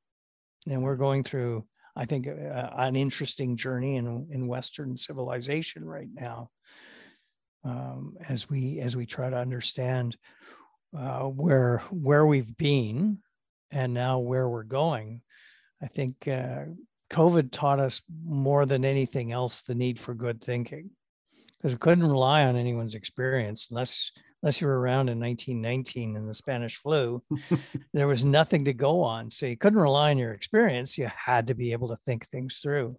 And 0.67 0.83
we're 0.83 0.97
going 0.97 1.25
through, 1.25 1.65
I 1.99 2.07
think, 2.07 2.29
uh, 2.29 2.71
an 2.77 2.95
interesting 2.95 3.57
journey 3.57 3.97
in, 3.97 4.29
in 4.31 4.47
Western 4.47 4.97
civilization 4.97 5.85
right 5.85 6.09
now. 6.15 6.51
Um, 7.65 8.17
as 8.29 8.49
we 8.49 8.79
as 8.81 8.95
we 8.95 9.05
try 9.05 9.29
to 9.29 9.37
understand 9.37 10.17
uh, 10.97 11.25
where 11.25 11.83
where 11.91 12.25
we've 12.25 12.57
been 12.57 13.19
and 13.73 13.93
now 13.93 14.21
where 14.21 14.49
we're 14.49 14.63
going, 14.63 15.21
I 15.83 15.89
think 15.89 16.29
uh, 16.29 16.67
COVID 17.11 17.51
taught 17.51 17.81
us 17.81 18.01
more 18.25 18.65
than 18.65 18.85
anything 18.85 19.33
else 19.33 19.63
the 19.63 19.75
need 19.75 19.99
for 19.99 20.15
good 20.15 20.41
thinking 20.41 20.91
because 21.57 21.73
we 21.73 21.79
couldn't 21.79 22.07
rely 22.07 22.45
on 22.45 22.55
anyone's 22.55 22.95
experience 22.95 23.69
unless 23.71 24.13
unless 24.43 24.61
you 24.61 24.67
were 24.67 24.79
around 24.79 25.09
in 25.09 25.19
1919 25.19 26.17
in 26.17 26.27
the 26.27 26.35
Spanish 26.35 26.77
flu. 26.77 27.23
there 27.93 28.07
was 28.07 28.25
nothing 28.25 28.65
to 28.67 28.73
go 28.73 29.03
on, 29.03 29.31
so 29.31 29.47
you 29.47 29.57
couldn't 29.57 29.81
rely 29.81 30.11
on 30.11 30.19
your 30.19 30.33
experience. 30.33 30.97
You 30.97 31.09
had 31.15 31.49
to 31.49 31.55
be 31.55 31.73
able 31.73 31.89
to 31.89 31.97
think 31.97 32.29
things 32.29 32.59
through. 32.63 32.97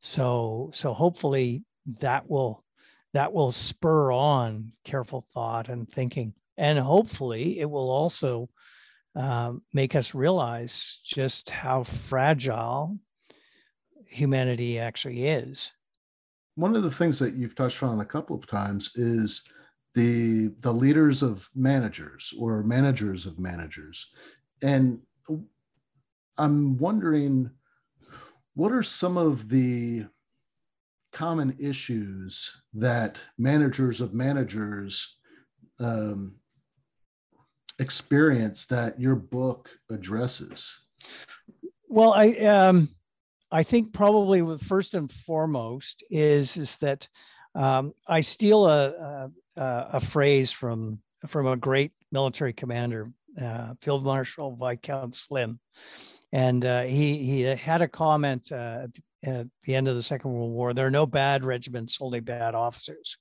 So 0.00 0.70
so 0.74 0.94
hopefully 0.94 1.62
that 2.00 2.28
will 2.28 2.64
that 3.12 3.32
will 3.32 3.52
spur 3.52 4.10
on 4.10 4.72
careful 4.84 5.26
thought 5.34 5.68
and 5.68 5.88
thinking, 5.88 6.34
and 6.56 6.78
hopefully 6.78 7.60
it 7.60 7.70
will 7.70 7.90
also 7.90 8.48
um, 9.14 9.62
make 9.72 9.94
us 9.94 10.14
realize 10.14 11.00
just 11.04 11.50
how 11.50 11.84
fragile 11.84 12.98
humanity 14.06 14.78
actually 14.78 15.26
is. 15.26 15.70
One 16.54 16.76
of 16.76 16.82
the 16.82 16.90
things 16.90 17.18
that 17.18 17.34
you've 17.34 17.54
touched 17.54 17.82
on 17.82 18.00
a 18.00 18.04
couple 18.04 18.36
of 18.36 18.46
times 18.46 18.90
is 18.94 19.42
the 19.94 20.48
the 20.60 20.72
leaders 20.72 21.22
of 21.22 21.48
managers 21.54 22.32
or 22.38 22.62
managers 22.62 23.26
of 23.26 23.38
managers, 23.38 24.06
and 24.62 25.00
I'm 26.38 26.78
wondering 26.78 27.50
what 28.54 28.72
are 28.72 28.82
some 28.82 29.16
of 29.16 29.48
the 29.48 30.06
common 31.12 31.56
issues 31.58 32.62
that 32.74 33.20
managers 33.38 34.00
of 34.00 34.14
managers 34.14 35.16
um, 35.78 36.34
experience 37.78 38.66
that 38.66 38.98
your 39.00 39.14
book 39.14 39.70
addresses? 39.90 40.78
Well, 41.88 42.12
I 42.14 42.28
um, 42.36 42.88
I 43.50 43.62
think 43.62 43.92
probably 43.92 44.42
first 44.58 44.94
and 44.94 45.10
foremost 45.12 46.02
is 46.10 46.56
is 46.56 46.76
that 46.76 47.06
um, 47.54 47.92
I 48.08 48.20
steal 48.20 48.66
a, 48.66 48.88
a, 48.88 49.30
a 49.56 50.00
phrase 50.00 50.50
from 50.50 50.98
from 51.28 51.46
a 51.46 51.56
great 51.56 51.92
military 52.10 52.52
commander, 52.52 53.10
uh, 53.40 53.74
Field 53.80 54.04
Marshal 54.04 54.56
Viscount 54.56 55.14
Slim, 55.14 55.58
and 56.32 56.64
uh, 56.64 56.82
he 56.82 57.18
he 57.18 57.40
had 57.42 57.82
a 57.82 57.88
comment 57.88 58.50
uh, 58.52 58.86
at 59.24 59.46
the 59.64 59.74
end 59.74 59.88
of 59.88 59.94
the 59.94 60.02
Second 60.02 60.32
World 60.32 60.52
War. 60.52 60.74
There 60.74 60.86
are 60.86 60.90
no 60.90 61.06
bad 61.06 61.44
regiments, 61.44 61.98
only 62.00 62.20
bad 62.20 62.54
officers. 62.54 63.16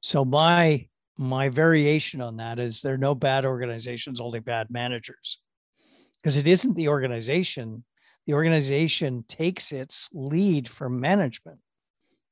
So 0.00 0.24
my 0.24 0.88
my 1.16 1.48
variation 1.48 2.20
on 2.20 2.36
that 2.38 2.58
is 2.58 2.80
there 2.80 2.94
are 2.94 2.98
no 2.98 3.14
bad 3.14 3.44
organizations, 3.44 4.20
only 4.20 4.40
bad 4.40 4.68
managers, 4.70 5.38
because 6.16 6.36
it 6.36 6.48
isn't 6.48 6.74
the 6.74 6.88
organization 6.88 7.84
the 8.26 8.34
organization 8.34 9.24
takes 9.28 9.72
its 9.72 10.08
lead 10.12 10.68
from 10.68 11.00
management, 11.00 11.58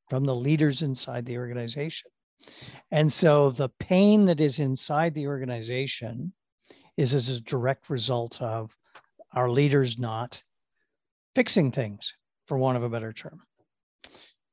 from 0.08 0.24
the 0.24 0.34
leaders 0.34 0.82
inside 0.82 1.26
the 1.26 1.36
organization. 1.38 2.10
And 2.90 3.12
so 3.12 3.50
the 3.50 3.68
pain 3.68 4.26
that 4.26 4.40
is 4.40 4.58
inside 4.58 5.14
the 5.14 5.26
organization 5.26 6.32
is 6.96 7.14
as 7.14 7.28
a 7.28 7.40
direct 7.40 7.88
result 7.90 8.40
of 8.42 8.76
our 9.32 9.50
leaders 9.50 9.98
not 9.98 10.42
fixing 11.34 11.72
things, 11.72 12.12
for 12.46 12.58
want 12.58 12.76
of 12.76 12.82
a 12.82 12.90
better 12.90 13.12
term. 13.12 13.42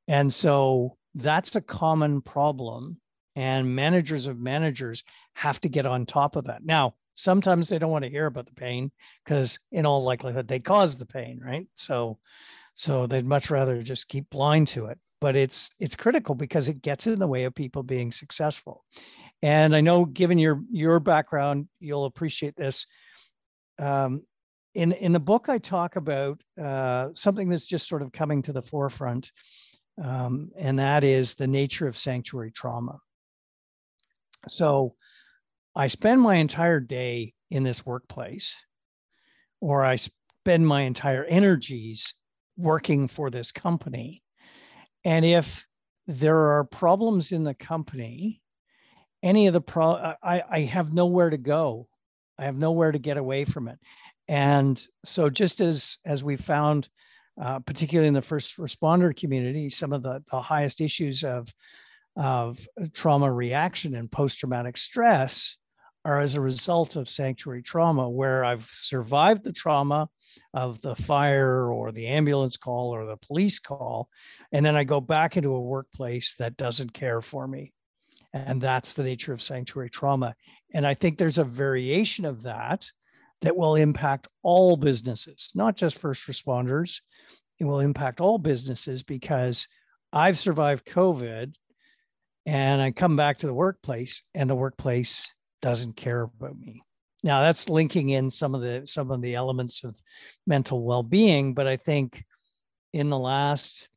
And 0.08 0.32
so 0.32 0.96
that's 1.14 1.54
a 1.56 1.60
common 1.60 2.22
problem. 2.22 3.00
And 3.36 3.76
managers 3.76 4.26
of 4.26 4.38
managers 4.38 5.04
have 5.34 5.60
to 5.60 5.68
get 5.68 5.86
on 5.86 6.06
top 6.06 6.36
of 6.36 6.44
that. 6.44 6.64
Now, 6.64 6.94
sometimes 7.20 7.68
they 7.68 7.78
don't 7.78 7.90
want 7.90 8.04
to 8.04 8.10
hear 8.10 8.26
about 8.26 8.46
the 8.46 8.54
pain 8.54 8.90
because 9.24 9.58
in 9.72 9.84
all 9.84 10.02
likelihood 10.02 10.48
they 10.48 10.58
caused 10.58 10.98
the 10.98 11.06
pain 11.06 11.40
right 11.44 11.66
so 11.74 12.18
so 12.74 13.06
they'd 13.06 13.26
much 13.26 13.50
rather 13.50 13.82
just 13.82 14.08
keep 14.08 14.28
blind 14.30 14.66
to 14.66 14.86
it 14.86 14.98
but 15.20 15.36
it's 15.36 15.70
it's 15.78 15.96
critical 15.96 16.34
because 16.34 16.68
it 16.68 16.82
gets 16.82 17.06
in 17.06 17.18
the 17.18 17.26
way 17.26 17.44
of 17.44 17.54
people 17.54 17.82
being 17.82 18.12
successful. 18.12 18.84
And 19.42 19.74
i 19.74 19.80
know 19.80 20.04
given 20.04 20.38
your 20.38 20.62
your 20.70 21.00
background 21.00 21.68
you'll 21.80 22.06
appreciate 22.06 22.56
this. 22.56 22.86
Um, 23.78 24.22
in 24.74 24.92
in 24.92 25.12
the 25.12 25.18
book 25.18 25.48
i 25.48 25.58
talk 25.58 25.96
about 25.96 26.40
uh, 26.62 27.08
something 27.14 27.48
that's 27.48 27.66
just 27.66 27.88
sort 27.88 28.02
of 28.02 28.12
coming 28.12 28.42
to 28.42 28.52
the 28.52 28.62
forefront 28.62 29.32
um, 30.02 30.50
and 30.56 30.78
that 30.78 31.04
is 31.04 31.34
the 31.34 31.46
nature 31.46 31.86
of 31.86 31.96
sanctuary 31.96 32.50
trauma. 32.50 32.98
So 34.48 34.94
I 35.76 35.88
spend 35.88 36.20
my 36.20 36.36
entire 36.36 36.80
day 36.80 37.34
in 37.50 37.64
this 37.64 37.84
workplace, 37.84 38.54
or 39.60 39.84
I 39.84 39.96
spend 39.96 40.66
my 40.66 40.82
entire 40.82 41.24
energies 41.24 42.14
working 42.56 43.08
for 43.08 43.30
this 43.30 43.52
company. 43.52 44.22
And 45.04 45.24
if 45.24 45.66
there 46.06 46.56
are 46.56 46.64
problems 46.64 47.32
in 47.32 47.44
the 47.44 47.54
company, 47.54 48.42
any 49.22 49.46
of 49.46 49.52
the 49.52 49.60
pro, 49.60 50.14
I, 50.22 50.42
I 50.50 50.60
have 50.60 50.92
nowhere 50.92 51.30
to 51.30 51.38
go. 51.38 51.88
I 52.38 52.44
have 52.44 52.56
nowhere 52.56 52.92
to 52.92 52.98
get 52.98 53.16
away 53.16 53.44
from 53.44 53.68
it. 53.68 53.78
And 54.28 54.80
so, 55.04 55.28
just 55.28 55.60
as 55.60 55.98
as 56.06 56.24
we 56.24 56.36
found, 56.36 56.88
uh, 57.40 57.58
particularly 57.60 58.08
in 58.08 58.14
the 58.14 58.22
first 58.22 58.56
responder 58.58 59.16
community, 59.16 59.68
some 59.70 59.92
of 59.92 60.02
the, 60.02 60.22
the 60.30 60.40
highest 60.40 60.80
issues 60.80 61.24
of 61.24 61.52
of 62.16 62.58
trauma 62.92 63.30
reaction 63.30 63.94
and 63.94 64.10
post 64.10 64.38
traumatic 64.38 64.76
stress 64.76 65.56
are 66.04 66.20
as 66.20 66.34
a 66.34 66.40
result 66.40 66.96
of 66.96 67.08
sanctuary 67.08 67.62
trauma, 67.62 68.08
where 68.08 68.44
I've 68.44 68.68
survived 68.72 69.44
the 69.44 69.52
trauma 69.52 70.08
of 70.54 70.80
the 70.80 70.94
fire 70.94 71.70
or 71.70 71.92
the 71.92 72.06
ambulance 72.06 72.56
call 72.56 72.94
or 72.94 73.04
the 73.04 73.16
police 73.16 73.58
call. 73.58 74.08
And 74.52 74.64
then 74.64 74.76
I 74.76 74.84
go 74.84 75.00
back 75.00 75.36
into 75.36 75.54
a 75.54 75.60
workplace 75.60 76.34
that 76.38 76.56
doesn't 76.56 76.92
care 76.92 77.20
for 77.20 77.46
me. 77.46 77.72
And 78.32 78.60
that's 78.60 78.92
the 78.92 79.02
nature 79.02 79.32
of 79.32 79.42
sanctuary 79.42 79.90
trauma. 79.90 80.34
And 80.72 80.86
I 80.86 80.94
think 80.94 81.18
there's 81.18 81.38
a 81.38 81.44
variation 81.44 82.24
of 82.24 82.42
that 82.44 82.86
that 83.42 83.56
will 83.56 83.74
impact 83.74 84.28
all 84.42 84.76
businesses, 84.76 85.50
not 85.54 85.76
just 85.76 85.98
first 85.98 86.26
responders. 86.26 87.00
It 87.58 87.64
will 87.64 87.80
impact 87.80 88.20
all 88.20 88.38
businesses 88.38 89.02
because 89.02 89.66
I've 90.12 90.38
survived 90.38 90.86
COVID 90.86 91.54
and 92.46 92.80
I 92.80 92.90
come 92.90 93.16
back 93.16 93.38
to 93.38 93.46
the 93.46 93.54
workplace 93.54 94.22
and 94.34 94.48
the 94.48 94.54
workplace 94.54 95.28
doesn't 95.62 95.96
care 95.96 96.22
about 96.22 96.58
me. 96.58 96.82
Now 97.22 97.42
that's 97.42 97.68
linking 97.68 98.10
in 98.10 98.30
some 98.30 98.54
of 98.54 98.62
the 98.62 98.82
some 98.86 99.10
of 99.10 99.20
the 99.20 99.34
elements 99.34 99.84
of 99.84 99.94
mental 100.46 100.84
well-being, 100.84 101.54
but 101.54 101.66
I 101.66 101.76
think 101.76 102.24
in 102.92 103.10
the 103.10 103.18
last 103.18 103.88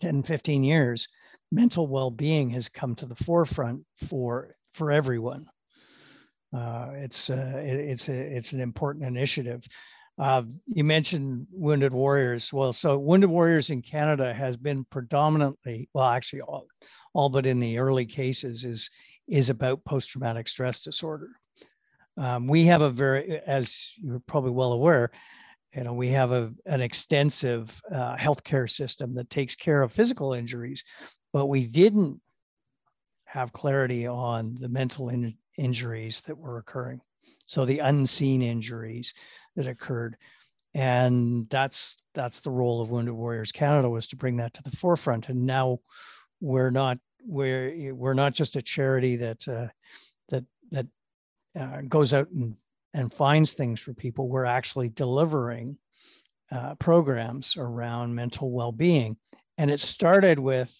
10, 0.00 0.22
15 0.22 0.62
years, 0.62 1.08
mental 1.50 1.86
well-being 1.86 2.50
has 2.50 2.68
come 2.68 2.94
to 2.96 3.06
the 3.06 3.16
forefront 3.16 3.84
for 4.08 4.56
for 4.74 4.92
everyone. 4.92 5.46
Uh, 6.54 6.90
it's 6.94 7.30
uh, 7.30 7.60
it, 7.64 7.76
it's 7.80 8.08
a, 8.08 8.14
it's 8.14 8.52
an 8.52 8.60
important 8.60 9.04
initiative. 9.04 9.62
Uh, 10.18 10.42
you 10.66 10.82
mentioned 10.82 11.46
Wounded 11.52 11.92
Warriors. 11.92 12.52
Well, 12.52 12.72
so 12.72 12.96
Wounded 12.96 13.28
Warriors 13.28 13.68
in 13.68 13.82
Canada 13.82 14.32
has 14.32 14.56
been 14.56 14.84
predominantly, 14.84 15.90
well, 15.92 16.06
actually 16.06 16.40
all, 16.40 16.66
all 17.12 17.28
but 17.28 17.44
in 17.44 17.60
the 17.60 17.78
early 17.78 18.06
cases, 18.06 18.64
is 18.64 18.88
is 19.28 19.50
about 19.50 19.84
post 19.84 20.10
traumatic 20.10 20.48
stress 20.48 20.80
disorder. 20.80 21.28
Um, 22.16 22.46
we 22.46 22.64
have 22.66 22.82
a 22.82 22.90
very, 22.90 23.40
as 23.46 23.90
you're 23.96 24.20
probably 24.20 24.52
well 24.52 24.72
aware, 24.72 25.10
you 25.74 25.84
know, 25.84 25.92
we 25.92 26.08
have 26.08 26.32
a, 26.32 26.52
an 26.64 26.80
extensive 26.80 27.80
uh, 27.92 28.16
healthcare 28.16 28.70
system 28.70 29.14
that 29.14 29.28
takes 29.28 29.54
care 29.54 29.82
of 29.82 29.92
physical 29.92 30.32
injuries, 30.32 30.82
but 31.32 31.46
we 31.46 31.66
didn't 31.66 32.20
have 33.24 33.52
clarity 33.52 34.06
on 34.06 34.56
the 34.60 34.68
mental 34.68 35.10
in, 35.10 35.36
injuries 35.58 36.22
that 36.26 36.38
were 36.38 36.58
occurring. 36.58 37.00
So 37.44 37.66
the 37.66 37.80
unseen 37.80 38.42
injuries 38.42 39.12
that 39.56 39.66
occurred. 39.66 40.16
And 40.74 41.48
that's 41.50 41.96
that's 42.14 42.40
the 42.40 42.50
role 42.50 42.80
of 42.80 42.90
Wounded 42.90 43.14
Warriors 43.14 43.52
Canada 43.52 43.88
was 43.88 44.06
to 44.08 44.16
bring 44.16 44.36
that 44.38 44.54
to 44.54 44.62
the 44.62 44.76
forefront. 44.76 45.28
And 45.28 45.46
now 45.46 45.78
we're 46.40 46.70
not 46.70 46.98
we're 47.26 47.94
we're 47.94 48.14
not 48.14 48.34
just 48.34 48.56
a 48.56 48.62
charity 48.62 49.16
that 49.16 49.46
uh, 49.48 49.66
that 50.28 50.44
that 50.70 50.86
uh, 51.58 51.80
goes 51.88 52.14
out 52.14 52.30
and 52.30 52.56
and 52.94 53.12
finds 53.12 53.52
things 53.52 53.80
for 53.80 53.92
people. 53.92 54.28
We're 54.28 54.44
actually 54.44 54.88
delivering 54.88 55.76
uh, 56.50 56.76
programs 56.76 57.56
around 57.58 58.14
mental 58.14 58.50
well-being, 58.50 59.16
and 59.58 59.70
it 59.70 59.80
started 59.80 60.38
with 60.38 60.74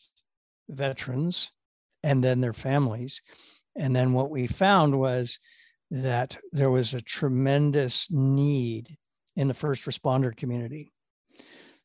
veterans 0.68 1.50
and 2.02 2.22
then 2.22 2.40
their 2.40 2.52
families. 2.52 3.20
And 3.76 3.94
then 3.94 4.12
what 4.12 4.30
we 4.30 4.46
found 4.46 4.98
was 4.98 5.38
that 5.90 6.36
there 6.52 6.70
was 6.70 6.94
a 6.94 7.00
tremendous 7.00 8.06
need 8.10 8.96
in 9.36 9.48
the 9.48 9.54
first 9.54 9.84
responder 9.84 10.34
community. 10.34 10.92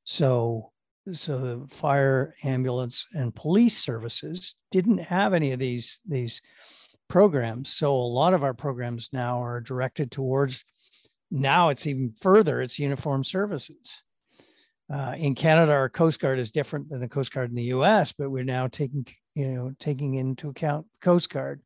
So, 0.05 0.70
so 1.13 1.39
the 1.39 1.67
fire, 1.75 2.35
ambulance, 2.43 3.05
and 3.13 3.33
police 3.33 3.77
services 3.77 4.55
didn't 4.71 4.99
have 4.99 5.33
any 5.33 5.51
of 5.51 5.59
these 5.59 5.99
these 6.07 6.41
programs. 7.09 7.73
So 7.73 7.93
a 7.93 8.13
lot 8.13 8.33
of 8.33 8.43
our 8.43 8.53
programs 8.53 9.09
now 9.11 9.43
are 9.43 9.59
directed 9.59 10.11
towards. 10.11 10.63
Now 11.31 11.69
it's 11.69 11.87
even 11.87 12.13
further. 12.21 12.61
It's 12.61 12.79
uniform 12.79 13.23
services. 13.23 14.01
Uh, 14.93 15.15
in 15.17 15.35
Canada, 15.35 15.71
our 15.71 15.89
Coast 15.89 16.19
Guard 16.19 16.37
is 16.37 16.51
different 16.51 16.89
than 16.89 16.99
the 16.99 17.07
Coast 17.07 17.31
Guard 17.31 17.49
in 17.49 17.55
the 17.55 17.63
U.S., 17.63 18.11
but 18.11 18.29
we're 18.29 18.43
now 18.43 18.67
taking 18.67 19.05
you 19.35 19.47
know 19.47 19.71
taking 19.79 20.15
into 20.15 20.49
account 20.49 20.85
Coast 21.01 21.29
Guard 21.29 21.61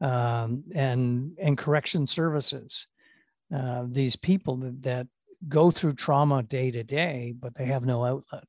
um, 0.00 0.64
and 0.74 1.36
and 1.38 1.58
correction 1.58 2.06
services. 2.06 2.86
Uh, 3.54 3.84
these 3.88 4.16
people 4.16 4.56
that, 4.56 4.82
that 4.82 5.06
go 5.48 5.70
through 5.70 5.92
trauma 5.92 6.42
day 6.42 6.70
to 6.70 6.82
day, 6.82 7.34
but 7.38 7.54
they 7.54 7.66
have 7.66 7.84
no 7.84 8.04
outlet. 8.04 8.44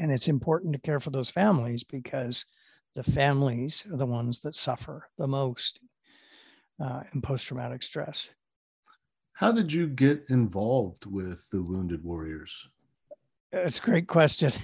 And 0.00 0.10
it's 0.10 0.28
important 0.28 0.72
to 0.72 0.80
care 0.80 0.98
for 0.98 1.10
those 1.10 1.28
families 1.28 1.84
because 1.84 2.46
the 2.94 3.02
families 3.02 3.84
are 3.92 3.98
the 3.98 4.06
ones 4.06 4.40
that 4.40 4.54
suffer 4.54 5.06
the 5.18 5.28
most 5.28 5.78
uh, 6.82 7.02
in 7.12 7.20
post 7.20 7.46
traumatic 7.46 7.82
stress. 7.82 8.30
How 9.34 9.52
did 9.52 9.70
you 9.70 9.86
get 9.86 10.24
involved 10.30 11.04
with 11.04 11.46
the 11.50 11.62
Wounded 11.62 12.02
Warriors? 12.02 12.66
It's 13.52 13.78
a 13.78 13.82
great 13.82 14.08
question. 14.08 14.52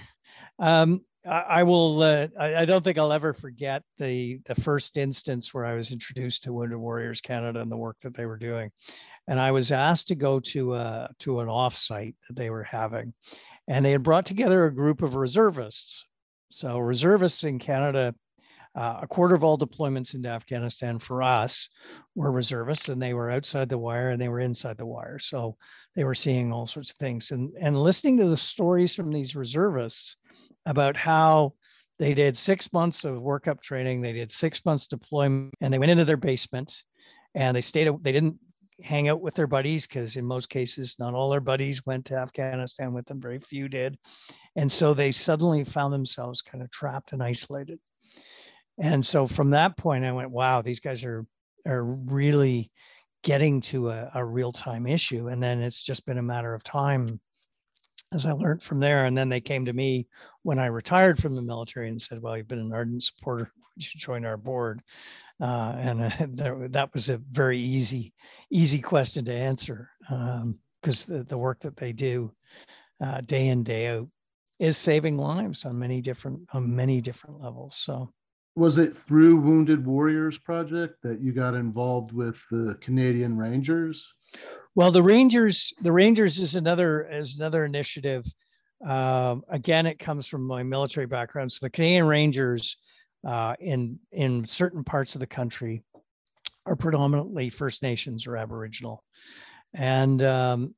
Um, 0.59 1.03
I, 1.29 1.63
will. 1.63 2.03
Uh, 2.03 2.29
I, 2.39 2.55
I, 2.57 2.65
don't 2.65 2.83
think 2.85 2.99
I'll 2.99 3.13
ever 3.13 3.33
forget 3.33 3.83
the 3.99 4.41
the 4.47 4.55
first 4.55 4.97
instance 4.97 5.53
where 5.53 5.65
I 5.65 5.75
was 5.75 5.91
introduced 5.91 6.45
to 6.45 6.53
Wounded 6.53 6.79
Warriors 6.79 7.21
Canada 7.21 7.61
and 7.61 7.71
the 7.71 7.77
work 7.77 7.97
that 8.03 8.15
they 8.15 8.27
were 8.27 8.37
doing, 8.37 8.71
and 9.27 9.41
I 9.41 9.51
was 9.51 9.73
asked 9.73 10.09
to 10.09 10.15
go 10.15 10.41
to 10.41 10.75
a, 10.75 10.79
uh, 10.79 11.09
to 11.21 11.41
an 11.41 11.49
offsite 11.49 12.15
that 12.29 12.37
they 12.37 12.51
were 12.51 12.63
having, 12.63 13.13
and 13.67 13.85
they 13.85 13.93
had 13.93 14.03
brought 14.03 14.27
together 14.27 14.67
a 14.67 14.75
group 14.75 15.03
of 15.03 15.17
reservists. 15.17 16.05
So 16.51 16.79
reservists 16.79 17.45
in 17.45 17.59
Canada 17.59 18.15
uh, 18.77 19.01
a 19.03 19.07
quarter 19.07 19.35
of 19.35 19.43
all 19.43 19.57
deployments 19.57 20.15
into 20.15 20.29
Afghanistan 20.29 20.99
for 20.99 21.23
us 21.23 21.71
were 22.15 22.31
reservists, 22.31 22.89
and 22.89 23.01
they 23.01 23.15
were 23.15 23.31
outside 23.31 23.71
the 23.71 23.79
wire 23.79 24.11
and 24.11 24.21
they 24.21 24.29
were 24.29 24.41
inside 24.41 24.77
the 24.77 24.85
wire. 24.85 25.19
So 25.19 25.57
they 25.95 26.05
were 26.05 26.15
seeing 26.15 26.53
all 26.53 26.67
sorts 26.67 26.91
of 26.91 26.97
things. 26.97 27.31
And 27.31 27.53
and 27.59 27.83
listening 27.83 28.19
to 28.19 28.29
the 28.29 28.37
stories 28.37 28.95
from 28.95 29.11
these 29.11 29.35
reservists 29.35 30.17
about 30.67 30.97
how 30.97 31.55
they 31.99 32.13
did 32.13 32.37
six 32.37 32.71
months 32.73 33.05
of 33.05 33.15
workup 33.15 33.63
training, 33.63 34.03
they 34.03 34.13
did 34.13 34.31
six 34.31 34.63
months 34.67 34.87
deployment, 34.87 35.55
and 35.63 35.73
they 35.73 35.79
went 35.79 35.93
into 35.93 36.05
their 36.05 36.19
basement, 36.19 36.83
and 37.35 37.57
they 37.57 37.63
stayed. 37.63 37.89
They 38.03 38.13
didn't 38.13 38.39
hang 38.83 39.09
out 39.09 39.23
with 39.23 39.35
their 39.35 39.47
buddies 39.47 39.87
because 39.87 40.17
in 40.17 40.25
most 40.27 40.51
cases 40.51 40.97
not 40.99 41.15
all 41.15 41.31
their 41.31 41.41
buddies 41.41 41.87
went 41.87 42.05
to 42.05 42.15
afghanistan 42.15 42.93
with 42.93 43.07
them 43.07 43.19
very 43.19 43.39
few 43.39 43.71
did 43.71 43.97
and 44.55 44.71
so 44.71 44.93
they 44.93 45.11
suddenly 45.11 45.65
found 45.65 45.95
themselves 45.95 46.43
kind 46.43 46.63
of 46.63 46.71
trapped 46.71 47.15
and 47.15 47.23
isolated 47.23 47.79
and 48.79 49.05
so 49.05 49.27
from 49.27 49.51
that 49.51 49.77
point, 49.77 50.05
I 50.05 50.13
went, 50.13 50.31
wow, 50.31 50.63
these 50.63 50.81
guys 50.81 51.05
are 51.05 51.27
are 51.67 51.83
really 51.83 52.71
getting 53.23 53.61
to 53.61 53.91
a, 53.91 54.11
a 54.15 54.25
real 54.25 54.53
time 54.53 54.87
issue. 54.87 55.29
And 55.29 55.43
then 55.43 55.61
it's 55.61 55.83
just 55.83 56.07
been 56.07 56.19
a 56.19 56.23
matter 56.23 56.55
of 56.55 56.63
time 56.63 57.21
as 58.13 58.25
I 58.25 58.33
learned 58.33 58.63
from 58.63 58.79
there. 58.79 59.07
And 59.07 59.19
then 59.19 59.29
they 59.29 59.41
came 59.41 59.65
to 59.65 59.73
me 59.73 60.07
when 60.43 60.59
I 60.59 60.67
retired 60.67 61.19
from 61.19 61.35
the 61.35 61.43
military 61.43 61.89
and 61.89 62.01
said, 62.01 62.23
well, 62.23 62.37
you've 62.37 62.49
been 62.49 62.61
an 62.61 62.73
ardent 62.73 63.03
supporter. 63.03 63.51
Would 63.77 63.85
you 63.85 64.01
join 64.01 64.25
our 64.25 64.37
board? 64.37 64.81
Uh, 65.41 65.75
and 65.77 66.03
uh, 66.05 66.11
that 66.71 66.95
was 66.95 67.09
a 67.09 67.19
very 67.19 67.59
easy, 67.59 68.15
easy 68.51 68.81
question 68.81 69.25
to 69.25 69.35
answer 69.35 69.91
because 70.01 71.09
um, 71.09 71.19
the, 71.19 71.25
the 71.25 71.39
work 71.39 71.61
that 71.61 71.77
they 71.77 71.93
do 71.93 72.31
uh, 73.05 73.21
day 73.23 73.49
in, 73.49 73.65
day 73.65 73.89
out 73.89 74.09
is 74.59 74.79
saving 74.79 75.19
lives 75.19 75.65
on 75.65 75.79
many 75.79 76.01
different, 76.01 76.41
on 76.53 76.75
many 76.75 77.01
different 77.01 77.43
levels. 77.43 77.77
So 77.77 78.13
was 78.57 78.79
it 78.79 78.97
through 78.97 79.37
Wounded 79.37 79.87
Warriors 79.87 80.39
Project 80.39 81.03
that 81.03 81.21
you 81.21 81.33
got 81.33 81.55
involved 81.55 82.13
with 82.13 82.43
the 82.51 82.77
Canadian 82.81 83.37
Rangers? 83.37 84.15
Well, 84.75 84.91
the 84.91 85.03
Rangers, 85.03 85.73
the 85.83 85.93
Rangers 85.93 86.39
is 86.39 86.55
another 86.55 87.03
is 87.03 87.37
another 87.37 87.67
initiative. 87.67 88.25
Um, 88.87 89.43
again, 89.51 89.87
it 89.87 89.99
comes 89.99 90.27
from 90.27 90.47
my 90.47 90.63
military 90.63 91.07
background. 91.07 91.53
So 91.53 91.67
the 91.67 91.71
Canadian 91.71 92.07
Rangers 92.07 92.77
uh, 93.27 93.55
in 93.61 93.99
in 94.13 94.47
certain 94.47 94.85
parts 94.85 95.15
of 95.15 95.21
the 95.21 95.27
country 95.27 95.83
are 96.65 96.77
predominantly 96.77 97.51
First 97.51 97.83
Nations 97.83 98.27
or 98.27 98.39
Aboriginal, 98.39 99.05
and 99.75 100.23
um, 100.23 100.75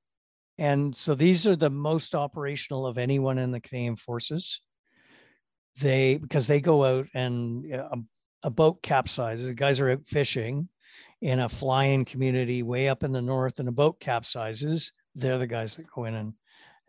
and 0.59 0.95
so 0.95 1.15
these 1.15 1.47
are 1.47 1.57
the 1.57 1.71
most 1.71 2.17
operational 2.17 2.87
of 2.87 2.99
anyone 2.99 3.39
in 3.39 3.53
the 3.53 3.61
Canadian 3.61 3.97
forces 3.97 4.61
they 5.81 6.17
because 6.17 6.47
they 6.47 6.61
go 6.61 6.85
out 6.85 7.07
and 7.15 7.73
a, 7.73 7.99
a 8.45 8.51
boat 8.51 8.83
capsizes. 8.83 9.47
The 9.47 9.55
guys 9.55 9.81
are 9.81 9.91
out 9.91 10.07
fishing 10.07 10.69
in 11.21 11.41
a 11.41 11.49
flying 11.49 12.05
community 12.05 12.63
way 12.63 12.89
up 12.89 13.03
in 13.03 13.13
the 13.13 13.23
north, 13.23 13.59
and 13.59 13.69
a 13.69 13.73
boat 13.73 14.01
capsizes. 14.01 14.93
They're 15.15 15.39
the 15.39 15.47
guys 15.47 15.77
that 15.77 15.91
go 15.95 16.05
in 16.05 16.15
and 16.15 16.33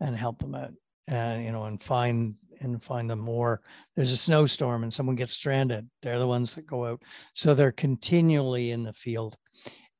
and 0.00 0.16
help 0.16 0.38
them 0.38 0.54
out, 0.54 0.72
and 1.08 1.44
you 1.44 1.52
know, 1.52 1.64
and 1.64 1.82
find 1.82 2.34
and 2.60 2.82
find 2.82 3.08
them 3.08 3.20
more. 3.20 3.60
There's 3.96 4.12
a 4.12 4.16
snowstorm 4.16 4.82
and 4.82 4.92
someone 4.92 5.16
gets 5.16 5.32
stranded. 5.32 5.88
They're 6.02 6.18
the 6.18 6.26
ones 6.26 6.54
that 6.54 6.66
go 6.66 6.86
out. 6.86 7.02
So 7.34 7.54
they're 7.54 7.72
continually 7.72 8.70
in 8.70 8.82
the 8.82 8.92
field, 8.92 9.36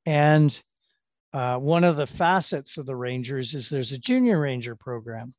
and 0.06 0.60
uh, 1.32 1.56
one 1.56 1.84
of 1.84 1.96
the 1.96 2.06
facets 2.06 2.76
of 2.76 2.86
the 2.86 2.96
Rangers 2.96 3.54
is 3.54 3.68
there's 3.68 3.92
a 3.92 3.98
junior 3.98 4.40
ranger 4.40 4.74
program, 4.74 5.34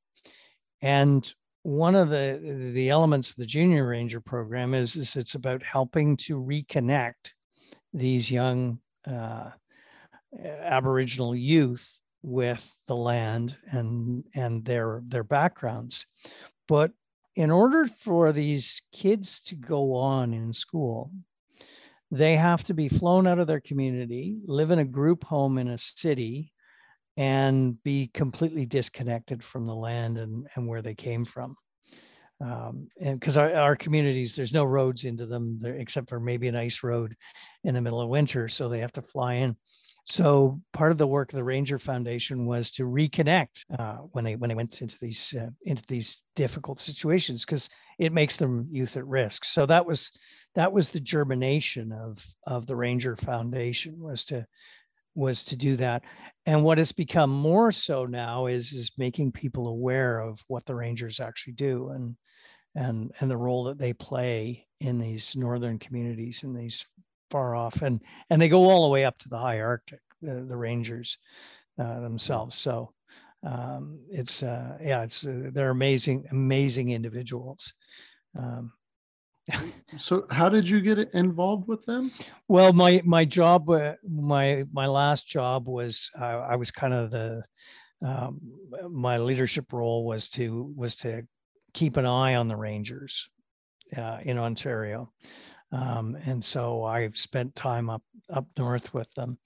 and 0.82 1.34
one 1.64 1.96
of 1.96 2.10
the 2.10 2.72
the 2.74 2.90
elements 2.90 3.30
of 3.30 3.36
the 3.38 3.46
junior 3.46 3.88
ranger 3.88 4.20
program 4.20 4.74
is, 4.74 4.96
is 4.96 5.16
it's 5.16 5.36
about 5.36 5.62
helping 5.64 6.18
to 6.18 6.42
reconnect 6.42 7.32
these 7.94 8.32
young 8.32 8.80
uh, 9.06 9.52
aboriginal 10.44 11.36
youth 11.36 11.86
with 12.24 12.76
the 12.88 12.96
land 12.96 13.56
and 13.72 14.24
and 14.34 14.66
their 14.66 15.02
their 15.08 15.24
backgrounds. 15.24 16.06
But 16.68 16.92
in 17.36 17.52
order 17.52 17.88
for 17.88 18.34
these 18.34 18.82
kids 18.92 19.40
to 19.42 19.56
go 19.56 19.94
on 19.96 20.34
in 20.34 20.52
school 20.52 21.12
they 22.12 22.36
have 22.36 22.64
to 22.66 22.74
be 22.74 22.90
flown 22.90 23.26
out 23.26 23.40
of 23.40 23.48
their 23.48 23.62
community 23.62 24.38
live 24.46 24.70
in 24.70 24.80
a 24.80 24.86
group 24.86 25.24
home 25.24 25.58
in 25.58 25.70
a 25.70 25.78
city 25.78 26.52
and 27.18 27.82
be 27.84 28.10
completely 28.14 28.66
disconnected 28.66 29.44
from 29.44 29.66
the 29.66 29.76
land 29.76 30.18
and, 30.18 30.48
and 30.56 30.68
where 30.68 30.82
they 30.82 30.96
came 30.96 31.26
from. 31.26 31.56
Um, 32.42 32.88
and 33.00 33.20
because 33.20 33.38
our, 33.38 33.54
our 33.54 33.76
communities, 33.76 34.36
there's 34.36 34.54
no 34.54 34.64
roads 34.64 35.04
into 35.04 35.28
them 35.28 35.60
there, 35.60 35.76
except 35.76 36.10
for 36.10 36.20
maybe 36.20 36.48
an 36.48 36.56
ice 36.56 36.82
road 36.84 37.16
in 37.64 37.76
the 37.76 37.82
middle 37.82 38.02
of 38.02 38.10
winter. 38.10 38.48
So 38.48 38.68
they 38.68 38.80
have 38.80 38.94
to 38.94 39.02
fly 39.02 39.36
in. 39.36 39.56
So 40.06 40.60
part 40.74 40.92
of 40.92 40.98
the 40.98 41.06
work 41.06 41.32
of 41.32 41.38
the 41.38 41.44
Ranger 41.44 41.78
Foundation 41.78 42.48
was 42.48 42.72
to 42.72 42.84
reconnect 42.84 43.66
uh, 43.78 43.98
when 44.12 44.26
they 44.26 44.36
when 44.36 44.50
they 44.50 44.56
went 44.56 44.82
into 44.82 44.98
these 45.00 45.34
uh, 45.40 45.52
into 45.64 45.84
these 45.88 46.22
difficult 46.36 46.82
situations 46.82 47.46
because 47.46 47.70
it 48.00 48.12
makes 48.12 48.38
them 48.38 48.68
youth 48.72 48.98
at 48.98 49.06
risk. 49.06 49.46
So 49.46 49.68
that 49.68 49.86
was 49.86 50.12
that 50.56 50.74
was 50.74 50.90
the 50.90 51.00
germination 51.00 51.92
of 51.92 52.18
of 52.48 52.66
the 52.66 52.76
Ranger 52.76 53.16
Foundation 53.16 54.00
was 54.00 54.26
to 54.26 54.48
was 55.16 55.44
to 55.46 55.56
do 55.56 55.76
that. 55.78 56.04
And 56.46 56.64
what 56.64 56.78
has 56.78 56.92
become 56.92 57.30
more 57.30 57.72
so 57.72 58.06
now 58.06 58.48
is 58.48 58.72
is 58.72 58.92
making 58.98 59.32
people 59.34 59.68
aware 59.68 60.20
of 60.20 60.44
what 60.48 60.66
the 60.66 60.76
Rangers 60.76 61.20
actually 61.20 61.54
do 61.54 61.90
and 61.90 62.16
and 62.76 63.12
and 63.20 63.30
the 63.30 63.38
role 63.38 63.66
that 63.66 63.78
they 63.78 63.94
play 63.94 64.66
in 64.80 65.00
these 65.00 65.34
northern 65.36 65.78
communities 65.80 66.42
in 66.44 66.54
these 66.54 66.86
far 67.30 67.56
off 67.56 67.82
and 67.82 68.02
and 68.30 68.42
they 68.42 68.50
go 68.50 68.70
all 68.70 68.84
the 68.84 68.90
way 68.90 69.06
up 69.06 69.18
to 69.20 69.30
the 69.30 69.38
high 69.38 69.60
Arctic, 69.60 70.02
the, 70.22 70.46
the 70.48 70.58
Rangers 70.58 71.18
uh, 71.78 72.00
themselves. 72.02 72.56
So 72.56 72.94
um, 73.44 74.00
it's 74.10 74.44
uh, 74.44 74.78
yeah, 74.82 75.04
it's 75.04 75.26
uh, 75.26 75.50
they're 75.54 75.72
amazing, 75.72 76.26
amazing 76.32 76.90
individuals. 76.92 77.74
Um, 78.38 78.72
so 79.98 80.26
how 80.30 80.50
did 80.50 80.68
you 80.68 80.82
get 80.82 80.98
involved 81.14 81.68
with 81.68 81.86
them? 81.86 82.12
Well 82.48 82.74
my 82.74 83.02
my 83.06 83.26
job 83.26 83.70
uh, 83.70 83.94
my 84.08 84.64
my 84.72 84.88
last 84.88 85.28
job 85.28 85.68
was 85.68 86.10
uh, 86.20 86.46
i 86.50 86.56
was 86.56 86.72
kind 86.72 86.94
of 86.94 87.12
the 87.12 87.44
um, 88.06 88.40
my 88.90 89.18
leadership 89.18 89.72
role 89.72 90.06
was 90.06 90.30
to 90.30 90.74
was 90.76 90.96
to 90.98 91.22
keep 91.74 91.98
an 91.98 92.06
eye 92.06 92.36
on 92.36 92.48
the 92.48 92.56
rangers 92.56 93.30
uh, 93.96 94.18
in 94.24 94.38
ontario. 94.38 95.12
Um, 95.74 96.18
and 96.26 96.44
so 96.44 96.84
i 96.84 97.10
spent 97.14 97.56
time 97.56 97.90
up 97.90 98.04
up 98.30 98.46
north 98.58 98.94
with 98.94 99.12
them 99.14 99.38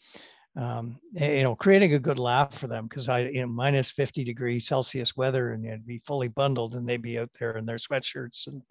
um, 0.58 0.98
you 1.14 1.44
know, 1.44 1.54
creating 1.56 1.94
a 1.94 2.00
good 2.00 2.18
laugh 2.18 2.58
for 2.58 2.68
them 2.68 2.88
because 2.88 3.10
I, 3.10 3.22
you 3.22 3.42
know, 3.42 3.48
minus 3.48 3.92
50 3.92 4.24
degrees 4.24 4.66
Celsius 4.66 5.16
weather 5.18 5.52
and 5.52 5.66
you'd 5.66 5.86
be 5.86 6.00
fully 6.00 6.30
bundled 6.30 6.76
and 6.76 6.88
they'd 6.88 7.02
be 7.02 7.20
out 7.20 7.30
there 7.38 7.58
in 7.58 7.66
their 7.66 7.78
sweatshirts 7.78 8.48
and 8.48 8.62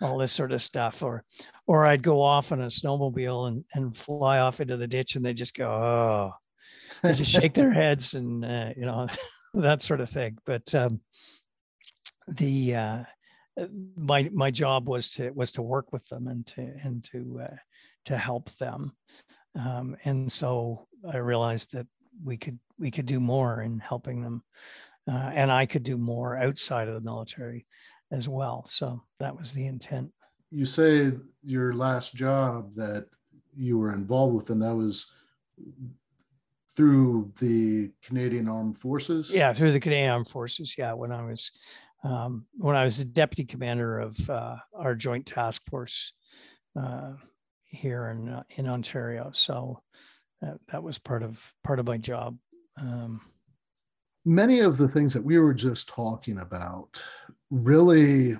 all 0.00 0.16
this 0.16 0.30
sort 0.30 0.52
of 0.52 0.62
stuff. 0.62 1.02
Or, 1.02 1.24
or 1.66 1.86
I'd 1.86 2.04
go 2.04 2.22
off 2.22 2.52
on 2.52 2.62
a 2.62 2.66
snowmobile 2.66 3.48
and, 3.48 3.64
and 3.74 3.96
fly 3.96 4.38
off 4.38 4.60
into 4.60 4.76
the 4.76 4.86
ditch 4.86 5.16
and 5.16 5.24
they 5.24 5.34
just 5.34 5.56
go, 5.56 5.68
oh, 5.68 6.32
they 7.02 7.14
just 7.14 7.32
shake 7.32 7.54
their 7.54 7.72
heads 7.72 8.14
and, 8.14 8.44
uh, 8.44 8.70
you 8.76 8.86
know, 8.86 9.08
that 9.54 9.82
sort 9.82 10.00
of 10.00 10.10
thing. 10.10 10.38
But 10.46 10.72
um, 10.72 11.00
the, 12.28 12.76
uh, 12.76 13.04
my, 13.96 14.30
my 14.32 14.52
job 14.52 14.88
was 14.88 15.10
to, 15.10 15.30
was 15.30 15.50
to 15.52 15.62
work 15.62 15.92
with 15.92 16.06
them 16.08 16.28
and 16.28 16.46
to, 16.48 16.60
and 16.60 17.02
to, 17.10 17.40
uh, 17.42 17.56
to 18.04 18.16
help 18.16 18.56
them. 18.58 18.92
Um, 19.58 19.96
and 20.04 20.30
so 20.30 20.86
I 21.12 21.18
realized 21.18 21.72
that 21.72 21.86
we 22.24 22.36
could 22.36 22.58
we 22.78 22.90
could 22.90 23.06
do 23.06 23.20
more 23.20 23.62
in 23.62 23.78
helping 23.78 24.22
them, 24.22 24.42
uh, 25.08 25.30
and 25.34 25.50
I 25.50 25.66
could 25.66 25.82
do 25.82 25.96
more 25.96 26.36
outside 26.36 26.88
of 26.88 26.94
the 26.94 27.00
military 27.00 27.66
as 28.10 28.28
well. 28.28 28.64
So 28.68 29.02
that 29.20 29.36
was 29.36 29.52
the 29.52 29.66
intent. 29.66 30.10
You 30.50 30.64
say 30.64 31.12
your 31.42 31.74
last 31.74 32.14
job 32.14 32.74
that 32.74 33.06
you 33.56 33.78
were 33.78 33.92
involved 33.92 34.34
with, 34.34 34.50
and 34.50 34.62
that 34.62 34.74
was 34.74 35.12
through 36.76 37.32
the 37.38 37.90
Canadian 38.02 38.48
Armed 38.48 38.78
Forces. 38.78 39.30
Yeah, 39.30 39.52
through 39.52 39.72
the 39.72 39.80
Canadian 39.80 40.10
Armed 40.10 40.28
Forces. 40.28 40.74
Yeah, 40.76 40.92
when 40.92 41.12
I 41.12 41.24
was 41.24 41.50
um, 42.02 42.46
when 42.56 42.76
I 42.76 42.84
was 42.84 42.98
the 42.98 43.04
deputy 43.04 43.44
commander 43.44 43.98
of 43.98 44.30
uh, 44.30 44.56
our 44.74 44.94
Joint 44.94 45.26
Task 45.26 45.62
Force 45.70 46.12
uh, 46.78 47.12
here 47.74 48.08
in 48.08 48.28
uh, 48.28 48.42
in 48.56 48.66
Ontario. 48.66 49.30
So 49.32 49.82
that, 50.40 50.58
that 50.70 50.82
was 50.82 50.98
part 50.98 51.22
of 51.22 51.38
part 51.62 51.78
of 51.78 51.86
my 51.86 51.98
job. 51.98 52.38
Um, 52.78 53.20
Many 54.26 54.60
of 54.60 54.78
the 54.78 54.88
things 54.88 55.12
that 55.12 55.22
we 55.22 55.38
were 55.38 55.52
just 55.52 55.86
talking 55.86 56.38
about 56.38 57.02
really 57.50 58.38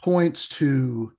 points 0.00 0.46
to 0.48 1.12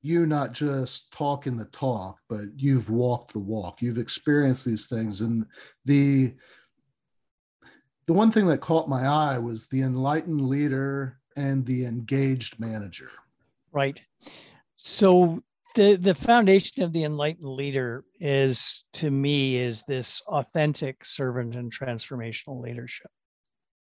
you 0.00 0.24
not 0.24 0.52
just 0.52 1.12
talking 1.12 1.56
the 1.56 1.66
talk, 1.66 2.18
but 2.28 2.44
you've 2.56 2.88
walked 2.88 3.32
the 3.32 3.38
walk. 3.38 3.82
You've 3.82 3.98
experienced 3.98 4.64
these 4.64 4.86
things, 4.86 5.20
and 5.20 5.44
the 5.84 6.34
the 8.06 8.14
one 8.14 8.30
thing 8.30 8.46
that 8.46 8.62
caught 8.62 8.88
my 8.88 9.06
eye 9.06 9.36
was 9.36 9.68
the 9.68 9.82
enlightened 9.82 10.40
leader 10.40 11.18
and 11.36 11.66
the 11.66 11.84
engaged 11.84 12.58
manager. 12.58 13.10
Right. 13.70 14.00
So 14.76 15.42
the 15.78 15.94
the 15.94 16.14
foundation 16.14 16.82
of 16.82 16.92
the 16.92 17.04
enlightened 17.04 17.48
leader 17.48 18.04
is 18.18 18.84
to 18.94 19.08
me 19.08 19.56
is 19.56 19.84
this 19.86 20.20
authentic 20.26 21.04
servant 21.04 21.54
and 21.54 21.72
transformational 21.72 22.60
leadership. 22.60 23.10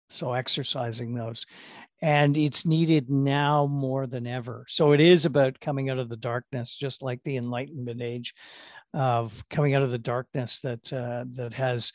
So 0.08 0.32
exercising 0.32 1.14
those. 1.14 1.44
And 2.00 2.36
it's 2.36 2.64
needed 2.64 3.10
now 3.10 3.66
more 3.66 4.06
than 4.06 4.26
ever. 4.26 4.64
So 4.68 4.92
it 4.92 5.00
is 5.00 5.26
about 5.26 5.60
coming 5.60 5.90
out 5.90 5.98
of 5.98 6.08
the 6.08 6.16
darkness 6.16 6.74
just 6.74 7.02
like 7.02 7.20
the 7.24 7.36
enlightenment 7.36 8.00
age 8.00 8.34
of 8.94 9.44
coming 9.50 9.74
out 9.74 9.82
of 9.82 9.90
the 9.90 9.98
darkness 9.98 10.60
that 10.62 10.90
uh, 10.94 11.24
that 11.34 11.52
has 11.52 11.92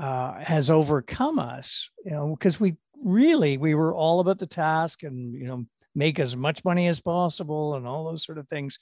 uh, 0.00 0.34
has 0.40 0.70
overcome 0.70 1.38
us 1.38 1.88
you 2.04 2.12
know 2.12 2.34
because 2.34 2.58
we 2.58 2.76
really 3.02 3.58
we 3.58 3.74
were 3.74 3.94
all 3.94 4.20
about 4.20 4.38
the 4.38 4.46
task 4.46 5.02
and 5.02 5.34
you 5.34 5.46
know 5.46 5.66
make 5.94 6.18
as 6.18 6.36
much 6.36 6.64
money 6.64 6.88
as 6.88 7.00
possible 7.00 7.74
and 7.74 7.86
all 7.86 8.04
those 8.04 8.24
sort 8.24 8.38
of 8.38 8.48
things. 8.48 8.78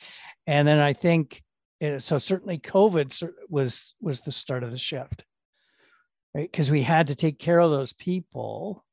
And 0.47 0.67
then 0.67 0.81
I 0.81 0.93
think 0.93 1.43
eh, 1.81 1.99
so. 1.99 2.19
Certainly, 2.19 2.59
COVID 2.59 3.31
was 3.49 3.95
was 4.01 4.21
the 4.21 4.33
start 4.33 4.63
of 4.63 4.71
the 4.71 4.79
shift, 4.79 5.25
right? 6.35 6.51
Because 6.51 6.71
we 6.71 6.83
had 6.83 7.09
to 7.09 7.17
take 7.17 7.39
care 7.39 7.59
of 7.59 7.71
those 7.71 7.93
people, 7.93 8.85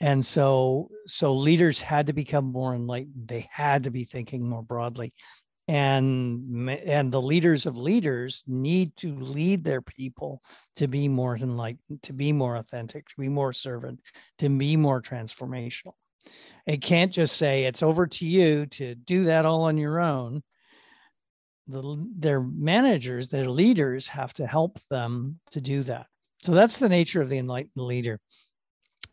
and 0.00 0.24
so 0.24 0.90
so 1.06 1.34
leaders 1.36 1.80
had 1.80 2.08
to 2.08 2.12
become 2.12 2.46
more 2.46 2.74
enlightened. 2.74 3.28
They 3.28 3.48
had 3.50 3.84
to 3.84 3.90
be 3.90 4.04
thinking 4.04 4.48
more 4.48 4.62
broadly, 4.62 5.12
and 5.66 6.68
and 6.68 7.10
the 7.10 7.22
leaders 7.22 7.64
of 7.64 7.76
leaders 7.76 8.42
need 8.46 8.94
to 8.96 9.14
lead 9.16 9.64
their 9.64 9.80
people 9.80 10.42
to 10.76 10.86
be 10.86 11.08
more 11.08 11.36
enlightened 11.36 12.02
to 12.02 12.12
be 12.12 12.32
more 12.32 12.56
authentic 12.56 13.06
to 13.08 13.14
be 13.18 13.28
more 13.28 13.52
servant 13.52 13.98
to 14.38 14.50
be 14.50 14.76
more 14.76 15.00
transformational 15.00 15.94
it 16.66 16.80
can't 16.80 17.12
just 17.12 17.36
say 17.36 17.64
it's 17.64 17.82
over 17.82 18.06
to 18.06 18.26
you 18.26 18.66
to 18.66 18.94
do 18.94 19.24
that 19.24 19.44
all 19.44 19.62
on 19.62 19.76
your 19.76 20.00
own. 20.00 20.42
The, 21.66 22.08
their 22.18 22.40
managers, 22.40 23.28
their 23.28 23.48
leaders 23.48 24.06
have 24.08 24.32
to 24.34 24.46
help 24.46 24.78
them 24.88 25.40
to 25.50 25.60
do 25.60 25.82
that. 25.84 26.06
So 26.42 26.52
that's 26.52 26.78
the 26.78 26.88
nature 26.88 27.22
of 27.22 27.28
the 27.28 27.38
enlightened 27.38 27.72
leader. 27.76 28.20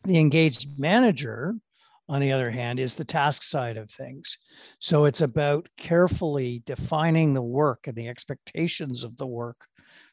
The 0.04 0.18
engaged 0.18 0.78
manager, 0.78 1.54
on 2.08 2.20
the 2.20 2.32
other 2.32 2.50
hand, 2.50 2.78
is 2.78 2.94
the 2.94 3.04
task 3.04 3.42
side 3.42 3.76
of 3.76 3.90
things. 3.90 4.36
So 4.78 5.04
it's 5.04 5.20
about 5.20 5.68
carefully 5.76 6.62
defining 6.66 7.32
the 7.32 7.42
work 7.42 7.86
and 7.86 7.96
the 7.96 8.08
expectations 8.08 9.04
of 9.04 9.16
the 9.16 9.26
work 9.26 9.66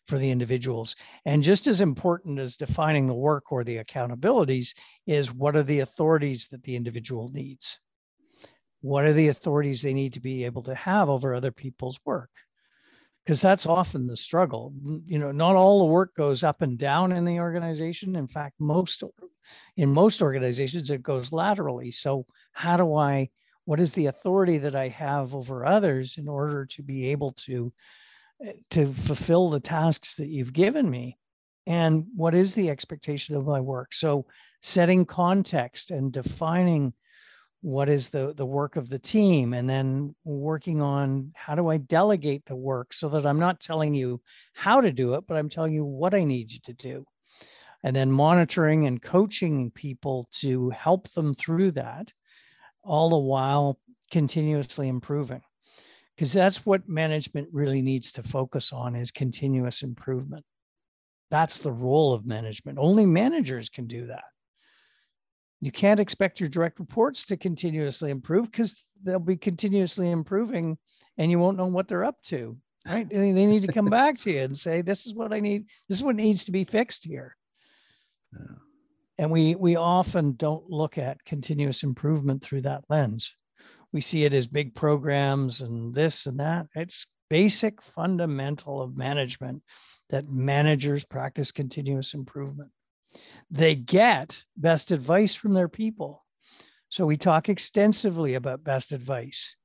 for 0.08 0.18
the 0.18 0.32
individuals. 0.32 0.96
And 1.26 1.44
just 1.44 1.68
as 1.68 1.82
important 1.82 2.40
as 2.40 2.56
defining 2.56 3.08
the 3.08 3.14
work 3.14 3.52
or 3.52 3.64
the 3.64 3.78
accountabilities 3.78 4.74
is 5.06 5.32
what 5.32 5.56
are 5.56 5.64
the 5.64 5.80
authorities 5.80 6.48
that 6.52 6.64
the 6.64 6.76
individual 6.76 7.30
needs? 7.30 7.80
What 8.82 9.06
are 9.06 9.14
the 9.14 9.28
authorities 9.28 9.82
they 9.82 9.94
need 9.94 10.14
to 10.14 10.22
be 10.22 10.46
able 10.46 10.64
to 10.64 10.76
have 10.76 11.10
over 11.10 11.36
other 11.36 11.52
people's 11.52 12.00
work? 12.06 12.32
Because 13.30 13.42
that's 13.42 13.68
often 13.68 14.08
the 14.08 14.18
struggle. 14.18 14.74
You 15.06 15.20
know, 15.20 15.32
not 15.32 15.56
all 15.56 15.78
the 15.78 15.94
work 15.94 16.16
goes 16.16 16.44
up 16.44 16.64
and 16.64 16.80
down 16.80 17.12
in 17.12 17.26
the 17.26 17.38
organization. 17.38 18.16
In 18.16 18.26
fact, 18.26 18.56
most 18.60 19.04
in 19.78 19.94
most 19.94 20.24
organizations 20.24 20.90
it 20.90 21.04
goes 21.04 21.32
laterally. 21.32 21.92
So 21.92 22.26
how 22.54 22.76
do 22.76 22.96
I 22.96 23.30
what 23.66 23.80
is 23.80 23.94
the 23.94 24.08
authority 24.08 24.58
that 24.58 24.76
I 24.76 24.88
have 24.88 25.36
over 25.36 25.64
others 25.64 26.16
in 26.18 26.28
order 26.28 26.66
to 26.72 26.82
be 26.82 27.12
able 27.12 27.34
to 27.46 27.72
eh, 28.44 28.54
to 28.72 28.92
fulfill 28.92 29.52
the 29.52 29.60
tasks 29.60 30.16
that 30.16 30.30
you've 30.30 30.52
given 30.52 30.90
me 30.90 31.20
and 31.68 32.08
what 32.16 32.34
is 32.34 32.56
the 32.56 32.72
expectation 32.72 33.36
of 33.36 33.46
my 33.46 33.60
work 33.60 33.94
so 33.94 34.26
setting 34.64 35.06
context 35.06 35.92
and 35.92 36.12
defining 36.12 36.94
what 37.62 37.90
is 37.90 38.10
the 38.10 38.34
the 38.38 38.46
work 38.46 38.78
of 38.78 38.90
the 38.90 39.00
team 39.00 39.54
and 39.54 39.70
then 39.70 40.16
working 40.24 40.82
on 40.82 41.32
how 41.36 41.56
do 41.56 41.68
i 41.68 41.78
delegate 41.78 42.46
the 42.46 42.56
work 42.56 42.94
so 42.94 43.10
that 43.10 43.26
i'm 43.26 43.40
not 43.40 43.60
telling 43.60 43.94
you 43.94 44.22
how 44.54 44.80
to 44.80 44.92
do 44.92 45.16
it 45.16 45.26
but 45.28 45.36
i'm 45.36 45.50
telling 45.50 45.74
you 45.74 45.84
what 45.84 46.14
i 46.14 46.24
need 46.24 46.52
you 46.52 46.60
to 46.64 46.74
do. 46.74 47.06
And 47.84 47.96
then 47.96 48.12
monitoring 48.12 48.88
and 48.88 49.02
coaching 49.02 49.72
people 49.72 50.28
to 50.42 50.70
help 50.72 51.10
them 51.12 51.34
through 51.34 51.72
that 51.72 52.12
all 52.84 53.10
the 53.10 53.18
while 53.18 53.80
continuously 54.12 54.88
improving. 54.88 55.42
Because 56.16 56.34
that's 56.34 56.66
what 56.66 56.90
management 56.90 57.48
really 57.54 57.82
needs 57.82 58.12
to 58.14 58.24
focus 58.24 58.74
on 58.74 58.96
is 58.96 59.12
continuous 59.12 59.84
improvement. 59.84 60.46
That's 61.32 61.60
the 61.60 61.72
role 61.72 62.14
of 62.14 62.26
management. 62.26 62.80
Only 62.80 63.06
managers 63.06 63.70
can 63.70 63.88
do 63.88 64.08
that 64.08 64.24
you 65.62 65.72
can't 65.72 66.00
expect 66.00 66.40
your 66.40 66.50
direct 66.50 66.80
reports 66.80 67.26
to 67.26 67.38
continuously 67.38 68.12
improve 68.12 68.52
because 68.52 68.76
they'll 69.04 69.20
be 69.20 69.38
continuously 69.38 70.10
improving 70.10 70.78
and 71.18 71.32
you 71.32 71.40
won't 71.40 71.58
know 71.58 71.66
what 71.66 71.88
they're 71.88 72.06
up 72.06 72.22
to 72.24 72.58
right 72.88 73.10
they 73.10 73.32
need 73.32 73.64
to 73.64 73.74
come 73.74 73.86
back 73.90 74.18
to 74.18 74.32
you 74.32 74.42
and 74.42 74.58
say 74.58 74.82
this 74.82 75.06
is 75.06 75.14
what 75.14 75.34
i 75.34 75.40
need 75.40 75.66
this 75.88 75.98
is 75.98 76.04
what 76.04 76.16
needs 76.16 76.46
to 76.46 76.52
be 76.52 76.64
fixed 76.64 77.06
here 77.06 77.36
yeah. 78.34 78.56
and 79.18 79.32
we 79.32 79.56
we 79.56 79.76
often 79.76 80.34
don't 80.36 80.70
look 80.70 80.98
at 80.98 81.24
continuous 81.26 81.84
improvement 81.84 82.42
through 82.42 82.62
that 82.62 82.84
lens 82.90 83.34
we 83.92 84.02
see 84.02 84.24
it 84.24 84.34
as 84.34 84.48
big 84.48 84.76
programs 84.76 85.62
and 85.62 85.94
this 85.94 86.26
and 86.26 86.40
that. 86.40 86.68
It's 86.76 87.08
basic 87.30 87.82
fundamental 87.96 88.82
of 88.82 88.96
management 88.96 89.64
that 90.10 90.30
managers 90.30 91.04
practice 91.04 91.52
continuous 91.52 92.14
improvement. 92.14 92.72
They 93.52 93.76
get 93.76 94.44
best 94.58 94.92
advice 94.92 95.34
from 95.34 95.54
their 95.54 95.70
people. 95.70 96.26
So 96.90 97.06
we 97.06 97.18
talk 97.18 97.50
extensively 97.50 98.36
about 98.36 98.64
best 98.64 98.92
advice, 98.92 99.56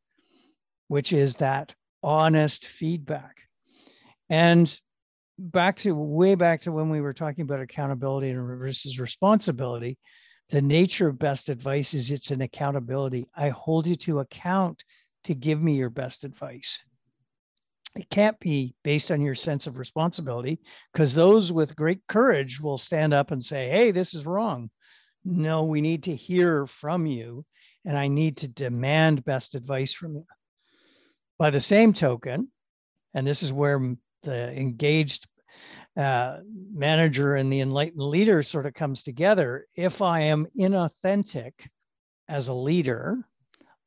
which 0.88 1.12
is 1.12 1.36
that 1.36 1.74
honest 2.02 2.66
feedback. 2.66 3.40
And 4.28 4.78
back 5.38 5.76
to 5.78 5.94
way 5.94 6.34
back 6.34 6.62
to 6.62 6.72
when 6.72 6.90
we 6.90 7.00
were 7.00 7.14
talking 7.14 7.42
about 7.42 7.60
accountability 7.60 8.30
and 8.30 8.46
versus 8.46 9.00
responsibility, 9.00 9.98
the 10.50 10.62
nature 10.62 11.08
of 11.08 11.18
best 11.18 11.48
advice 11.48 11.94
is 11.94 12.10
it's 12.10 12.30
an 12.30 12.42
accountability. 12.42 13.26
I 13.34 13.48
hold 13.48 13.86
you 13.86 13.96
to 13.96 14.20
account 14.20 14.84
to 15.24 15.34
give 15.34 15.60
me 15.60 15.74
your 15.74 15.90
best 15.90 16.24
advice. 16.24 16.78
It 17.96 18.10
can't 18.10 18.38
be 18.40 18.74
based 18.82 19.10
on 19.12 19.20
your 19.20 19.36
sense 19.36 19.66
of 19.66 19.78
responsibility 19.78 20.58
because 20.92 21.14
those 21.14 21.52
with 21.52 21.76
great 21.76 22.00
courage 22.08 22.60
will 22.60 22.78
stand 22.78 23.14
up 23.14 23.30
and 23.30 23.42
say, 23.42 23.68
hey, 23.68 23.92
this 23.92 24.14
is 24.14 24.26
wrong. 24.26 24.70
No, 25.24 25.64
we 25.64 25.80
need 25.80 26.02
to 26.04 26.16
hear 26.16 26.66
from 26.66 27.06
you, 27.06 27.44
and 27.84 27.96
I 27.96 28.08
need 28.08 28.38
to 28.38 28.48
demand 28.48 29.24
best 29.24 29.54
advice 29.54 29.92
from 29.92 30.16
you. 30.16 30.26
By 31.38 31.50
the 31.50 31.60
same 31.60 31.94
token, 31.94 32.48
and 33.14 33.26
this 33.26 33.42
is 33.42 33.52
where 33.52 33.96
the 34.22 34.52
engaged 34.52 35.26
uh, 35.96 36.38
manager 36.72 37.36
and 37.36 37.52
the 37.52 37.60
enlightened 37.60 38.02
leader 38.02 38.42
sort 38.42 38.66
of 38.66 38.74
comes 38.74 39.02
together. 39.02 39.66
If 39.76 40.02
I 40.02 40.22
am 40.22 40.46
inauthentic 40.58 41.52
as 42.28 42.48
a 42.48 42.54
leader, 42.54 43.18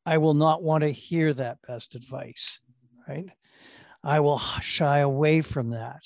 I 0.06 0.18
will 0.18 0.34
not 0.34 0.64
want 0.64 0.84
to 0.84 0.92
hear 0.92 1.34
that 1.34 1.58
best 1.68 1.96
advice, 1.96 2.60
right? 3.08 3.26
I 4.08 4.22
will 4.22 4.40
shy 4.62 5.00
away 5.00 5.42
from 5.42 5.72
that. 5.72 6.02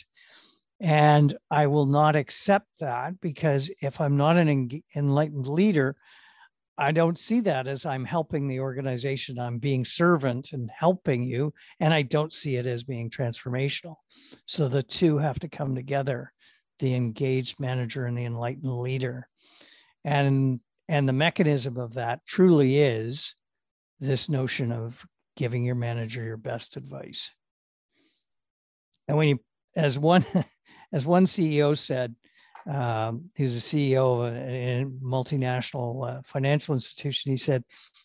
And 0.80 1.38
I 1.52 1.68
will 1.68 1.86
not 1.86 2.16
accept 2.16 2.66
that 2.80 3.22
because 3.22 3.70
if 3.80 4.02
I'm 4.02 4.18
not 4.18 4.38
an 4.38 4.82
enlightened 4.96 5.46
leader, 5.46 5.96
I 6.80 6.94
don't 6.94 7.20
see 7.20 7.42
that 7.42 7.68
as 7.68 7.86
I'm 7.86 8.04
helping 8.04 8.48
the 8.48 8.60
organization. 8.60 9.38
I'm 9.38 9.60
being 9.60 9.86
servant 9.86 10.50
and 10.52 10.72
helping 10.76 11.22
you, 11.22 11.54
and 11.80 11.94
I 11.94 12.02
don't 12.02 12.34
see 12.34 12.56
it 12.56 12.66
as 12.66 12.84
being 12.84 13.12
transformational. 13.12 13.98
So 14.48 14.68
the 14.68 14.82
two 14.82 15.20
have 15.20 15.38
to 15.42 15.48
come 15.48 15.76
together 15.76 16.34
the 16.80 16.96
engaged 16.96 17.60
manager 17.60 18.08
and 18.08 18.18
the 18.18 18.26
enlightened 18.26 18.80
leader. 18.80 19.28
And 20.04 20.60
and 20.88 21.08
the 21.08 21.14
mechanism 21.14 21.78
of 21.78 21.94
that 21.94 22.26
truly 22.26 22.80
is 22.80 23.36
this 24.00 24.28
notion 24.28 24.72
of 24.72 25.06
giving 25.36 25.64
your 25.64 25.76
manager 25.76 26.24
your 26.24 26.38
best 26.38 26.78
advice. 26.78 27.30
And 29.08 29.18
when 29.18 29.28
you 29.30 29.40
as 29.76 29.98
one 29.98 30.26
as 30.94 31.06
one 31.06 31.26
CEO 31.26 31.78
said, 31.78 32.16
um, 32.70 33.30
he 33.36 33.44
was 33.44 33.58
a 33.58 33.60
CEO 33.60 34.28
of 34.28 34.34
a, 34.34 34.82
a 34.82 34.86
multinational 34.86 36.18
uh, 36.18 36.22
financial 36.24 36.76
institution. 36.76 37.32
He 37.32 37.38
said, 37.38 37.64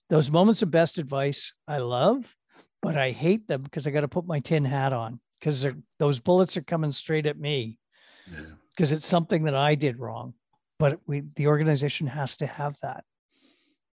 "Those 0.09 0.30
moments 0.30 0.62
of 0.62 0.70
best 0.70 0.99
advice 0.99 1.53
I 1.68 1.78
love, 1.78 2.24
but 2.82 2.97
I 2.97 3.11
hate 3.11 3.49
them 3.49 3.62
because 3.62 3.86
I 3.86 3.90
got 3.90 4.03
to 4.03 4.09
put 4.09 4.26
my 4.26 4.40
tin 4.40 4.64
hat 4.64 4.92
on 4.92 5.20
because 5.40 5.66
those 5.99 6.20
bullets 6.20 6.57
are 6.57 6.62
coming 6.62 6.92
straight 6.92 7.26
at 7.26 7.38
me 7.38 7.78
because 8.74 8.90
yeah. 8.90 8.97
it's 8.97 9.07
something 9.07 9.44
that 9.44 9.55
I 9.55 9.74
did 9.74 9.99
wrong. 9.99 10.34
But 10.78 11.01
we, 11.07 11.22
the 11.36 11.47
organization 11.47 12.07
has 12.07 12.36
to 12.38 12.47
have 12.47 12.76
that. 12.82 13.05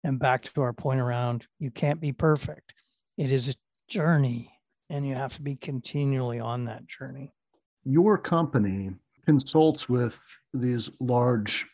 And 0.04 0.18
back 0.18 0.42
to 0.42 0.62
our 0.62 0.72
point 0.72 1.00
around, 1.00 1.46
you 1.60 1.70
can't 1.70 2.00
be 2.00 2.12
perfect. 2.12 2.74
It 3.16 3.30
is 3.30 3.48
a 3.48 3.54
journey, 3.88 4.52
and 4.92 5.06
you 5.06 5.14
have 5.14 5.34
to 5.34 5.42
be 5.42 5.56
continually 5.56 6.38
on 6.38 6.64
that 6.66 6.86
journey." 6.86 7.32
Your 7.84 8.16
company 8.16 8.92
consults 9.24 9.88
with 9.88 10.18
these 10.54 10.90
large 11.00 11.66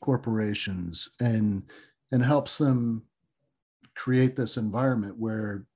corporations 0.00 1.08
and 1.20 1.62
and 2.12 2.24
helps 2.24 2.58
them 2.58 3.02
create 3.94 4.36
this 4.36 4.56
environment 4.56 5.16
where 5.18 5.66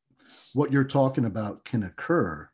what 0.55 0.72
you're 0.72 0.84
talking 0.84 1.24
about 1.24 1.64
can 1.64 1.84
occur. 1.84 2.49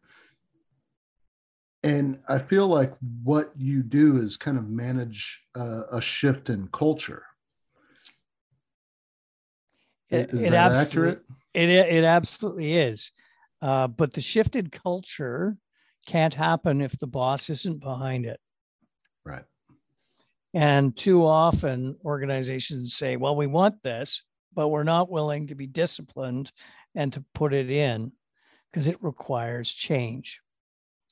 And 1.85 2.19
i 2.29 2.39
feel 2.39 2.69
like 2.69 2.95
what 3.25 3.53
you 3.57 3.83
do 3.83 4.19
is 4.19 4.37
kind 4.37 4.57
of 4.57 4.69
manage 4.69 5.43
uh, 5.57 5.83
a 5.91 6.01
shift 6.01 6.49
in 6.49 6.69
culture. 6.69 7.25
It, 10.11 10.31
is 10.31 10.43
it 10.43 10.51
that 10.51 10.73
accurate? 10.73 11.23
it, 11.55 11.71
it 11.71 12.05
absolutely 12.05 12.77
is 12.77 13.11
uh, 13.63 13.87
but 13.87 14.13
the 14.13 14.21
shifted 14.21 14.71
culture 14.71 15.57
can't 16.07 16.35
happen 16.35 16.81
if 16.81 16.99
the 16.99 17.07
boss 17.07 17.49
isn't 17.49 17.81
behind 17.81 18.27
it 18.27 18.41
Right. 19.25 19.45
And 20.55 20.97
too 20.97 21.25
often 21.25 21.97
organizations 22.05 22.95
say, 22.97 23.17
well, 23.17 23.37
we 23.37 23.47
want 23.47 23.83
this, 23.83 24.23
but 24.55 24.69
we're 24.69 24.83
not 24.83 25.11
willing 25.11 25.47
to 25.47 25.55
be 25.55 25.67
disciplined 25.67 26.53
and 26.95 27.13
to 27.15 27.25
put 27.35 27.55
it 27.55 27.71
in 27.71 28.13
because 28.71 28.87
it 28.87 29.03
requires 29.03 29.73
change. 29.73 30.41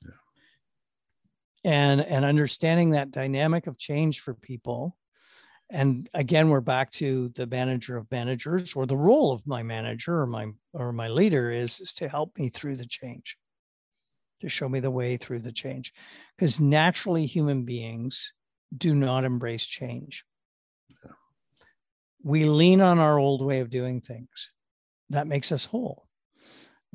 Yeah. 0.03 1.71
And, 1.71 2.01
and 2.01 2.23
understanding 2.23 2.91
that 2.91 3.11
dynamic 3.11 3.67
of 3.67 3.77
change 3.77 4.19
for 4.19 4.33
people. 4.33 4.95
And 5.71 6.09
again, 6.13 6.49
we're 6.49 6.59
back 6.59 6.91
to 6.91 7.29
the 7.35 7.47
manager 7.47 7.95
of 7.95 8.11
managers 8.11 8.73
or 8.75 8.85
the 8.85 8.97
role 8.97 9.31
of 9.31 9.47
my 9.47 9.63
manager 9.63 10.19
or 10.19 10.27
my 10.27 10.47
or 10.73 10.91
my 10.91 11.07
leader 11.07 11.49
is, 11.49 11.79
is 11.79 11.93
to 11.93 12.09
help 12.09 12.37
me 12.37 12.49
through 12.49 12.75
the 12.75 12.85
change 12.85 13.37
to 14.41 14.49
show 14.49 14.67
me 14.67 14.79
the 14.79 14.91
way 14.91 15.17
through 15.17 15.39
the 15.39 15.51
change. 15.51 15.93
Because 16.35 16.59
naturally, 16.59 17.25
human 17.25 17.63
beings 17.63 18.31
do 18.75 18.93
not 18.93 19.23
embrace 19.23 19.65
change. 19.65 20.25
Yeah. 20.89 21.11
We 22.23 22.45
lean 22.45 22.81
on 22.81 22.99
our 22.99 23.17
old 23.17 23.43
way 23.43 23.59
of 23.59 23.69
doing 23.69 24.01
things. 24.01 24.49
That 25.09 25.27
makes 25.27 25.51
us 25.51 25.65
whole. 25.65 26.07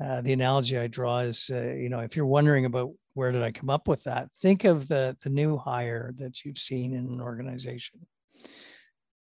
Uh, 0.03 0.21
the 0.21 0.33
analogy 0.33 0.77
I 0.77 0.87
draw 0.87 1.19
is, 1.19 1.49
uh, 1.51 1.73
you 1.73 1.89
know, 1.89 1.99
if 2.01 2.15
you're 2.15 2.25
wondering 2.25 2.65
about 2.65 2.91
where 3.15 3.31
did 3.31 3.41
I 3.41 3.51
come 3.51 3.69
up 3.69 3.87
with 3.87 4.03
that, 4.03 4.29
think 4.41 4.63
of 4.63 4.87
the 4.87 5.17
the 5.23 5.29
new 5.29 5.57
hire 5.57 6.13
that 6.19 6.45
you've 6.45 6.59
seen 6.59 6.93
in 6.93 7.07
an 7.07 7.19
organization. 7.19 8.05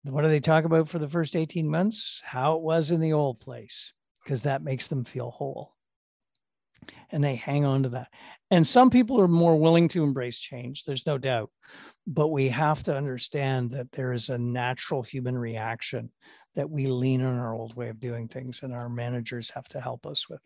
What 0.04 0.22
do 0.22 0.28
they 0.28 0.40
talk 0.40 0.64
about 0.64 0.88
for 0.88 0.98
the 0.98 1.08
first 1.08 1.36
18 1.36 1.68
months? 1.68 2.20
How 2.24 2.56
it 2.56 2.62
was 2.62 2.90
in 2.90 3.00
the 3.00 3.12
old 3.12 3.40
place, 3.40 3.92
because 4.24 4.42
that 4.42 4.62
makes 4.62 4.88
them 4.88 5.04
feel 5.04 5.30
whole 5.30 5.74
and 7.10 7.22
they 7.22 7.36
hang 7.36 7.64
on 7.64 7.82
to 7.84 7.88
that. 7.90 8.08
And 8.50 8.66
some 8.66 8.90
people 8.90 9.20
are 9.20 9.28
more 9.28 9.58
willing 9.58 9.88
to 9.88 10.02
embrace 10.02 10.38
change, 10.38 10.84
there's 10.84 11.06
no 11.06 11.18
doubt. 11.18 11.50
But 12.06 12.28
we 12.28 12.48
have 12.48 12.82
to 12.84 12.96
understand 12.96 13.70
that 13.70 13.92
there 13.92 14.12
is 14.12 14.28
a 14.28 14.38
natural 14.38 15.02
human 15.02 15.36
reaction 15.36 16.10
that 16.54 16.68
we 16.68 16.86
lean 16.86 17.22
on 17.22 17.38
our 17.38 17.54
old 17.54 17.74
way 17.76 17.88
of 17.88 18.00
doing 18.00 18.28
things, 18.28 18.60
and 18.62 18.72
our 18.72 18.88
managers 18.88 19.50
have 19.50 19.68
to 19.68 19.80
help 19.80 20.06
us 20.06 20.28
with 20.28 20.42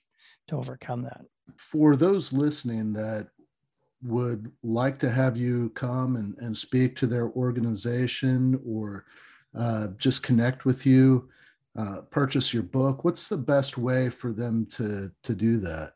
to 0.48 0.56
overcome 0.56 1.02
that. 1.02 1.22
For 1.56 1.96
those 1.96 2.32
listening 2.32 2.92
that 2.92 3.28
would 4.02 4.52
like 4.62 4.98
to 5.00 5.10
have 5.10 5.36
you 5.36 5.70
come 5.70 6.16
and, 6.16 6.36
and 6.38 6.56
speak 6.56 6.94
to 6.96 7.06
their 7.06 7.30
organization 7.30 8.60
or 8.64 9.04
uh, 9.56 9.88
just 9.98 10.22
connect 10.22 10.64
with 10.64 10.86
you, 10.86 11.28
uh, 11.78 12.00
purchase 12.10 12.54
your 12.54 12.62
book, 12.62 13.04
what's 13.04 13.28
the 13.28 13.36
best 13.36 13.76
way 13.78 14.08
for 14.08 14.32
them 14.32 14.66
to 14.72 15.10
to 15.22 15.34
do 15.34 15.58
that? 15.60 15.92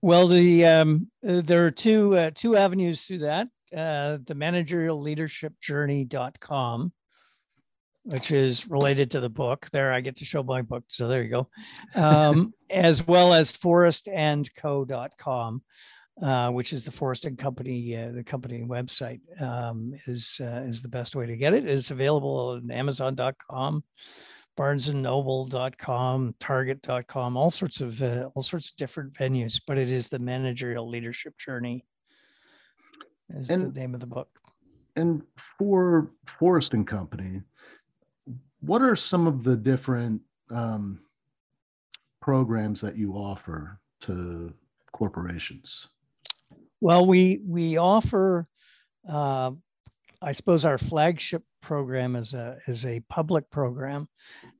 Well, 0.00 0.26
the 0.26 0.64
um, 0.66 1.08
uh, 1.26 1.42
there 1.44 1.64
are 1.64 1.70
two 1.70 2.16
uh, 2.16 2.32
two 2.34 2.56
avenues 2.56 3.06
to 3.06 3.18
that. 3.18 3.46
Uh, 3.76 4.18
the 4.26 4.34
managerial 4.34 5.00
leadership 5.00 5.52
journey.com, 5.60 6.92
which 8.02 8.32
is 8.32 8.68
related 8.68 9.12
to 9.12 9.20
the 9.20 9.30
book. 9.30 9.68
There, 9.72 9.92
I 9.92 10.00
get 10.00 10.16
to 10.16 10.24
show 10.24 10.42
my 10.42 10.62
book. 10.62 10.82
So 10.88 11.06
there 11.08 11.22
you 11.22 11.30
go. 11.30 11.48
Um, 11.94 12.54
as 12.70 13.06
well 13.06 13.34
as 13.34 13.52
forrestandco.com, 13.52 15.62
uh, 16.20 16.50
which 16.50 16.72
is 16.72 16.84
the 16.84 16.92
Forrest 16.92 17.24
and 17.24 17.38
Company, 17.38 17.96
uh, 17.96 18.10
the 18.12 18.24
company 18.24 18.62
website, 18.62 19.20
um, 19.40 19.94
is 20.06 20.40
uh, 20.40 20.62
is 20.66 20.82
the 20.82 20.88
best 20.88 21.14
way 21.14 21.26
to 21.26 21.36
get 21.36 21.54
it. 21.54 21.66
It's 21.66 21.90
available 21.90 22.60
on 22.62 22.70
Amazon.com 22.70 23.84
barnesandnoble.com, 24.58 26.34
target.com, 26.38 27.36
all 27.36 27.50
sorts 27.50 27.80
of 27.80 28.02
uh, 28.02 28.28
all 28.34 28.42
sorts 28.42 28.70
of 28.70 28.76
different 28.76 29.12
venues, 29.14 29.60
but 29.66 29.78
it 29.78 29.90
is 29.90 30.08
the 30.08 30.18
managerial 30.18 30.88
leadership 30.88 31.36
journey 31.38 31.84
is 33.30 33.50
and, 33.50 33.74
the 33.74 33.80
name 33.80 33.94
of 33.94 34.00
the 34.00 34.06
book. 34.06 34.28
And 34.96 35.22
for 35.58 36.10
Forrest 36.26 36.74
and 36.74 36.86
Company, 36.86 37.40
what 38.60 38.82
are 38.82 38.96
some 38.96 39.26
of 39.26 39.42
the 39.42 39.56
different 39.56 40.20
um, 40.50 41.00
programs 42.20 42.80
that 42.82 42.96
you 42.96 43.14
offer 43.14 43.80
to 44.02 44.50
corporations? 44.92 45.88
Well, 46.82 47.06
we 47.06 47.38
we 47.46 47.76
offer 47.76 48.44
uh, 49.08 49.52
I 50.20 50.32
suppose 50.32 50.64
our 50.64 50.78
flagship 50.78 51.44
program 51.60 52.16
is 52.16 52.34
a 52.34 52.58
is 52.66 52.84
a 52.84 52.98
public 53.08 53.48
program 53.50 54.08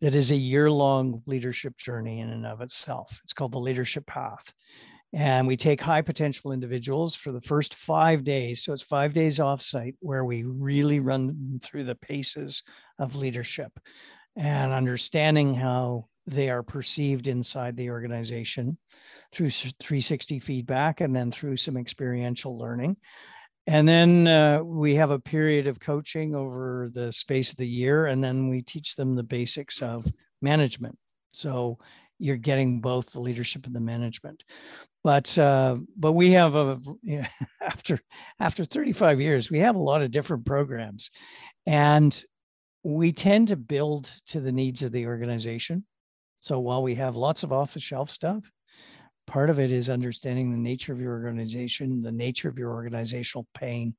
that 0.00 0.14
is 0.14 0.30
a 0.30 0.36
year-long 0.36 1.24
leadership 1.26 1.76
journey 1.76 2.20
in 2.20 2.30
and 2.30 2.46
of 2.46 2.60
itself. 2.60 3.18
It's 3.24 3.32
called 3.32 3.50
the 3.50 3.58
Leadership 3.58 4.06
Path. 4.06 4.52
And 5.12 5.48
we 5.48 5.56
take 5.56 5.80
high 5.80 6.00
potential 6.00 6.52
individuals 6.52 7.16
for 7.16 7.32
the 7.32 7.40
first 7.40 7.74
five 7.74 8.22
days. 8.22 8.62
So 8.62 8.72
it's 8.72 8.84
five 8.84 9.12
days 9.12 9.40
offsite 9.40 9.96
where 9.98 10.24
we 10.24 10.44
really 10.44 11.00
run 11.00 11.60
through 11.60 11.86
the 11.86 11.96
paces 11.96 12.62
of 13.00 13.16
leadership 13.16 13.72
and 14.36 14.72
understanding 14.72 15.54
how 15.54 16.06
they 16.26 16.50
are 16.50 16.62
perceived 16.62 17.26
inside 17.26 17.76
the 17.76 17.90
organization 17.90 18.76
through 19.32 19.50
360 19.50 20.40
feedback 20.40 21.00
and 21.00 21.14
then 21.14 21.30
through 21.30 21.56
some 21.56 21.76
experiential 21.76 22.58
learning 22.58 22.96
and 23.66 23.86
then 23.86 24.26
uh, 24.26 24.62
we 24.62 24.94
have 24.96 25.10
a 25.10 25.20
period 25.20 25.66
of 25.66 25.78
coaching 25.78 26.34
over 26.34 26.90
the 26.92 27.12
space 27.12 27.50
of 27.50 27.56
the 27.56 27.66
year, 27.66 28.06
and 28.06 28.22
then 28.22 28.48
we 28.48 28.62
teach 28.62 28.96
them 28.96 29.14
the 29.14 29.22
basics 29.22 29.82
of 29.82 30.04
management. 30.40 30.98
So 31.32 31.78
you're 32.18 32.36
getting 32.36 32.80
both 32.80 33.10
the 33.12 33.20
leadership 33.20 33.66
and 33.66 33.74
the 33.74 33.80
management. 33.80 34.42
But 35.04 35.36
uh, 35.38 35.76
but 35.96 36.12
we 36.12 36.32
have 36.32 36.56
a 36.56 36.80
you 37.02 37.22
know, 37.22 37.26
after 37.62 38.00
after 38.40 38.64
35 38.64 39.20
years, 39.20 39.50
we 39.50 39.60
have 39.60 39.76
a 39.76 39.80
lot 39.80 40.02
of 40.02 40.10
different 40.10 40.44
programs, 40.44 41.10
and 41.64 42.24
we 42.82 43.12
tend 43.12 43.48
to 43.48 43.56
build 43.56 44.10
to 44.28 44.40
the 44.40 44.52
needs 44.52 44.82
of 44.82 44.90
the 44.90 45.06
organization. 45.06 45.84
So 46.42 46.58
while 46.58 46.82
we 46.82 46.96
have 46.96 47.14
lots 47.14 47.44
of 47.44 47.52
off 47.52 47.72
the 47.72 47.80
shelf 47.80 48.10
stuff, 48.10 48.42
part 49.28 49.48
of 49.48 49.60
it 49.60 49.70
is 49.70 49.88
understanding 49.88 50.50
the 50.50 50.58
nature 50.58 50.92
of 50.92 51.00
your 51.00 51.12
organization, 51.12 52.02
the 52.02 52.10
nature 52.10 52.48
of 52.48 52.58
your 52.58 52.72
organizational 52.72 53.46
pain, 53.54 53.94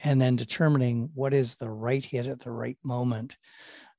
and 0.00 0.20
then 0.20 0.36
determining 0.36 1.10
what 1.14 1.34
is 1.34 1.56
the 1.56 1.68
right 1.68 2.04
hit 2.04 2.28
at 2.28 2.38
the 2.38 2.50
right 2.50 2.78
moment 2.84 3.36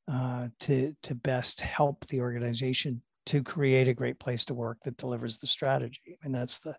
uh, 0.09 0.47
to 0.61 0.95
to 1.03 1.13
best 1.15 1.59
help 1.59 2.07
the 2.07 2.21
organization 2.21 3.01
to 3.25 3.43
create 3.43 3.89
a 3.89 3.93
great 3.93 4.19
place 4.19 4.45
to 4.45 4.53
work 4.53 4.77
that 4.83 4.97
delivers 4.97 5.37
the 5.37 5.47
strategy. 5.47 6.17
and 6.23 6.33
that's 6.33 6.59
the 6.59 6.73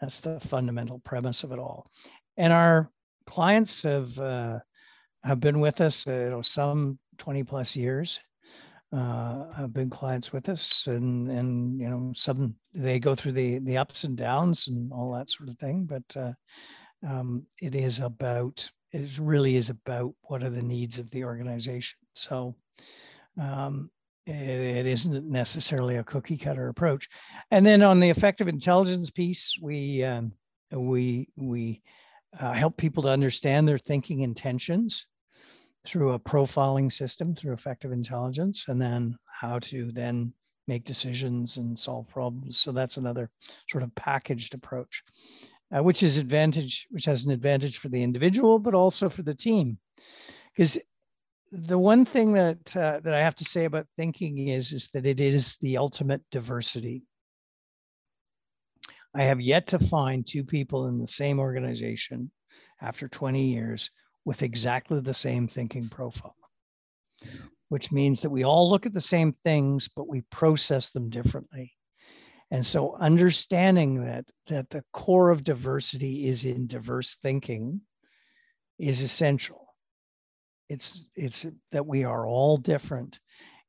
that's 0.00 0.20
the 0.20 0.38
fundamental 0.40 1.00
premise 1.00 1.42
of 1.42 1.50
it 1.50 1.58
all. 1.58 1.90
And 2.36 2.52
our 2.52 2.88
clients 3.26 3.82
have 3.82 4.16
uh, 4.16 4.60
have 5.24 5.40
been 5.40 5.58
with 5.58 5.80
us, 5.80 6.06
uh, 6.06 6.12
you 6.12 6.30
know, 6.30 6.42
some 6.42 7.00
20 7.18 7.42
plus 7.42 7.74
years. 7.74 8.20
Uh, 8.92 9.50
have 9.54 9.72
been 9.72 9.88
clients 9.88 10.34
with 10.34 10.50
us, 10.50 10.84
and 10.86 11.30
and 11.30 11.80
you 11.80 11.88
know, 11.88 12.12
some 12.14 12.54
they 12.74 12.98
go 12.98 13.14
through 13.14 13.32
the 13.32 13.58
the 13.60 13.78
ups 13.78 14.04
and 14.04 14.18
downs 14.18 14.68
and 14.68 14.92
all 14.92 15.12
that 15.12 15.30
sort 15.30 15.48
of 15.48 15.56
thing. 15.58 15.86
But 15.86 16.14
uh, 16.14 16.32
um, 17.06 17.46
it 17.62 17.74
is 17.74 18.00
about 18.00 18.70
it 18.92 19.18
really 19.18 19.56
is 19.56 19.70
about 19.70 20.14
what 20.22 20.44
are 20.44 20.50
the 20.50 20.60
needs 20.60 20.98
of 20.98 21.08
the 21.10 21.24
organization. 21.24 21.98
So 22.14 22.54
um, 23.40 23.90
it, 24.26 24.34
it 24.34 24.86
isn't 24.86 25.24
necessarily 25.24 25.96
a 25.96 26.04
cookie 26.04 26.36
cutter 26.36 26.68
approach. 26.68 27.08
And 27.50 27.64
then 27.64 27.82
on 27.82 27.98
the 27.98 28.10
effective 28.10 28.48
intelligence 28.48 29.10
piece, 29.10 29.56
we 29.60 30.04
um, 30.04 30.32
we 30.70 31.28
we 31.36 31.82
uh, 32.38 32.52
help 32.52 32.76
people 32.76 33.02
to 33.04 33.08
understand 33.08 33.66
their 33.66 33.78
thinking 33.78 34.20
intentions 34.20 35.06
through 35.84 36.12
a 36.12 36.18
profiling 36.18 36.90
system 36.90 37.34
through 37.34 37.52
effective 37.52 37.92
intelligence, 37.92 38.66
and 38.68 38.80
then 38.80 39.16
how 39.40 39.58
to 39.58 39.90
then 39.92 40.32
make 40.68 40.84
decisions 40.84 41.56
and 41.56 41.78
solve 41.78 42.08
problems. 42.08 42.58
So 42.58 42.72
that's 42.72 42.96
another 42.96 43.30
sort 43.68 43.82
of 43.82 43.94
packaged 43.94 44.54
approach, 44.54 45.02
uh, 45.76 45.82
which 45.82 46.02
is 46.02 46.16
advantage, 46.16 46.86
which 46.90 47.04
has 47.06 47.24
an 47.24 47.32
advantage 47.32 47.78
for 47.78 47.88
the 47.88 48.02
individual, 48.02 48.58
but 48.58 48.74
also 48.74 49.08
for 49.08 49.22
the 49.22 49.34
team, 49.34 49.78
because 50.54 50.78
the 51.50 51.78
one 51.78 52.04
thing 52.04 52.32
that 52.32 52.76
uh, 52.76 53.00
that 53.02 53.12
I 53.12 53.20
have 53.20 53.34
to 53.36 53.44
say 53.44 53.64
about 53.64 53.86
thinking 53.96 54.48
is 54.48 54.72
is 54.72 54.88
that 54.94 55.06
it 55.06 55.20
is 55.20 55.58
the 55.60 55.76
ultimate 55.76 56.22
diversity. 56.30 57.02
I 59.14 59.24
have 59.24 59.40
yet 59.40 59.66
to 59.68 59.78
find 59.78 60.26
two 60.26 60.44
people 60.44 60.86
in 60.86 60.98
the 60.98 61.08
same 61.08 61.38
organization 61.38 62.30
after 62.80 63.08
20 63.08 63.44
years 63.52 63.90
with 64.24 64.42
exactly 64.42 65.00
the 65.00 65.14
same 65.14 65.48
thinking 65.48 65.88
profile, 65.88 66.36
which 67.68 67.92
means 67.92 68.20
that 68.22 68.30
we 68.30 68.44
all 68.44 68.70
look 68.70 68.86
at 68.86 68.92
the 68.92 69.00
same 69.00 69.32
things, 69.32 69.88
but 69.94 70.08
we 70.08 70.22
process 70.30 70.90
them 70.90 71.10
differently. 71.10 71.72
And 72.50 72.66
so 72.66 72.96
understanding 72.96 74.04
that 74.04 74.26
that 74.48 74.68
the 74.70 74.84
core 74.92 75.30
of 75.30 75.44
diversity 75.44 76.28
is 76.28 76.44
in 76.44 76.66
diverse 76.66 77.16
thinking 77.22 77.80
is 78.78 79.00
essential 79.00 79.62
it's 80.72 81.06
it's 81.14 81.44
that 81.70 81.86
we 81.86 82.04
are 82.04 82.26
all 82.26 82.56
different 82.56 83.20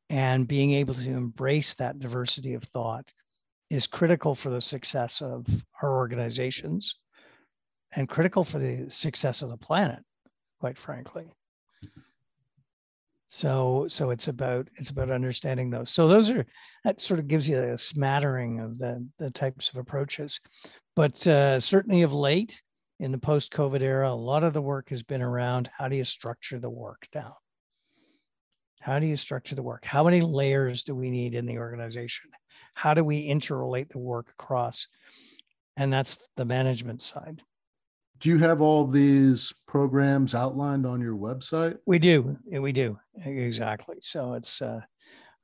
and 0.10 0.48
being 0.48 0.72
able 0.72 0.94
to 0.94 1.10
embrace 1.10 1.74
that 1.76 2.00
diversity 2.00 2.54
of 2.54 2.64
thought 2.64 3.12
is 3.70 3.88
critical 3.88 4.36
for 4.36 4.50
the 4.50 4.62
success 4.62 5.22
of 5.22 5.46
our 5.82 5.98
organizations 5.98 6.96
and 7.94 8.08
critical 8.08 8.46
for 8.46 8.60
the 8.60 8.86
success 8.90 9.42
of 9.42 9.50
the 9.50 9.58
planet 9.58 10.00
quite 10.64 10.78
frankly 10.78 11.26
so 13.28 13.86
so 13.90 14.12
it's 14.12 14.30
about 14.30 14.70
it's 14.78 14.92
about 14.92 15.12
understanding 15.12 15.70
those 15.70 15.90
so 15.90 16.08
those 16.08 16.30
are 16.30 16.46
that 16.86 17.02
sort 17.02 17.20
of 17.20 17.28
gives 17.28 17.50
you 17.50 17.62
a 17.62 17.78
smattering 17.78 18.62
of 18.62 18.78
the 18.78 19.06
the 19.20 19.30
types 19.32 19.70
of 19.70 19.76
approaches 19.76 20.40
but 20.96 21.28
uh, 21.28 21.60
certainly 21.60 22.04
of 22.04 22.14
late 22.14 22.62
in 23.00 23.12
the 23.12 23.18
post 23.18 23.52
COVID 23.52 23.82
era, 23.82 24.12
a 24.12 24.16
lot 24.16 24.44
of 24.44 24.54
the 24.54 24.62
work 24.62 24.90
has 24.90 25.04
been 25.04 25.22
around 25.22 25.70
how 25.78 25.90
do 25.90 25.96
you 25.96 26.06
structure 26.06 26.60
the 26.60 26.70
work 26.70 27.08
now? 27.14 27.38
How 28.80 29.00
do 29.00 29.06
you 29.06 29.18
structure 29.18 29.56
the 29.56 29.64
work? 29.64 29.84
How 29.84 30.04
many 30.04 30.22
layers 30.22 30.84
do 30.84 30.96
we 30.96 31.10
need 31.10 31.36
in 31.36 31.46
the 31.46 31.58
organization? 31.58 32.30
How 32.76 32.94
do 32.94 33.04
we 33.04 33.28
interrelate 33.28 33.90
the 33.90 34.00
work 34.00 34.30
across? 34.40 34.88
And 35.76 35.92
that's 35.92 36.20
the 36.38 36.46
management 36.46 37.02
side. 37.02 37.42
Do 38.24 38.30
you 38.30 38.38
have 38.38 38.62
all 38.62 38.88
these 38.88 39.54
programs 39.68 40.34
outlined 40.34 40.86
on 40.86 41.02
your 41.02 41.18
website? 41.18 41.78
We 41.86 42.00
do. 42.00 42.38
We 42.50 42.72
do. 42.72 42.98
Exactly. 43.26 43.98
So 44.00 44.36
it's, 44.36 44.62
uh, 44.62 44.80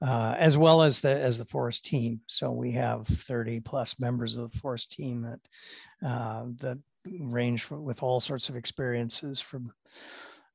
uh, 0.01 0.36
as 0.39 0.55
well 0.55 0.82
as 0.82 1.01
the 1.01 1.09
as 1.09 1.38
the 1.38 1.43
Forrest 1.43 1.84
team. 1.84 2.21
So 2.27 2.51
we 2.51 2.71
have 2.71 3.05
30 3.05 3.59
plus 3.59 3.99
members 3.99 4.38
of 4.38 4.49
the 4.49 4.57
Forrest 4.59 4.93
team 4.93 5.23
that 5.23 6.07
uh, 6.09 6.45
that 6.61 6.77
range 7.19 7.63
from, 7.63 7.84
with 7.84 8.01
all 8.01 8.21
sorts 8.21 8.47
of 8.47 8.55
experiences 8.55 9.41
from 9.41 9.73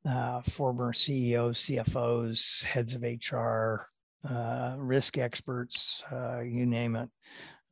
uh, 0.09 0.41
former 0.41 0.95
CEOs, 0.95 1.67
CFOs, 1.67 2.65
heads 2.65 2.95
of 2.95 3.03
HR, 3.03 3.87
uh, 4.27 4.77
risk 4.79 5.19
experts, 5.19 6.03
uh, 6.11 6.41
you 6.41 6.65
name 6.65 6.97
it. 6.97 7.11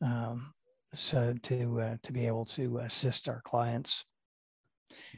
Um, 0.02 0.52
so 0.92 1.32
to 1.44 1.80
uh, 1.80 1.96
to 2.02 2.12
be 2.12 2.26
able 2.26 2.44
to 2.44 2.80
assist 2.80 3.30
our 3.30 3.40
clients. 3.46 4.04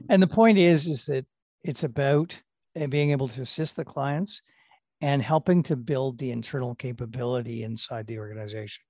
And 0.09 0.23
the 0.23 0.27
point 0.27 0.59
is, 0.59 0.87
is 0.87 1.05
that 1.07 1.27
it's 1.63 1.85
about 1.85 2.39
uh, 2.81 2.87
being 2.87 3.11
able 3.11 3.29
to 3.29 3.43
assist 3.43 3.77
the 3.77 3.85
clients 3.85 4.41
and 5.01 5.23
helping 5.23 5.63
to 5.65 5.77
build 5.77 6.19
the 6.19 6.31
internal 6.31 6.75
capability 6.75 7.63
inside 7.63 8.07
the 8.07 8.19
organization. 8.19 8.83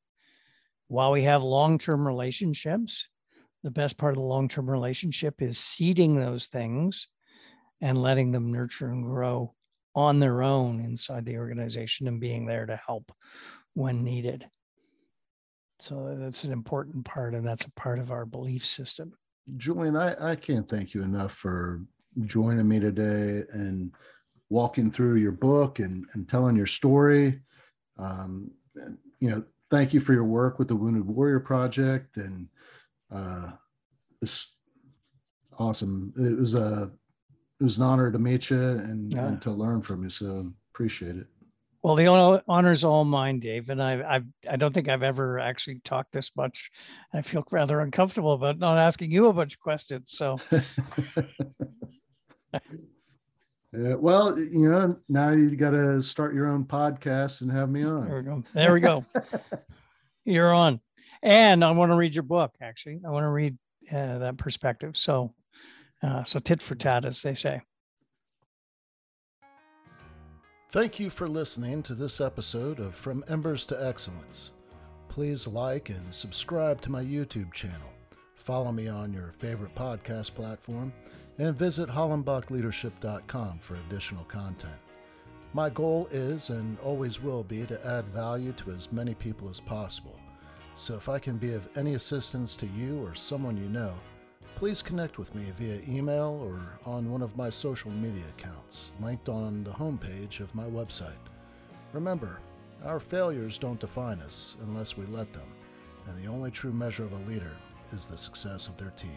While 0.89 1.13
we 1.13 1.23
have 1.23 1.43
long-term 1.43 2.07
relationships, 2.07 3.07
the 3.63 3.71
best 3.71 3.97
part 3.97 4.13
of 4.13 4.19
the 4.19 4.23
long-term 4.23 4.71
relationship 4.71 5.41
is 5.41 5.59
seeding 5.59 6.15
those 6.15 6.47
things 6.47 7.09
and 7.81 8.01
letting 8.01 8.31
them 8.31 8.53
nurture 8.53 8.91
and 8.91 9.05
grow 9.05 9.55
on 9.95 10.19
their 10.19 10.43
own 10.43 10.81
inside 10.81 11.25
the 11.25 11.39
organization 11.39 12.09
and 12.09 12.21
being 12.21 12.47
there 12.47 12.67
to 12.67 12.81
help 12.87 13.11
when 13.75 14.05
needed. 14.05 14.47
So 15.81 16.17
that's 16.19 16.45
an 16.45 16.53
important 16.53 17.05
part, 17.05 17.35
and 17.35 17.47
that's 17.47 17.67
a 17.67 17.73
part 17.73 17.99
of 17.99 18.11
our 18.11 18.25
belief 18.25 18.65
system. 18.65 19.15
Julian, 19.57 19.97
I, 19.97 20.33
I 20.33 20.37
can't 20.37 20.69
thank 20.69 20.95
you 20.95 21.03
enough 21.03 21.33
for 21.33 21.83
joining 22.25 22.67
me 22.67 22.81
today 22.81 23.45
and 23.53 23.93
walking 24.49 24.91
through 24.91 25.17
your 25.17 25.33
book 25.33 25.79
and, 25.79 26.07
and 26.15 26.29
telling 26.29 26.57
your 26.57 26.67
story. 26.67 27.41
Um, 27.99 28.51
and, 28.77 28.99
you 29.21 29.31
know, 29.31 29.45
thank 29.71 29.93
you 29.93 30.01
for 30.01 30.13
your 30.13 30.25
work 30.25 30.59
with 30.59 30.69
the 30.69 30.77
Wounded 30.77 31.07
Warrior 31.07 31.41
Project 31.41 32.17
and 32.17 32.49
uh, 33.15 33.51
it's 34.23 34.57
awesome. 35.59 36.13
It 36.17 36.39
was 36.39 36.55
a 36.55 36.91
it 37.61 37.63
was 37.63 37.77
an 37.77 37.85
honor 37.85 38.11
to 38.11 38.19
meet 38.19 38.51
you 38.51 38.61
and, 38.61 39.13
yeah. 39.13 39.27
and 39.27 39.41
to 39.43 39.51
learn 39.51 39.81
from 39.81 40.03
you. 40.03 40.11
So 40.11 40.53
appreciate 40.75 41.17
it. 41.17 41.27
Well, 41.85 41.97
the 41.97 42.43
honor's 42.49 42.83
all 42.83 43.05
mine, 43.05 43.41
Dave, 43.41 43.69
and 43.69 43.83
I, 43.83 44.01
I, 44.01 44.21
I 44.51 44.57
don't 44.57 44.73
think 44.73 44.89
I've 44.89 45.03
ever 45.03 45.39
actually 45.39 45.81
talked 45.81 46.13
this 46.13 46.33
much. 46.35 46.71
I 47.13 47.21
feel 47.21 47.47
rather 47.51 47.81
uncomfortable 47.81 48.33
about 48.33 48.59
not 48.59 48.79
asking 48.79 49.11
you 49.11 49.27
a 49.27 49.35
bunch 49.35 49.53
of 49.53 49.61
questions. 49.61 50.05
So, 50.07 50.39
yeah, 50.51 50.63
well, 53.99 54.39
you 54.39 54.71
know, 54.71 54.97
now 55.11 55.33
you've 55.33 55.59
got 55.59 55.73
to 55.73 56.01
start 56.01 56.35
your 56.35 56.47
own 56.47 56.65
podcast 56.65 57.43
and 57.43 57.53
have 57.53 57.69
me 57.69 57.85
on. 57.85 58.09
There 58.09 58.17
we 58.17 58.23
go. 58.23 58.45
There 58.55 58.73
we 58.73 58.81
go. 58.81 59.05
You're 60.25 60.55
on. 60.55 60.81
And 61.23 61.63
I 61.63 61.71
want 61.73 61.93
to 61.93 61.99
read 61.99 62.15
your 62.15 62.23
book. 62.23 62.55
Actually, 62.63 63.03
I 63.07 63.11
want 63.11 63.25
to 63.25 63.29
read 63.29 63.59
uh, 63.93 64.21
that 64.21 64.39
perspective. 64.39 64.97
So, 64.97 65.35
uh, 66.03 66.25
so 66.25 66.39
tit 66.39 66.63
for 66.63 66.77
tat, 66.77 67.05
as 67.05 67.21
they 67.21 67.35
say. 67.35 67.61
Thank 70.75 70.99
you 70.99 71.09
for 71.09 71.29
listening 71.29 71.85
to 71.85 71.95
this 71.95 72.21
episode 72.21 72.81
of 72.81 72.97
From 72.97 73.23
Embers 73.29 73.65
to 73.67 73.87
Excellence. 73.87 74.51
Please 75.09 75.47
like 75.47 75.89
and 75.89 76.13
subscribe 76.13 76.81
to 76.81 76.91
my 76.91 77.01
YouTube 77.01 77.53
channel. 77.53 77.93
Follow 78.35 78.73
me 78.73 78.89
on 78.89 79.13
your 79.13 79.31
favorite 79.39 79.73
podcast 79.77 80.35
platform 80.35 80.93
and 81.39 81.55
visit 81.55 81.89
hollenbachleadership.com 81.89 83.61
for 83.61 83.77
additional 83.77 84.25
content. 84.25 84.75
My 85.53 85.71
goal 85.71 86.09
is 86.11 86.51
and 86.51 86.77
always 86.81 87.23
will 87.23 87.45
be 87.45 87.65
to 87.67 87.87
add 87.87 88.07
value 88.07 88.51
to 88.55 88.73
as 88.73 88.91
many 88.91 89.15
people 89.15 89.49
as 89.49 89.61
possible. 89.61 90.19
So 90.75 90.97
if 90.97 91.09
I 91.09 91.21
can 91.21 91.39
be 91.39 91.55
of 91.55 91.69
any 91.77 91.95
assistance 91.95 92.57
to 92.57 92.67
you 92.67 93.01
or 93.07 93.15
someone 93.15 93.57
you 93.57 93.69
know, 93.69 93.95
please 94.57 94.83
connect 94.83 95.19
with 95.19 95.35
me 95.35 95.53
via 95.59 95.81
email 95.89 96.41
or 96.43 96.61
on 96.91 97.11
one 97.11 97.23
of 97.23 97.37
my 97.37 97.51
social 97.51 97.91
media 97.91 98.25
accounts, 98.39 98.91
linked 99.01 99.29
on 99.29 99.65
the 99.65 99.71
homepage 99.71 100.41
of 100.41 100.55
my 100.55 100.65
website. 100.65 101.13
Remember, 101.93 102.39
our 102.85 103.01
failures 103.01 103.59
don't 103.59 103.81
define 103.81 104.21
us 104.21 104.57
unless 104.63 104.97
we 104.97 105.07
let 105.07 105.33
them, 105.33 105.49
and 106.07 106.23
the 106.23 106.31
only 106.31 106.51
true 106.51 106.73
measure 106.73 107.05
of 107.05 107.13
a 107.13 107.31
leader 107.31 107.57
is 107.93 108.07
the 108.07 108.17
success 108.17 108.69
of 108.69 108.77
their 108.77 108.91
team. 108.91 109.11